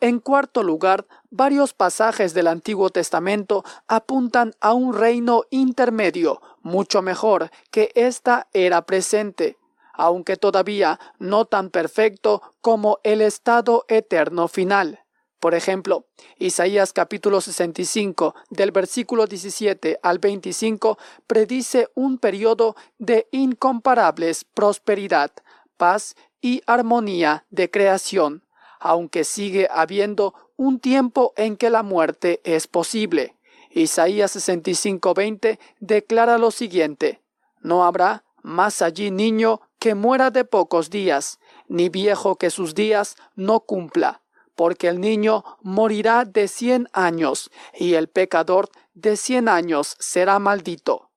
En 0.00 0.18
cuarto 0.18 0.62
lugar, 0.62 1.06
varios 1.30 1.72
pasajes 1.72 2.34
del 2.34 2.48
Antiguo 2.48 2.90
Testamento 2.90 3.64
apuntan 3.86 4.52
a 4.60 4.74
un 4.74 4.92
reino 4.92 5.44
intermedio, 5.50 6.42
mucho 6.62 7.00
mejor 7.00 7.50
que 7.70 7.90
esta 7.94 8.48
era 8.52 8.84
presente, 8.84 9.56
aunque 9.92 10.36
todavía 10.36 10.98
no 11.18 11.44
tan 11.44 11.70
perfecto 11.70 12.42
como 12.60 12.98
el 13.02 13.20
estado 13.20 13.84
eterno 13.88 14.48
final. 14.48 15.03
Por 15.44 15.54
ejemplo, 15.54 16.06
Isaías 16.38 16.94
capítulo 16.94 17.42
65 17.42 18.34
del 18.48 18.72
versículo 18.72 19.26
17 19.26 19.98
al 20.02 20.18
25 20.18 20.96
predice 21.26 21.90
un 21.94 22.16
periodo 22.16 22.76
de 22.96 23.28
incomparables 23.30 24.46
prosperidad, 24.46 25.32
paz 25.76 26.16
y 26.40 26.62
armonía 26.64 27.44
de 27.50 27.70
creación 27.70 28.42
aunque 28.80 29.24
sigue 29.24 29.68
habiendo 29.70 30.32
un 30.56 30.80
tiempo 30.80 31.34
en 31.36 31.58
que 31.58 31.68
la 31.68 31.82
muerte 31.82 32.40
es 32.44 32.66
posible. 32.66 33.36
Isaías 33.68 34.34
65:20 34.34 35.58
declara 35.78 36.38
lo 36.38 36.52
siguiente, 36.52 37.20
No 37.60 37.84
habrá 37.84 38.24
más 38.40 38.80
allí 38.80 39.10
niño 39.10 39.60
que 39.78 39.94
muera 39.94 40.30
de 40.30 40.46
pocos 40.46 40.88
días, 40.88 41.38
ni 41.68 41.90
viejo 41.90 42.36
que 42.36 42.48
sus 42.48 42.74
días 42.74 43.16
no 43.36 43.60
cumpla, 43.60 44.22
porque 44.54 44.88
el 44.88 45.00
niño 45.00 45.44
morirá 45.62 46.24
de 46.24 46.48
cien 46.48 46.88
años, 46.92 47.50
y 47.72 47.94
el 47.94 48.08
pecador 48.08 48.68
de 48.94 49.16
cien 49.16 49.48
años 49.48 49.96
será 49.98 50.38
maldito. 50.38 51.10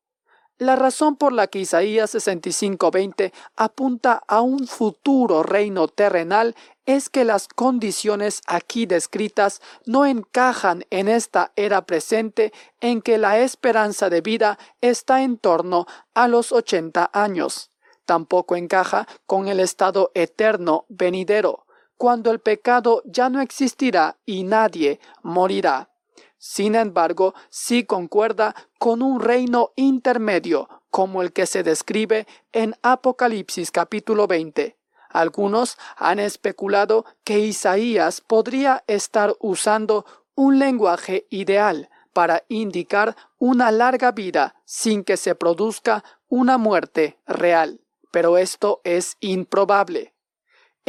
La 0.59 0.75
razón 0.75 1.17
por 1.17 1.33
la 1.33 1.45
que 1.45 1.59
Isaías 1.59 2.09
65:20 2.15 3.31
apunta 3.55 4.23
a 4.27 4.41
un 4.41 4.67
futuro 4.67 5.43
reino 5.43 5.87
terrenal 5.87 6.55
es 6.87 7.09
que 7.09 7.25
las 7.25 7.47
condiciones 7.47 8.41
aquí 8.47 8.87
descritas 8.87 9.61
no 9.85 10.07
encajan 10.07 10.83
en 10.89 11.09
esta 11.09 11.51
era 11.55 11.85
presente 11.85 12.53
en 12.81 13.03
que 13.03 13.19
la 13.19 13.37
esperanza 13.37 14.09
de 14.09 14.21
vida 14.21 14.57
está 14.81 15.21
en 15.21 15.37
torno 15.37 15.85
a 16.15 16.27
los 16.27 16.51
80 16.51 17.11
años. 17.13 17.69
Tampoco 18.05 18.55
encaja 18.55 19.07
con 19.27 19.49
el 19.49 19.59
estado 19.59 20.11
eterno 20.15 20.85
venidero, 20.89 21.66
cuando 21.97 22.31
el 22.31 22.39
pecado 22.39 23.01
ya 23.05 23.29
no 23.29 23.41
existirá 23.41 24.17
y 24.25 24.43
nadie 24.43 24.99
morirá. 25.23 25.89
Sin 26.37 26.75
embargo, 26.75 27.33
sí 27.49 27.83
concuerda 27.83 28.55
con 28.77 29.01
un 29.01 29.19
reino 29.19 29.71
intermedio, 29.75 30.69
como 30.91 31.21
el 31.21 31.33
que 31.33 31.45
se 31.45 31.63
describe 31.63 32.27
en 32.51 32.75
Apocalipsis 32.83 33.71
capítulo 33.71 34.27
20. 34.27 34.77
Algunos 35.09 35.77
han 35.95 36.19
especulado 36.19 37.05
que 37.23 37.39
Isaías 37.39 38.21
podría 38.21 38.83
estar 38.87 39.35
usando 39.39 40.05
un 40.35 40.59
lenguaje 40.59 41.25
ideal 41.29 41.89
para 42.13 42.43
indicar 42.49 43.15
una 43.37 43.71
larga 43.71 44.11
vida 44.11 44.55
sin 44.65 45.03
que 45.03 45.17
se 45.17 45.35
produzca 45.35 46.03
una 46.27 46.57
muerte 46.57 47.19
real, 47.25 47.81
pero 48.11 48.37
esto 48.37 48.81
es 48.83 49.17
improbable. 49.19 50.16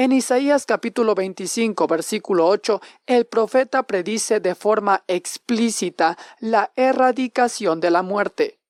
En 0.01 0.13
Isaías 0.13 0.65
capítulo 0.65 1.17
25 1.17 1.89
versículo 1.89 2.47
8, 2.47 2.81
el 3.07 3.27
profeta 3.27 3.83
predice 3.83 4.39
de 4.39 4.55
forma 4.55 5.03
explícita 5.09 6.17
la 6.39 6.71
erradicación 6.77 7.81
de 7.81 7.91
la 7.91 8.03
muerte. 8.03 8.61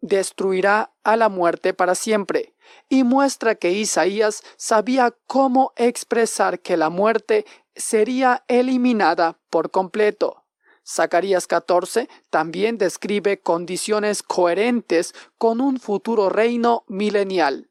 Destruirá 0.00 0.92
a 1.02 1.16
la 1.16 1.28
muerte 1.28 1.74
para 1.74 1.96
siempre, 1.96 2.54
y 2.88 3.02
muestra 3.02 3.56
que 3.56 3.72
Isaías 3.72 4.44
sabía 4.56 5.16
cómo 5.26 5.72
expresar 5.74 6.60
que 6.60 6.76
la 6.76 6.90
muerte 6.90 7.44
sería 7.74 8.44
eliminada 8.46 9.40
por 9.50 9.72
completo. 9.72 10.44
Zacarías 10.86 11.48
14 11.48 12.08
también 12.30 12.78
describe 12.78 13.40
condiciones 13.40 14.22
coherentes 14.22 15.12
con 15.38 15.60
un 15.60 15.80
futuro 15.80 16.28
reino 16.28 16.84
milenial. 16.86 17.67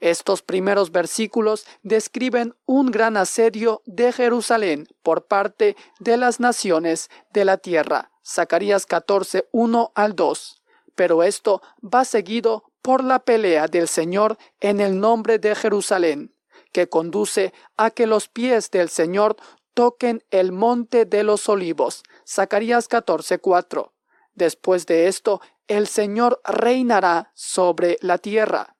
Estos 0.00 0.42
primeros 0.42 0.92
versículos 0.92 1.66
describen 1.82 2.54
un 2.66 2.90
gran 2.90 3.16
asedio 3.16 3.82
de 3.86 4.12
Jerusalén 4.12 4.88
por 5.02 5.26
parte 5.26 5.76
de 6.00 6.16
las 6.16 6.40
naciones 6.40 7.10
de 7.32 7.44
la 7.44 7.58
tierra. 7.58 8.10
Zacarías 8.24 8.86
14, 8.86 9.48
1 9.52 9.92
al 9.94 10.14
2. 10.14 10.62
Pero 10.94 11.22
esto 11.22 11.62
va 11.82 12.04
seguido 12.04 12.64
por 12.82 13.02
la 13.02 13.20
pelea 13.20 13.68
del 13.68 13.88
Señor 13.88 14.36
en 14.60 14.80
el 14.80 14.98
nombre 14.98 15.38
de 15.38 15.54
Jerusalén, 15.54 16.34
que 16.72 16.88
conduce 16.88 17.52
a 17.76 17.90
que 17.90 18.06
los 18.06 18.28
pies 18.28 18.70
del 18.70 18.88
Señor 18.88 19.36
toquen 19.74 20.22
el 20.30 20.52
monte 20.52 21.04
de 21.04 21.22
los 21.22 21.48
olivos. 21.48 22.02
Zacarías 22.26 22.88
14, 22.88 23.38
4. 23.38 23.92
Después 24.34 24.86
de 24.86 25.08
esto, 25.08 25.40
el 25.68 25.86
Señor 25.86 26.40
reinará 26.44 27.30
sobre 27.34 27.98
la 28.00 28.18
tierra. 28.18 28.71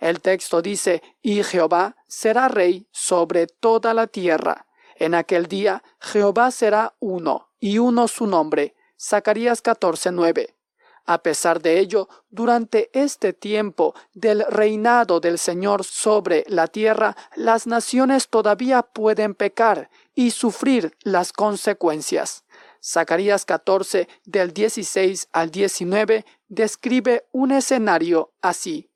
El 0.00 0.22
texto 0.22 0.62
dice, 0.62 1.02
y 1.20 1.42
Jehová 1.42 1.94
será 2.08 2.48
rey 2.48 2.86
sobre 2.90 3.46
toda 3.46 3.92
la 3.92 4.06
tierra. 4.06 4.66
En 4.96 5.14
aquel 5.14 5.46
día 5.46 5.82
Jehová 6.00 6.50
será 6.50 6.94
uno, 7.00 7.50
y 7.60 7.78
uno 7.78 8.08
su 8.08 8.26
nombre. 8.26 8.74
Zacarías 8.98 9.62
14:9. 9.62 10.54
A 11.04 11.22
pesar 11.22 11.60
de 11.60 11.78
ello, 11.78 12.08
durante 12.30 12.90
este 12.92 13.32
tiempo 13.32 13.94
del 14.14 14.44
reinado 14.48 15.20
del 15.20 15.38
Señor 15.38 15.84
sobre 15.84 16.44
la 16.48 16.66
tierra, 16.66 17.16
las 17.34 17.66
naciones 17.66 18.28
todavía 18.28 18.82
pueden 18.82 19.34
pecar 19.34 19.90
y 20.14 20.30
sufrir 20.30 20.96
las 21.02 21.32
consecuencias. 21.32 22.44
Zacarías 22.82 23.44
14 23.44 24.08
del 24.24 24.52
16 24.52 25.28
al 25.32 25.50
19 25.50 26.24
describe 26.48 27.26
un 27.32 27.52
escenario 27.52 28.32
así 28.40 28.89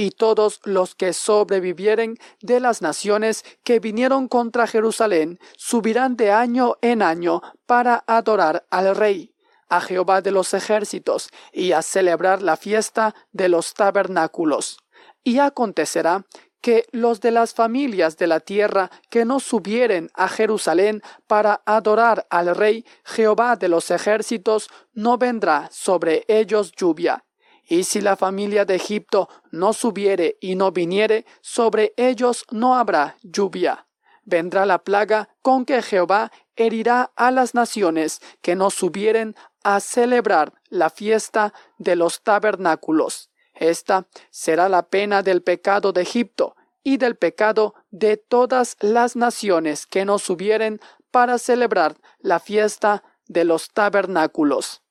y 0.00 0.12
todos 0.12 0.60
los 0.64 0.94
que 0.94 1.12
sobrevivieren 1.12 2.16
de 2.40 2.58
las 2.58 2.80
naciones 2.80 3.44
que 3.64 3.80
vinieron 3.80 4.28
contra 4.28 4.66
Jerusalén 4.66 5.38
subirán 5.58 6.16
de 6.16 6.32
año 6.32 6.78
en 6.80 7.02
año 7.02 7.42
para 7.66 8.02
adorar 8.06 8.66
al 8.70 8.96
Rey, 8.96 9.34
a 9.68 9.82
Jehová 9.82 10.22
de 10.22 10.30
los 10.30 10.54
ejércitos, 10.54 11.28
y 11.52 11.72
a 11.72 11.82
celebrar 11.82 12.40
la 12.40 12.56
fiesta 12.56 13.14
de 13.32 13.50
los 13.50 13.74
tabernáculos. 13.74 14.78
Y 15.22 15.38
acontecerá 15.38 16.24
que 16.62 16.86
los 16.92 17.20
de 17.20 17.32
las 17.32 17.52
familias 17.52 18.16
de 18.16 18.26
la 18.26 18.40
tierra 18.40 18.90
que 19.10 19.26
no 19.26 19.38
subieren 19.38 20.08
a 20.14 20.28
Jerusalén 20.30 21.02
para 21.26 21.60
adorar 21.66 22.26
al 22.30 22.56
Rey 22.56 22.86
Jehová 23.04 23.56
de 23.56 23.68
los 23.68 23.90
ejércitos, 23.90 24.70
no 24.94 25.18
vendrá 25.18 25.68
sobre 25.70 26.24
ellos 26.26 26.72
lluvia 26.72 27.22
y 27.70 27.84
si 27.84 28.00
la 28.00 28.16
familia 28.16 28.64
de 28.64 28.74
Egipto 28.74 29.28
no 29.52 29.72
subiere 29.72 30.36
y 30.40 30.56
no 30.56 30.72
viniere, 30.72 31.24
sobre 31.40 31.94
ellos 31.96 32.44
no 32.50 32.74
habrá 32.74 33.16
lluvia. 33.22 33.86
Vendrá 34.24 34.66
la 34.66 34.82
plaga 34.82 35.28
con 35.40 35.64
que 35.64 35.80
Jehová 35.80 36.32
herirá 36.56 37.12
a 37.14 37.30
las 37.30 37.54
naciones 37.54 38.20
que 38.42 38.56
no 38.56 38.70
subieren 38.70 39.36
a 39.62 39.78
celebrar 39.78 40.52
la 40.68 40.90
fiesta 40.90 41.54
de 41.78 41.94
los 41.94 42.22
tabernáculos. 42.22 43.30
Esta 43.54 44.08
será 44.30 44.68
la 44.68 44.88
pena 44.88 45.22
del 45.22 45.42
pecado 45.42 45.92
de 45.92 46.02
Egipto 46.02 46.56
y 46.82 46.96
del 46.96 47.14
pecado 47.14 47.74
de 47.92 48.16
todas 48.16 48.76
las 48.80 49.14
naciones 49.14 49.86
que 49.86 50.04
no 50.04 50.18
subieren 50.18 50.80
para 51.12 51.38
celebrar 51.38 51.96
la 52.18 52.40
fiesta 52.40 53.04
de 53.28 53.44
los 53.44 53.70
tabernáculos. 53.70 54.82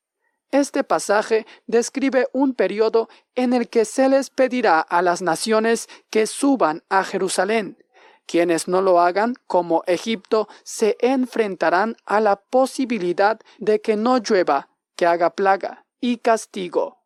Este 0.52 0.84
pasaje 0.84 1.46
describe 1.68 2.28
un 2.34 2.56
periodo 2.56 3.08
en 3.36 3.54
el 3.54 3.70
que 3.70 3.86
se 3.86 4.10
les 4.10 4.32
pedirá 4.32 4.80
a 4.80 5.04
las 5.04 5.22
naciones 5.22 5.88
que 6.10 6.26
suban 6.26 6.84
a 6.90 7.04
Jerusalén. 7.04 7.78
Quienes 8.26 8.68
no 8.68 8.82
lo 8.82 9.00
hagan, 9.00 9.36
como 9.46 9.84
Egipto, 9.86 10.48
se 10.64 10.98
enfrentarán 11.02 11.98
a 12.06 12.20
la 12.20 12.38
posibilidad 12.38 13.40
de 13.60 13.82
que 13.82 13.96
no 13.96 14.18
llueva, 14.18 14.70
que 14.96 15.06
haga 15.06 15.32
plaga 15.32 15.86
y 16.00 16.18
castigo. 16.18 16.98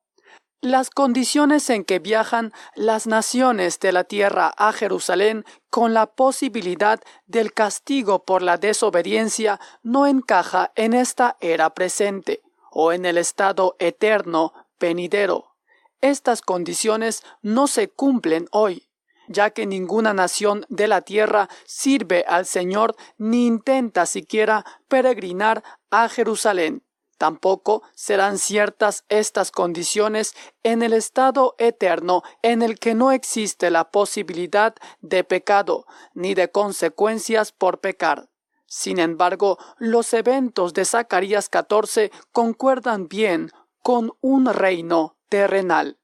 Las 0.61 0.89
condiciones 0.89 1.69
en 1.69 1.83
que 1.83 1.99
viajan 1.99 2.53
las 2.75 3.07
naciones 3.07 3.79
de 3.81 3.91
la 3.91 4.05
tierra 4.05 4.53
a 4.55 4.71
Jerusalén 4.71 5.43
con 5.69 5.93
la 5.93 6.05
posibilidad 6.05 7.01
del 7.25 7.51
castigo 7.53 8.23
por 8.23 8.41
la 8.41 8.57
desobediencia 8.57 9.59
no 9.81 10.07
encaja 10.07 10.71
en 10.75 10.93
esta 10.93 11.35
era 11.41 11.73
presente 11.73 12.42
o 12.73 12.91
en 12.91 13.05
el 13.05 13.17
estado 13.17 13.75
eterno 13.79 14.53
venidero. 14.79 15.55
Estas 16.01 16.41
condiciones 16.41 17.23
no 17.41 17.67
se 17.67 17.87
cumplen 17.87 18.47
hoy, 18.51 18.89
ya 19.27 19.51
que 19.51 19.65
ninguna 19.65 20.13
nación 20.13 20.65
de 20.67 20.87
la 20.87 21.01
tierra 21.01 21.47
sirve 21.65 22.25
al 22.27 22.45
Señor 22.45 22.95
ni 23.17 23.45
intenta 23.45 24.05
siquiera 24.05 24.65
peregrinar 24.89 25.63
a 25.91 26.09
Jerusalén. 26.09 26.83
Tampoco 27.17 27.83
serán 27.93 28.37
ciertas 28.37 29.05
estas 29.07 29.51
condiciones 29.51 30.33
en 30.63 30.81
el 30.83 30.91
estado 30.91 31.55
eterno 31.57 32.23
en 32.41 32.61
el 32.61 32.79
que 32.79 32.95
no 32.95 33.11
existe 33.13 33.69
la 33.69 33.91
posibilidad 33.91 34.75
de 34.99 35.23
pecado 35.23 35.85
ni 36.13 36.33
de 36.33 36.51
consecuencias 36.51 37.53
por 37.53 37.79
pecar. 37.79 38.32
Sin 38.75 38.97
embargo, 38.97 39.59
los 39.77 40.15
eventos 40.15 40.73
de 40.73 40.83
Zacarías 40.83 41.47
14 41.47 42.11
concuerdan 42.31 43.07
bien 43.07 43.51
con 43.83 44.13
un 44.19 44.47
reino 44.47 45.15
terrenal. 45.29 45.99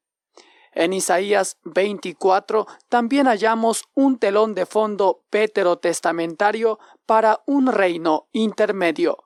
En 0.70 0.92
Isaías 0.92 1.58
24 1.64 2.68
también 2.88 3.26
hallamos 3.26 3.86
un 3.94 4.20
telón 4.20 4.54
de 4.54 4.66
fondo 4.66 5.24
veterotestamentario 5.32 6.78
para 7.06 7.42
un 7.44 7.66
reino 7.66 8.28
intermedio. 8.30 9.24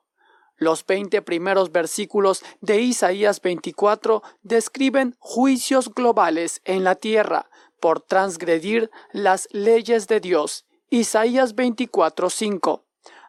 Los 0.57 0.83
veinte 0.83 1.21
primeros 1.21 1.71
versículos 1.71 2.43
de 2.61 2.81
Isaías 2.81 3.39
24 3.41 4.23
describen 4.41 5.15
juicios 5.19 5.93
globales 5.93 6.61
en 6.63 6.83
la 6.83 6.95
tierra 6.95 7.47
por 7.79 8.01
transgredir 8.01 8.89
las 9.11 9.47
leyes 9.51 10.07
de 10.07 10.19
Dios. 10.19 10.65
Isaías 10.89 11.55
24:5. 11.55 12.85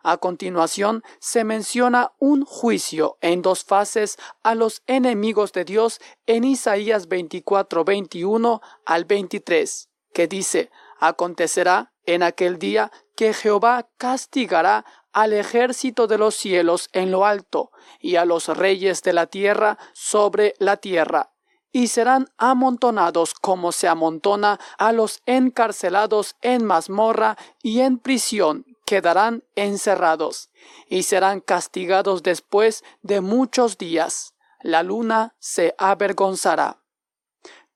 A 0.09 0.19
continuación 0.19 1.03
se 1.19 1.43
menciona 1.43 2.13
un 2.21 2.45
juicio 2.45 3.19
en 3.23 3.43
dos 3.43 3.65
fases 3.65 4.19
a 4.45 4.55
los 4.55 4.85
enemigos 4.87 5.53
de 5.53 5.65
Dios 5.65 6.01
en 6.27 6.45
Isaías 6.45 7.09
24:21 7.09 8.61
al 8.85 9.05
23, 9.05 9.89
que 10.15 10.29
dice, 10.29 10.71
Acontecerá 11.01 11.93
en 12.05 12.23
aquel 12.23 12.61
día 12.61 12.93
que 13.17 13.35
Jehová 13.35 13.89
castigará 13.99 14.85
al 15.13 15.33
ejército 15.33 16.07
de 16.07 16.19
los 16.19 16.37
cielos 16.37 16.89
en 16.93 17.11
lo 17.11 17.27
alto, 17.27 17.73
y 17.99 18.15
a 18.15 18.25
los 18.25 18.47
reyes 18.47 19.03
de 19.03 19.13
la 19.13 19.27
tierra 19.27 19.77
sobre 19.93 20.55
la 20.61 20.77
tierra, 20.77 21.33
y 21.73 21.89
serán 21.89 22.29
amontonados 22.39 23.35
como 23.35 23.73
se 23.73 23.89
amontona 23.89 24.61
a 24.79 24.93
los 24.93 25.21
encarcelados 25.27 26.37
en 26.43 26.65
mazmorra 26.65 27.37
y 27.61 27.81
en 27.81 27.99
prisión 27.99 28.76
quedarán 28.87 29.45
encerrados, 29.57 30.49
y 30.89 31.03
serán 31.03 31.41
castigados 31.41 32.23
después 32.23 32.83
de 33.03 33.21
muchos 33.21 33.77
días. 33.77 34.35
La 34.63 34.83
luna 34.83 35.35
se 35.39 35.75
avergonzará. 35.77 36.83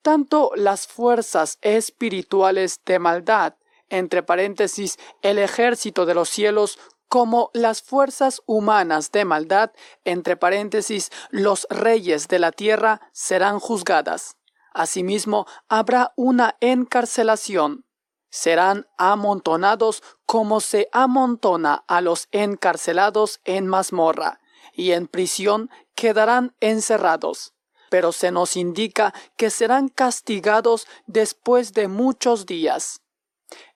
Tanto 0.00 0.52
las 0.54 0.86
fuerzas 0.86 1.58
espirituales 1.60 2.80
de 2.86 2.98
maldad, 2.98 3.56
entre 3.90 4.22
paréntesis, 4.22 4.98
el 5.20 5.38
ejército 5.38 6.06
de 6.06 6.14
los 6.14 6.30
cielos, 6.30 6.78
como 7.08 7.50
las 7.52 7.82
fuerzas 7.82 8.40
humanas 8.46 9.10
de 9.10 9.24
maldad, 9.24 9.72
entre 10.04 10.36
paréntesis, 10.36 11.10
los 11.30 11.66
reyes 11.68 12.28
de 12.28 12.38
la 12.38 12.52
tierra, 12.52 13.00
serán 13.12 13.58
juzgadas. 13.58 14.36
Asimismo, 14.72 15.46
habrá 15.68 16.12
una 16.14 16.56
encarcelación. 16.60 17.84
Serán 18.30 18.86
amontonados 18.96 20.02
como 20.24 20.60
se 20.60 20.88
amontona 20.92 21.84
a 21.86 22.00
los 22.00 22.28
encarcelados 22.30 23.40
en 23.44 23.66
mazmorra, 23.66 24.40
y 24.72 24.92
en 24.92 25.08
prisión 25.08 25.68
quedarán 25.94 26.54
encerrados. 26.60 27.54
Pero 27.90 28.12
se 28.12 28.30
nos 28.30 28.56
indica 28.56 29.12
que 29.36 29.50
serán 29.50 29.88
castigados 29.88 30.86
después 31.06 31.72
de 31.72 31.88
muchos 31.88 32.46
días. 32.46 33.02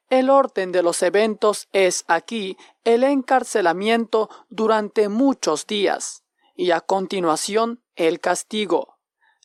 El 0.08 0.30
orden 0.30 0.70
de 0.70 0.82
los 0.82 1.02
eventos 1.02 1.68
es 1.72 2.04
aquí 2.06 2.56
el 2.84 3.02
encarcelamiento 3.02 4.30
durante 4.48 5.08
muchos 5.08 5.66
días 5.66 6.22
y 6.54 6.70
a 6.70 6.80
continuación 6.80 7.82
el 7.96 8.20
castigo. 8.20 8.93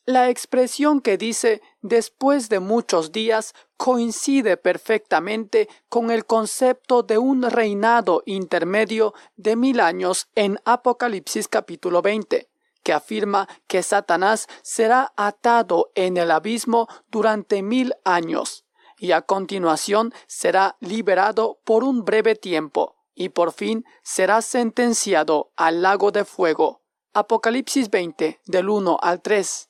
La 0.09 0.31
expresión 0.31 1.01
que 1.01 1.19
dice 1.19 1.61
después 1.83 2.49
de 2.49 2.59
muchos 2.59 3.11
días 3.11 3.53
coincide 3.77 4.57
perfectamente 4.57 5.69
con 5.87 6.09
el 6.09 6.25
concepto 6.25 7.03
de 7.03 7.19
un 7.19 7.43
reinado 7.43 8.23
intermedio 8.25 9.13
de 9.35 9.55
mil 9.55 9.79
años 9.79 10.27
en 10.33 10.57
Apocalipsis 10.65 11.47
capítulo 11.47 12.01
20, 12.01 12.49
que 12.81 12.91
afirma 12.91 13.47
que 13.67 13.83
Satanás 13.83 14.47
será 14.63 15.13
atado 15.15 15.91
en 15.93 16.17
el 16.17 16.31
abismo 16.31 16.87
durante 17.11 17.61
mil 17.61 17.93
años 18.03 18.65
y 18.97 19.11
a 19.11 19.21
continuación 19.21 20.11
será 20.25 20.75
liberado 20.79 21.59
por 21.63 21.83
un 21.83 22.03
breve 22.03 22.33
tiempo, 22.33 22.95
y 23.13 23.29
por 23.29 23.53
fin 23.53 23.85
será 24.01 24.41
sentenciado 24.41 25.51
al 25.55 25.83
lago 25.83 26.11
de 26.11 26.25
fuego. 26.25 26.81
Apocalipsis 27.13 27.91
20, 27.91 28.41
del 28.47 28.69
1 28.69 28.97
al 28.99 29.21
3. 29.21 29.68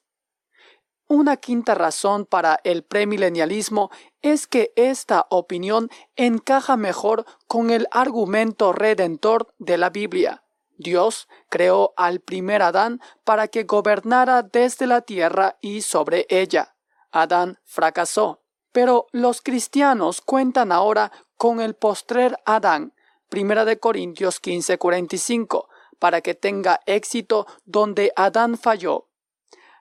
Una 1.12 1.38
quinta 1.38 1.74
razón 1.74 2.28
para 2.28 2.60
el 2.64 2.84
premilenialismo 2.84 3.90
es 4.22 4.46
que 4.46 4.72
esta 4.76 5.26
opinión 5.32 5.90
encaja 6.16 6.78
mejor 6.78 7.26
con 7.48 7.72
el 7.72 7.88
argumento 7.90 8.74
redentor 8.74 9.52
de 9.58 9.80
la 9.80 9.90
Biblia. 9.90 10.44
Dios 10.78 11.28
creó 11.50 11.96
al 11.98 12.20
primer 12.20 12.62
Adán 12.62 13.02
para 13.24 13.48
que 13.48 13.64
gobernara 13.64 14.44
desde 14.44 14.86
la 14.86 15.02
tierra 15.02 15.58
y 15.62 15.82
sobre 15.82 16.28
ella. 16.30 16.76
Adán 17.12 17.58
fracasó. 17.66 18.44
Pero 18.72 19.08
los 19.12 19.42
cristianos 19.42 20.22
cuentan 20.22 20.72
ahora 20.72 21.12
con 21.38 21.60
el 21.60 21.74
postrer 21.74 22.38
Adán, 22.46 22.94
Primera 23.30 23.66
de 23.66 23.80
Corintios 23.80 24.40
15:45, 24.40 25.70
para 25.98 26.22
que 26.22 26.36
tenga 26.36 26.82
éxito 26.86 27.48
donde 27.66 28.14
Adán 28.16 28.60
falló. 28.60 29.09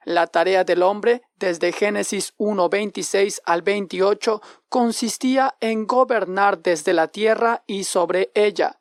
La 0.08 0.26
tarea 0.26 0.64
del 0.64 0.82
hombre, 0.84 1.20
desde 1.36 1.70
Génesis 1.70 2.32
1:26 2.38 3.42
al 3.44 3.60
28, 3.60 4.40
consistía 4.70 5.54
en 5.60 5.86
gobernar 5.86 6.62
desde 6.62 6.94
la 6.94 7.08
tierra 7.08 7.62
y 7.66 7.84
sobre 7.84 8.30
ella. 8.32 8.80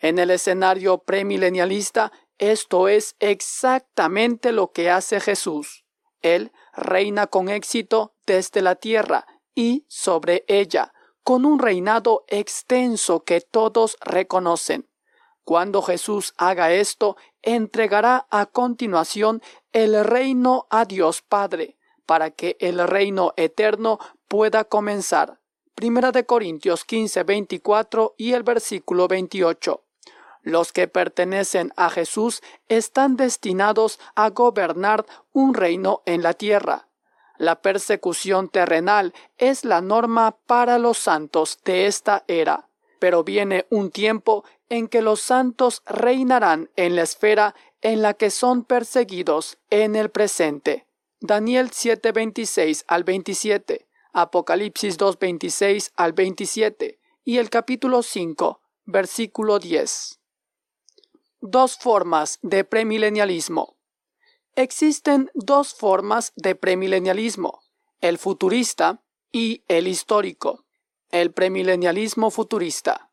En 0.00 0.18
el 0.18 0.30
escenario 0.30 0.98
premilenialista, 0.98 2.12
esto 2.36 2.88
es 2.88 3.16
exactamente 3.20 4.52
lo 4.52 4.70
que 4.70 4.90
hace 4.90 5.18
Jesús. 5.20 5.86
Él 6.20 6.52
reina 6.74 7.26
con 7.26 7.48
éxito 7.48 8.12
desde 8.26 8.60
la 8.60 8.74
tierra 8.74 9.24
y 9.54 9.86
sobre 9.88 10.44
ella, 10.46 10.92
con 11.22 11.46
un 11.46 11.58
reinado 11.58 12.26
extenso 12.28 13.24
que 13.24 13.40
todos 13.40 13.96
reconocen. 14.02 14.89
Cuando 15.44 15.82
Jesús 15.82 16.34
haga 16.36 16.72
esto, 16.72 17.16
entregará 17.42 18.26
a 18.30 18.46
continuación 18.46 19.42
el 19.72 20.04
reino 20.04 20.66
a 20.70 20.84
Dios 20.84 21.22
Padre, 21.22 21.76
para 22.06 22.30
que 22.30 22.56
el 22.60 22.86
reino 22.86 23.32
eterno 23.36 23.98
pueda 24.28 24.64
comenzar. 24.64 25.40
Primera 25.74 26.12
de 26.12 26.26
Corintios 26.26 26.84
15, 26.84 27.22
24 27.22 28.14
y 28.18 28.32
el 28.32 28.42
versículo 28.42 29.08
28. 29.08 29.84
Los 30.42 30.72
que 30.72 30.88
pertenecen 30.88 31.72
a 31.76 31.90
Jesús 31.90 32.42
están 32.68 33.16
destinados 33.16 33.98
a 34.14 34.30
gobernar 34.30 35.04
un 35.32 35.54
reino 35.54 36.02
en 36.06 36.22
la 36.22 36.34
tierra. 36.34 36.88
La 37.36 37.62
persecución 37.62 38.48
terrenal 38.48 39.14
es 39.38 39.64
la 39.64 39.80
norma 39.80 40.36
para 40.46 40.78
los 40.78 40.98
santos 40.98 41.58
de 41.64 41.86
esta 41.86 42.24
era, 42.28 42.69
pero 43.00 43.24
viene 43.24 43.66
un 43.70 43.90
tiempo 43.90 44.44
en 44.68 44.86
que 44.86 45.02
los 45.02 45.20
santos 45.20 45.82
reinarán 45.86 46.70
en 46.76 46.94
la 46.94 47.02
esfera 47.02 47.56
en 47.80 48.02
la 48.02 48.14
que 48.14 48.30
son 48.30 48.62
perseguidos 48.62 49.58
en 49.70 49.96
el 49.96 50.10
presente. 50.10 50.86
Daniel 51.18 51.70
7:26 51.70 52.84
al 52.86 53.02
27, 53.02 53.88
Apocalipsis 54.12 54.96
2:26 54.96 55.90
al 55.96 56.12
27 56.12 57.00
y 57.24 57.38
el 57.38 57.50
capítulo 57.50 58.02
5, 58.02 58.60
versículo 58.84 59.58
10. 59.58 60.20
Dos 61.40 61.78
formas 61.78 62.38
de 62.42 62.64
premilenialismo. 62.64 63.76
Existen 64.56 65.30
dos 65.32 65.74
formas 65.74 66.32
de 66.36 66.54
premilenialismo, 66.54 67.62
el 68.00 68.18
futurista 68.18 69.02
y 69.32 69.64
el 69.68 69.88
histórico. 69.88 70.66
El 71.10 71.32
premilenialismo 71.32 72.30
futurista. 72.30 73.10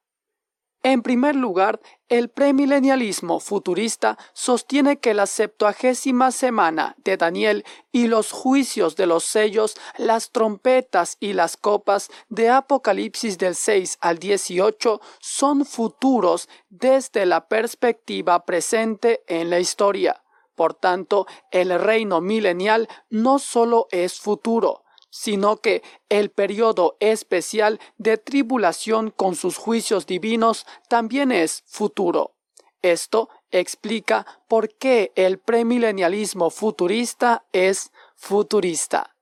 En 0.84 1.02
primer 1.02 1.36
lugar, 1.36 1.82
el 2.08 2.30
premilenialismo 2.30 3.40
futurista 3.40 4.18
sostiene 4.34 5.00
que 5.00 5.14
la 5.14 5.26
septuagésima 5.26 6.32
semana 6.32 6.96
de 7.00 7.18
Daniel 7.18 7.66
y 7.92 8.08
los 8.08 8.32
juicios 8.32 8.96
de 8.96 9.08
los 9.08 9.24
sellos, 9.26 9.76
las 9.98 10.32
trompetas 10.32 11.18
y 11.20 11.34
las 11.34 11.58
copas 11.58 12.10
de 12.30 12.50
Apocalipsis 12.50 13.38
del 13.38 13.56
6 13.56 13.98
al 14.00 14.20
18 14.20 15.02
son 15.20 15.66
futuros 15.66 16.48
desde 16.70 17.26
la 17.26 17.48
perspectiva 17.48 18.46
presente 18.46 19.24
en 19.28 19.50
la 19.50 19.60
historia. 19.60 20.24
Por 20.56 20.74
tanto, 20.74 21.28
el 21.52 21.78
reino 21.80 22.22
milenial 22.22 22.88
no 23.10 23.40
solo 23.40 23.88
es 23.92 24.20
futuro, 24.20 24.84
sino 25.10 25.58
que 25.58 25.84
el 26.10 26.30
periodo 26.30 26.98
especial 27.00 27.80
de 27.98 28.18
tribulación 28.18 29.12
con 29.12 29.36
sus 29.36 29.58
juicios 29.58 30.06
divinos 30.06 30.66
también 30.90 31.32
es 31.32 31.64
futuro. 31.66 32.34
Esto 32.82 33.30
explica 33.52 34.26
por 34.48 34.74
qué 34.76 35.12
el 35.16 35.40
premilenialismo 35.40 36.50
futurista 36.50 37.46
es 37.52 37.92
futurista. 38.16 39.16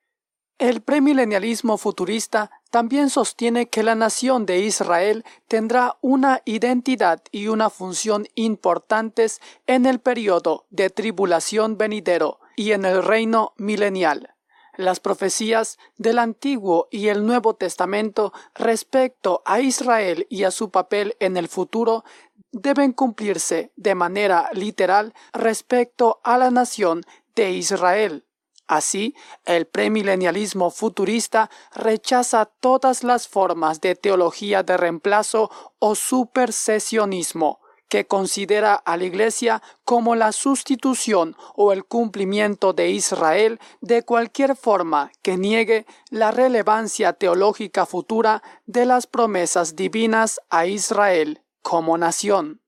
El 0.58 0.82
premilenialismo 0.82 1.78
futurista 1.78 2.50
también 2.72 3.10
sostiene 3.10 3.68
que 3.68 3.84
la 3.84 3.96
nación 3.96 4.46
de 4.46 4.60
Israel 4.60 5.26
tendrá 5.48 5.98
una 6.02 6.42
identidad 6.46 7.22
y 7.32 7.48
una 7.48 7.70
función 7.70 8.28
importantes 8.36 9.42
en 9.68 9.86
el 9.86 10.00
periodo 10.00 10.66
de 10.70 10.90
tribulación 10.90 11.78
venidero 11.78 12.40
y 12.56 12.72
en 12.72 12.86
el 12.86 13.04
reino 13.04 13.54
milenial. 13.58 14.35
Las 14.78 15.00
profecías 15.00 15.78
del 15.98 16.20
Antiguo 16.20 16.88
y 16.92 17.08
el 17.08 17.26
Nuevo 17.26 17.56
Testamento 17.56 18.34
respecto 18.54 19.42
a 19.46 19.60
Israel 19.62 20.28
y 20.30 20.44
a 20.44 20.52
su 20.52 20.70
papel 20.70 21.16
en 21.20 21.38
el 21.38 21.48
futuro 21.48 22.04
deben 22.52 22.94
cumplirse 22.94 23.72
de 23.76 23.96
manera 23.96 24.50
literal 24.54 25.14
respecto 25.34 26.20
a 26.24 26.38
la 26.38 26.52
nación 26.52 27.02
de 27.36 27.52
Israel. 27.52 28.26
Así, 28.68 29.14
el 29.46 29.68
premilenialismo 29.68 30.72
futurista 30.72 31.52
rechaza 31.76 32.46
todas 32.46 33.04
las 33.04 33.28
formas 33.28 33.80
de 33.80 33.96
teología 33.96 34.64
de 34.64 34.76
reemplazo 34.76 35.52
o 35.78 35.94
supersesionismo, 35.94 37.60
que 37.90 38.08
considera 38.08 38.76
a 38.76 38.98
la 38.98 39.04
Iglesia 39.04 39.62
como 39.84 40.16
la 40.16 40.32
sustitución 40.32 41.36
o 41.56 41.72
el 41.72 41.86
cumplimiento 41.86 42.74
de 42.74 42.90
Israel 42.90 43.60
de 43.82 44.04
cualquier 44.04 44.56
forma 44.56 45.12
que 45.22 45.38
niegue 45.38 45.86
la 46.10 46.32
relevancia 46.32 47.14
teológica 47.14 47.86
futura 47.86 48.42
de 48.66 48.86
las 48.86 49.08
promesas 49.08 49.76
divinas 49.76 50.40
a 50.50 50.66
Israel 50.66 51.42
como 51.62 51.98
nación. 51.98 52.62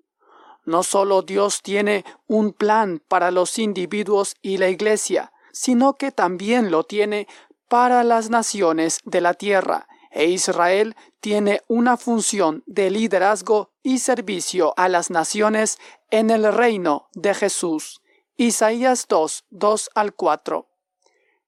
No 0.65 0.83
solo 0.83 1.21
Dios 1.21 1.61
tiene 1.61 2.03
un 2.27 2.51
plan 2.51 3.01
para 3.07 3.31
los 3.31 3.57
individuos 3.57 4.35
y 4.41 4.57
la 4.57 4.69
Iglesia, 4.69 5.31
sino 5.53 5.93
que 5.93 6.11
también 6.11 6.71
lo 6.71 6.83
tiene 6.83 7.27
para 7.69 8.03
las 8.03 8.29
naciones 8.29 8.99
de 9.05 9.21
la 9.21 9.33
tierra, 9.33 9.87
e 10.17 10.25
Israel 10.25 10.95
tiene 11.19 11.61
una 11.67 11.95
función 11.95 12.63
de 12.65 12.89
liderazgo 12.89 13.71
y 13.83 13.99
servicio 13.99 14.73
a 14.75 14.89
las 14.89 15.09
naciones 15.09 15.77
en 16.09 16.29
el 16.29 16.51
reino 16.51 17.07
de 17.13 17.33
Jesús. 17.33 18.01
Isaías 18.35 19.05
2, 19.07 19.45
2 19.51 19.89
al 19.95 20.13
4. 20.13 20.67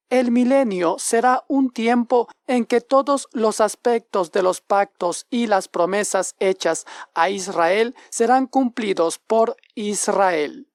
El 0.10 0.32
milenio 0.32 0.98
será 1.00 1.44
un 1.48 1.72
tiempo 1.72 2.28
en 2.48 2.66
que 2.66 2.80
todos 2.80 3.28
los 3.32 3.60
aspectos 3.60 4.32
de 4.32 4.44
los 4.44 4.62
pactos 4.62 5.26
y 5.30 5.48
las 5.48 5.68
promesas 5.68 6.36
hechas 6.40 6.86
a 7.14 7.30
Israel 7.30 7.96
serán 8.10 8.48
cumplidos 8.48 9.20
por 9.20 9.58
Israel 9.76 10.70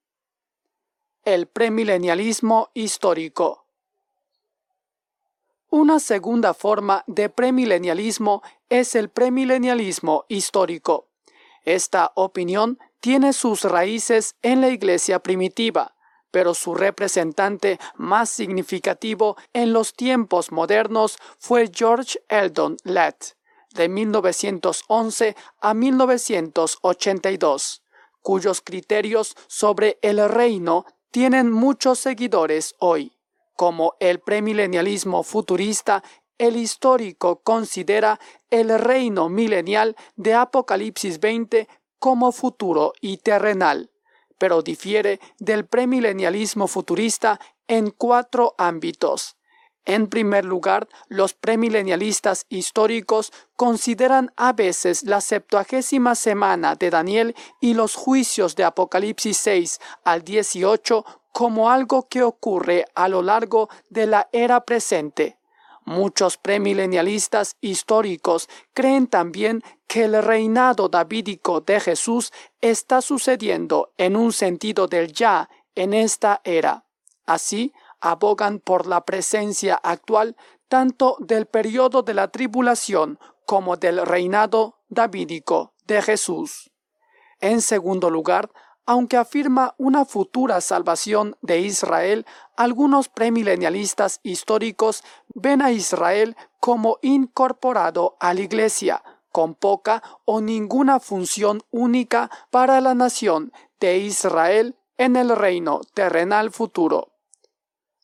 el 1.24 1.46
premilenialismo 1.46 2.70
histórico. 2.74 3.63
Una 5.76 5.98
segunda 5.98 6.54
forma 6.54 7.02
de 7.08 7.28
premilenialismo 7.28 8.44
es 8.68 8.94
el 8.94 9.08
premilenialismo 9.08 10.24
histórico. 10.28 11.08
Esta 11.64 12.12
opinión 12.14 12.78
tiene 13.00 13.32
sus 13.32 13.64
raíces 13.64 14.36
en 14.42 14.60
la 14.60 14.68
Iglesia 14.68 15.18
primitiva, 15.18 15.96
pero 16.30 16.54
su 16.54 16.76
representante 16.76 17.80
más 17.96 18.30
significativo 18.30 19.36
en 19.52 19.72
los 19.72 19.94
tiempos 19.94 20.52
modernos 20.52 21.18
fue 21.40 21.68
George 21.74 22.20
Eldon 22.28 22.76
Lett, 22.84 23.36
de 23.72 23.88
1911 23.88 25.34
a 25.60 25.74
1982, 25.74 27.82
cuyos 28.22 28.60
criterios 28.60 29.36
sobre 29.48 29.98
el 30.02 30.24
reino 30.28 30.86
tienen 31.10 31.50
muchos 31.50 31.98
seguidores 31.98 32.76
hoy. 32.78 33.10
Como 33.54 33.94
el 34.00 34.20
premilenialismo 34.20 35.22
futurista, 35.22 36.02
el 36.38 36.56
histórico 36.56 37.40
considera 37.42 38.18
el 38.50 38.76
reino 38.78 39.28
milenial 39.28 39.96
de 40.16 40.34
Apocalipsis 40.34 41.20
20 41.20 41.68
como 41.98 42.32
futuro 42.32 42.92
y 43.00 43.18
terrenal, 43.18 43.90
pero 44.38 44.62
difiere 44.62 45.20
del 45.38 45.66
premilenialismo 45.66 46.66
futurista 46.66 47.40
en 47.68 47.90
cuatro 47.90 48.54
ámbitos. 48.58 49.36
En 49.86 50.08
primer 50.08 50.46
lugar, 50.46 50.88
los 51.08 51.34
premilenialistas 51.34 52.46
históricos 52.48 53.32
consideran 53.54 54.32
a 54.36 54.54
veces 54.54 55.02
la 55.02 55.20
septuagésima 55.20 56.14
semana 56.14 56.74
de 56.74 56.90
Daniel 56.90 57.34
y 57.60 57.74
los 57.74 57.94
juicios 57.94 58.56
de 58.56 58.64
Apocalipsis 58.64 59.36
6 59.36 59.80
al 60.04 60.24
18 60.24 61.04
como 61.34 61.68
algo 61.68 62.06
que 62.08 62.22
ocurre 62.22 62.84
a 62.94 63.08
lo 63.08 63.20
largo 63.20 63.68
de 63.90 64.06
la 64.06 64.28
era 64.30 64.64
presente. 64.64 65.36
Muchos 65.84 66.38
premilenialistas 66.38 67.56
históricos 67.60 68.48
creen 68.72 69.08
también 69.08 69.60
que 69.88 70.04
el 70.04 70.22
reinado 70.22 70.88
davídico 70.88 71.60
de 71.60 71.80
Jesús 71.80 72.32
está 72.60 73.02
sucediendo 73.02 73.90
en 73.98 74.14
un 74.14 74.32
sentido 74.32 74.86
del 74.86 75.12
ya 75.12 75.50
en 75.74 75.92
esta 75.92 76.40
era. 76.44 76.84
Así, 77.26 77.72
abogan 78.00 78.60
por 78.60 78.86
la 78.86 79.04
presencia 79.04 79.74
actual 79.74 80.36
tanto 80.68 81.16
del 81.18 81.46
periodo 81.46 82.02
de 82.02 82.14
la 82.14 82.28
tribulación 82.28 83.18
como 83.44 83.76
del 83.76 84.06
reinado 84.06 84.78
davídico 84.88 85.72
de 85.84 86.00
Jesús. 86.00 86.70
En 87.40 87.60
segundo 87.60 88.08
lugar, 88.08 88.50
aunque 88.86 89.16
afirma 89.16 89.74
una 89.78 90.04
futura 90.04 90.60
salvación 90.60 91.36
de 91.40 91.60
Israel, 91.60 92.26
algunos 92.56 93.08
premilenialistas 93.08 94.20
históricos 94.22 95.02
ven 95.34 95.62
a 95.62 95.72
Israel 95.72 96.36
como 96.60 96.98
incorporado 97.02 98.16
a 98.20 98.34
la 98.34 98.40
Iglesia, 98.40 99.02
con 99.32 99.54
poca 99.54 100.02
o 100.24 100.40
ninguna 100.40 101.00
función 101.00 101.62
única 101.70 102.30
para 102.50 102.80
la 102.80 102.94
nación 102.94 103.52
de 103.80 103.98
Israel 103.98 104.76
en 104.96 105.16
el 105.16 105.34
reino 105.34 105.80
terrenal 105.94 106.50
futuro. 106.50 107.12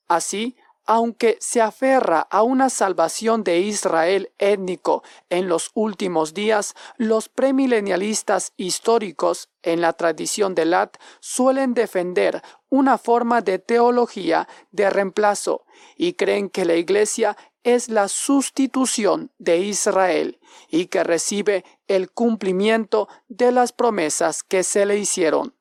Así, 0.09 0.57
aunque 0.91 1.39
se 1.39 1.61
aferra 1.61 2.27
a 2.33 2.43
una 2.43 2.69
salvación 2.69 3.45
de 3.45 3.61
Israel 3.61 4.33
étnico 4.39 5.05
en 5.29 5.49
los 5.49 5.71
últimos 5.75 6.35
días, 6.35 6.75
los 6.97 7.29
premilenialistas 7.29 8.55
históricos 8.57 9.51
en 9.63 9.83
la 9.83 9.93
tradición 9.93 10.57
de 10.57 10.65
Lat 10.65 10.97
suelen 11.21 11.75
defender 11.75 12.43
una 12.71 12.99
forma 12.99 13.41
de 13.41 13.61
teología 13.61 14.49
de 14.73 14.91
reemplazo 14.91 15.65
y 15.97 16.15
creen 16.15 16.51
que 16.51 16.65
la 16.65 16.75
Iglesia 16.75 17.37
es 17.63 17.89
la 17.89 18.09
sustitución 18.09 19.31
de 19.39 19.59
Israel 19.59 20.41
y 20.71 20.87
que 20.87 21.05
recibe 21.05 21.65
el 21.87 22.11
cumplimiento 22.11 23.07
de 23.29 23.53
las 23.53 23.71
promesas 23.71 24.43
que 24.43 24.65
se 24.65 24.87
le 24.87 24.99
hicieron 24.99 25.55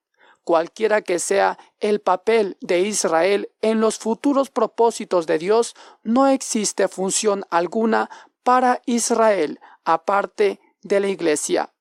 cualquiera 0.49 1.03
que 1.03 1.19
sea 1.19 1.59
el 1.79 2.01
papel 2.01 2.57
de 2.59 2.79
Israel 2.79 3.51
en 3.61 3.79
los 3.79 3.99
futuros 3.99 4.49
propósitos 4.49 5.27
de 5.27 5.37
Dios, 5.37 5.75
no 6.01 6.25
existe 6.25 6.87
función 6.87 7.45
alguna 7.51 8.09
para 8.41 8.81
Israel 8.87 9.59
aparte 9.85 10.59
de 10.81 11.01
la 11.01 11.07
Iglesia. 11.07 11.71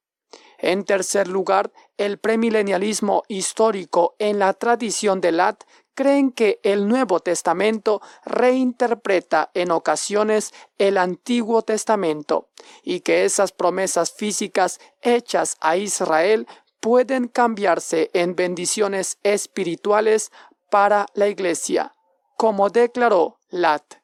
En 0.58 0.84
tercer 0.84 1.28
lugar, 1.28 1.72
el 1.96 2.18
premilenialismo 2.18 3.22
histórico 3.26 4.14
en 4.18 4.38
la 4.38 4.52
tradición 4.52 5.22
de 5.22 5.32
Lat 5.32 5.64
creen 5.94 6.30
que 6.30 6.60
el 6.62 6.88
Nuevo 6.88 7.20
Testamento 7.20 8.02
reinterpreta 8.26 9.50
en 9.54 9.70
ocasiones 9.70 10.52
el 10.76 10.98
Antiguo 10.98 11.62
Testamento 11.62 12.50
y 12.82 13.00
que 13.00 13.24
esas 13.24 13.50
promesas 13.50 14.12
físicas 14.12 14.78
hechas 15.00 15.56
a 15.60 15.78
Israel 15.78 16.46
pueden 16.81 17.29
cambiarse 17.29 18.11
en 18.12 18.37
bendiciones 18.37 19.18
espirituales 19.22 20.31
para 20.70 21.07
la 21.14 21.29
Iglesia, 21.29 21.95
como 22.37 22.70
declaró 22.70 23.39
Lat. 23.49 23.95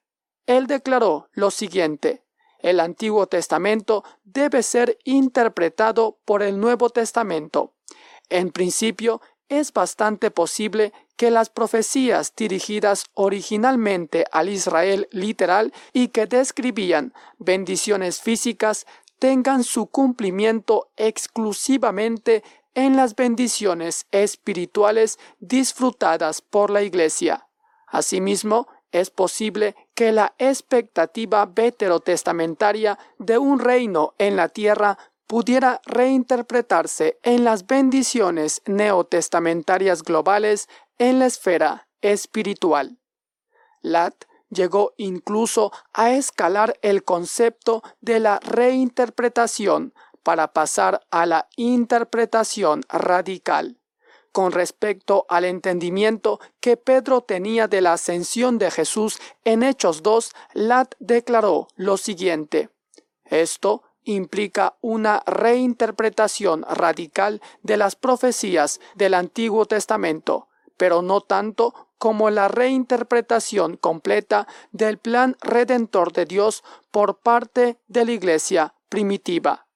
Él 0.47 0.67
declaró 0.67 1.29
lo 1.33 1.51
siguiente, 1.51 2.25
el 2.59 2.81
Antiguo 2.81 3.27
Testamento 3.27 4.05
debe 4.25 4.63
ser 4.63 4.99
interpretado 5.05 6.19
por 6.25 6.43
el 6.43 6.59
Nuevo 6.59 6.89
Testamento. 6.89 7.75
En 8.31 8.51
principio, 8.51 9.21
es 9.51 9.73
bastante 9.73 10.31
posible 10.31 10.93
que 11.17 11.31
las 11.31 11.51
profecías 11.51 12.35
dirigidas 12.35 13.05
originalmente 13.13 14.25
al 14.33 14.49
Israel 14.49 15.09
literal 15.13 15.73
y 15.93 16.09
que 16.09 16.27
describían 16.27 17.13
bendiciones 17.39 18.21
físicas 18.21 18.87
tengan 19.19 19.63
su 19.63 19.87
cumplimiento 19.87 20.91
exclusivamente 20.97 22.43
en 22.75 22.97
las 22.97 23.17
bendiciones 23.17 24.07
espirituales 24.11 25.19
disfrutadas 25.39 26.43
por 26.43 26.71
la 26.71 26.83
Iglesia. 26.83 27.49
Asimismo, 27.87 28.69
es 28.93 29.11
posible 29.11 29.75
que 29.95 30.13
la 30.13 30.35
expectativa 30.39 31.47
veterotestamentaria 31.47 32.99
de 33.19 33.39
un 33.39 33.59
reino 33.59 34.15
en 34.19 34.37
la 34.37 34.49
tierra 34.49 34.99
pudiera 35.27 35.81
reinterpretarse 35.85 37.19
en 37.23 37.45
las 37.45 37.67
bendiciones 37.67 38.63
neotestamentarias 38.67 40.03
globales 40.03 40.69
en 40.99 41.19
la 41.19 41.27
esfera 41.27 41.89
espiritual. 42.03 42.99
Lat 43.83 44.15
llegó 44.49 44.95
incluso 44.97 45.73
a 45.93 46.13
escalar 46.13 46.79
el 46.83 47.03
concepto 47.03 47.83
de 48.01 48.21
la 48.21 48.39
reinterpretación 48.41 49.93
para 50.25 50.53
pasar 50.53 51.07
a 51.13 51.27
la 51.27 51.49
interpretación 51.57 52.83
radical. 52.89 53.79
Con 54.33 54.51
respecto 54.51 55.27
al 55.29 55.45
entendimiento 55.45 56.41
que 56.59 56.77
Pedro 56.77 57.21
tenía 57.21 57.69
de 57.69 57.81
la 57.81 57.93
ascensión 57.93 58.59
de 58.59 58.73
Jesús 58.73 59.21
en 59.45 59.63
Hechos 59.63 60.03
2, 60.03 60.33
Lat 60.55 60.97
declaró 60.99 61.69
lo 61.77 61.97
siguiente. 61.97 62.71
Esto 63.27 63.85
implica 64.03 64.77
una 64.81 65.23
reinterpretación 65.25 66.65
radical 66.69 67.41
de 67.63 67.77
las 67.77 67.95
profecías 67.95 68.81
del 68.97 69.15
Antiguo 69.15 69.67
Testamento, 69.67 70.49
pero 70.77 71.01
no 71.01 71.21
tanto 71.21 71.89
como 71.99 72.29
la 72.31 72.49
reinterpretación 72.49 73.77
completa 73.77 74.47
del 74.73 74.99
plan 74.99 75.37
redentor 75.41 76.13
de 76.13 76.27
Dios 76.27 76.65
por 76.91 77.21
parte 77.21 77.79
de 77.87 78.05
la 78.05 78.13
Iglesia 78.13 78.75
primitiva. 78.89 79.69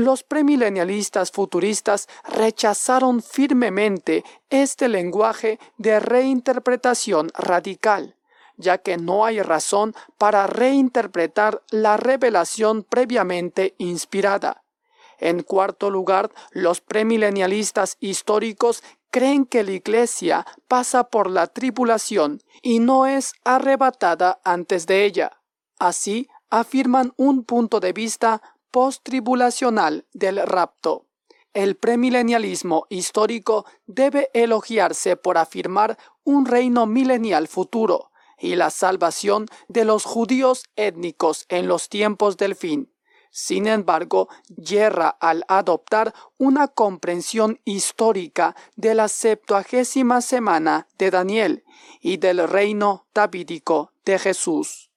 Los 0.00 0.22
premilenialistas 0.22 1.30
futuristas 1.30 2.08
rechazaron 2.24 3.22
firmemente 3.22 4.24
este 4.48 4.88
lenguaje 4.88 5.58
de 5.76 6.00
reinterpretación 6.00 7.30
radical, 7.36 8.16
ya 8.56 8.78
que 8.78 8.96
no 8.96 9.26
hay 9.26 9.42
razón 9.42 9.94
para 10.16 10.46
reinterpretar 10.46 11.60
la 11.68 11.98
revelación 11.98 12.82
previamente 12.82 13.74
inspirada. 13.76 14.62
En 15.18 15.42
cuarto 15.42 15.90
lugar, 15.90 16.30
los 16.50 16.80
premilenialistas 16.80 17.98
históricos 18.00 18.82
creen 19.10 19.44
que 19.44 19.62
la 19.62 19.72
Iglesia 19.72 20.46
pasa 20.66 21.04
por 21.04 21.28
la 21.28 21.46
tribulación 21.46 22.40
y 22.62 22.78
no 22.78 23.06
es 23.06 23.34
arrebatada 23.44 24.40
antes 24.44 24.86
de 24.86 25.04
ella. 25.04 25.42
Así 25.78 26.26
afirman 26.48 27.12
un 27.18 27.44
punto 27.44 27.80
de 27.80 27.92
vista 27.92 28.40
post-tribulacional 28.70 30.06
del 30.12 30.46
rapto. 30.46 31.06
El 31.52 31.76
premilenialismo 31.76 32.86
histórico 32.90 33.66
debe 33.86 34.30
elogiarse 34.34 35.16
por 35.16 35.36
afirmar 35.36 35.98
un 36.22 36.46
reino 36.46 36.86
milenial 36.86 37.48
futuro 37.48 38.10
y 38.38 38.54
la 38.54 38.70
salvación 38.70 39.46
de 39.68 39.84
los 39.84 40.04
judíos 40.04 40.64
étnicos 40.76 41.46
en 41.48 41.66
los 41.68 41.88
tiempos 41.88 42.36
del 42.36 42.54
fin. 42.54 42.92
Sin 43.32 43.68
embargo, 43.68 44.28
yerra 44.48 45.08
al 45.08 45.44
adoptar 45.46 46.12
una 46.36 46.66
comprensión 46.66 47.60
histórica 47.64 48.56
de 48.74 48.94
la 48.94 49.08
septuagésima 49.08 50.20
semana 50.20 50.88
de 50.98 51.10
Daniel 51.10 51.64
y 52.00 52.16
del 52.16 52.48
reino 52.48 53.06
davídico 53.14 53.92
de 54.04 54.18
Jesús. 54.18 54.89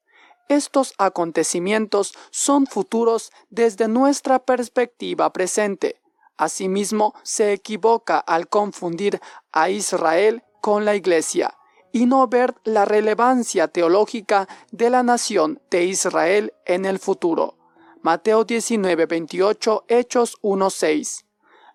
Estos 0.50 0.94
acontecimientos 0.98 2.14
son 2.32 2.68
futuros 2.68 3.32
desde 3.50 3.88
nuestra 3.88 4.40
perspectiva 4.40 5.32
presente. 5.32 6.02
Asimismo, 6.38 7.14
se 7.24 7.54
equivoca 7.54 8.20
al 8.20 8.48
confundir 8.48 9.20
a 9.52 9.70
Israel 9.70 10.44
con 10.62 10.86
la 10.86 10.96
Iglesia 10.96 11.56
y 11.92 12.08
no 12.08 12.28
ver 12.28 12.56
la 12.64 12.86
relevancia 12.86 13.68
teológica 13.68 14.48
de 14.72 14.90
la 14.90 15.04
nación 15.04 15.62
de 15.70 15.86
Israel 15.86 16.54
en 16.66 16.86
el 16.86 17.00
futuro. 17.00 17.58
Mateo 18.02 18.44
19, 18.44 19.06
28, 19.06 19.86
Hechos 19.88 20.36
1, 20.42 20.70
6. 20.70 21.26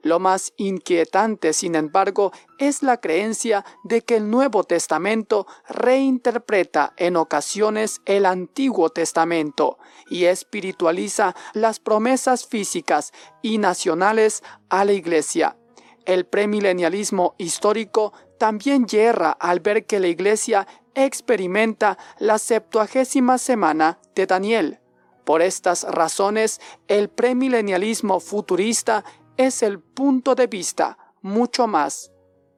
Lo 0.03 0.21
más 0.21 0.53
inquietante, 0.57 1.53
sin 1.53 1.75
embargo, 1.75 2.33
es 2.59 2.83
la 2.83 3.01
creencia 3.01 3.65
de 3.83 4.03
que 4.03 4.17
el 4.17 4.31
Nuevo 4.31 4.63
Testamento 4.63 5.47
reinterpreta 5.69 6.93
en 6.97 7.17
ocasiones 7.17 8.01
el 8.05 8.25
Antiguo 8.25 8.91
Testamento 8.91 9.79
y 10.09 10.25
espiritualiza 10.25 11.35
las 11.53 11.81
promesas 11.81 12.47
físicas 12.47 13.13
y 13.43 13.59
nacionales 13.59 14.43
a 14.69 14.85
la 14.85 14.93
Iglesia. 14.93 15.57
El 16.05 16.27
premilenialismo 16.27 17.35
histórico 17.37 18.13
también 18.39 18.87
yerra 18.87 19.33
al 19.33 19.61
ver 19.61 19.85
que 19.85 19.99
la 19.99 20.07
Iglesia 20.07 20.67
experimenta 20.95 21.99
la 22.19 22.39
septuagésima 22.39 23.37
semana 23.37 23.99
de 24.15 24.27
Daniel 24.27 24.81
por 25.29 25.43
estas 25.43 25.85
razones, 25.85 26.59
el 26.87 27.11
premilenialismo 27.11 28.19
futurista 28.19 29.05
es 29.39 29.63
el 29.63 29.79
punto 29.79 30.35
de 30.35 30.49
vista 30.49 30.99
mucho 31.23 31.67
más 31.69 32.11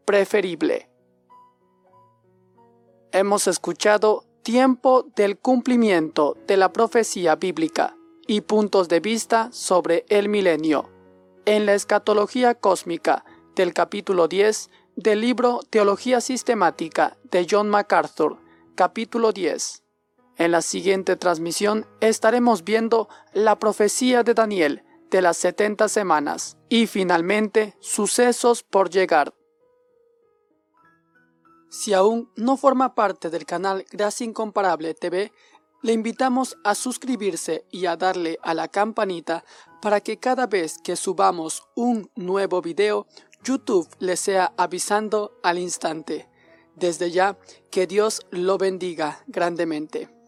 preferible. 0.07 0.91
Hemos 3.13 3.47
escuchado 3.47 4.25
tiempo 4.43 5.07
del 5.15 5.39
cumplimiento 5.39 6.37
de 6.47 6.57
la 6.57 6.73
profecía 6.73 7.37
bíblica 7.37 7.97
y 8.27 8.41
puntos 8.41 8.89
de 8.89 9.01
vista 9.01 9.51
sobre 9.53 10.07
el 10.09 10.31
milenio 10.31 10.89
en 11.45 11.67
la 11.67 11.75
escatología 11.75 12.55
cósmica 12.55 13.25
del 13.55 13.75
capítulo 13.75 14.27
10 14.27 14.71
del 14.97 15.21
libro 15.21 15.61
Teología 15.69 16.23
Sistemática 16.23 17.19
de 17.31 17.47
John 17.49 17.69
MacArthur, 17.69 18.39
capítulo 18.75 19.33
10. 19.33 19.83
En 20.39 20.53
la 20.53 20.63
siguiente 20.63 21.17
transmisión 21.17 21.87
estaremos 22.01 22.65
viendo 22.65 23.11
la 23.35 23.59
profecía 23.59 24.23
de 24.23 24.33
Daniel 24.33 24.85
de 25.11 25.23
las 25.23 25.37
70 25.39 25.89
semanas 25.89 26.57
y 26.69 26.87
finalmente 26.87 27.77
sucesos 27.81 28.63
por 28.63 28.91
llegar. 28.91 29.35
Si 31.69 31.93
aún 31.93 32.31
no 32.37 32.57
forma 32.57 32.95
parte 32.95 33.31
del 33.31 33.47
canal 33.47 33.85
Gracia 33.91 34.25
Incomparable 34.25 34.95
TV, 34.95 35.33
le 35.83 35.93
invitamos 35.93 36.59
a 36.65 36.75
suscribirse 36.75 37.65
y 37.71 37.87
a 37.87 37.97
darle 37.97 38.39
a 38.43 38.55
la 38.55 38.69
campanita 38.69 39.45
para 39.81 40.01
que 40.01 40.19
cada 40.19 40.47
vez 40.47 40.79
que 40.83 40.97
subamos 40.97 41.63
un 41.75 42.11
nuevo 42.17 42.61
video, 42.61 43.07
YouTube 43.43 43.89
le 43.99 44.17
sea 44.17 44.53
avisando 44.57 45.39
al 45.43 45.59
instante. 45.59 46.29
Desde 46.77 47.11
ya, 47.11 47.39
que 47.71 47.87
Dios 47.87 48.27
lo 48.31 48.59
bendiga 48.59 49.23
grandemente. 49.27 50.20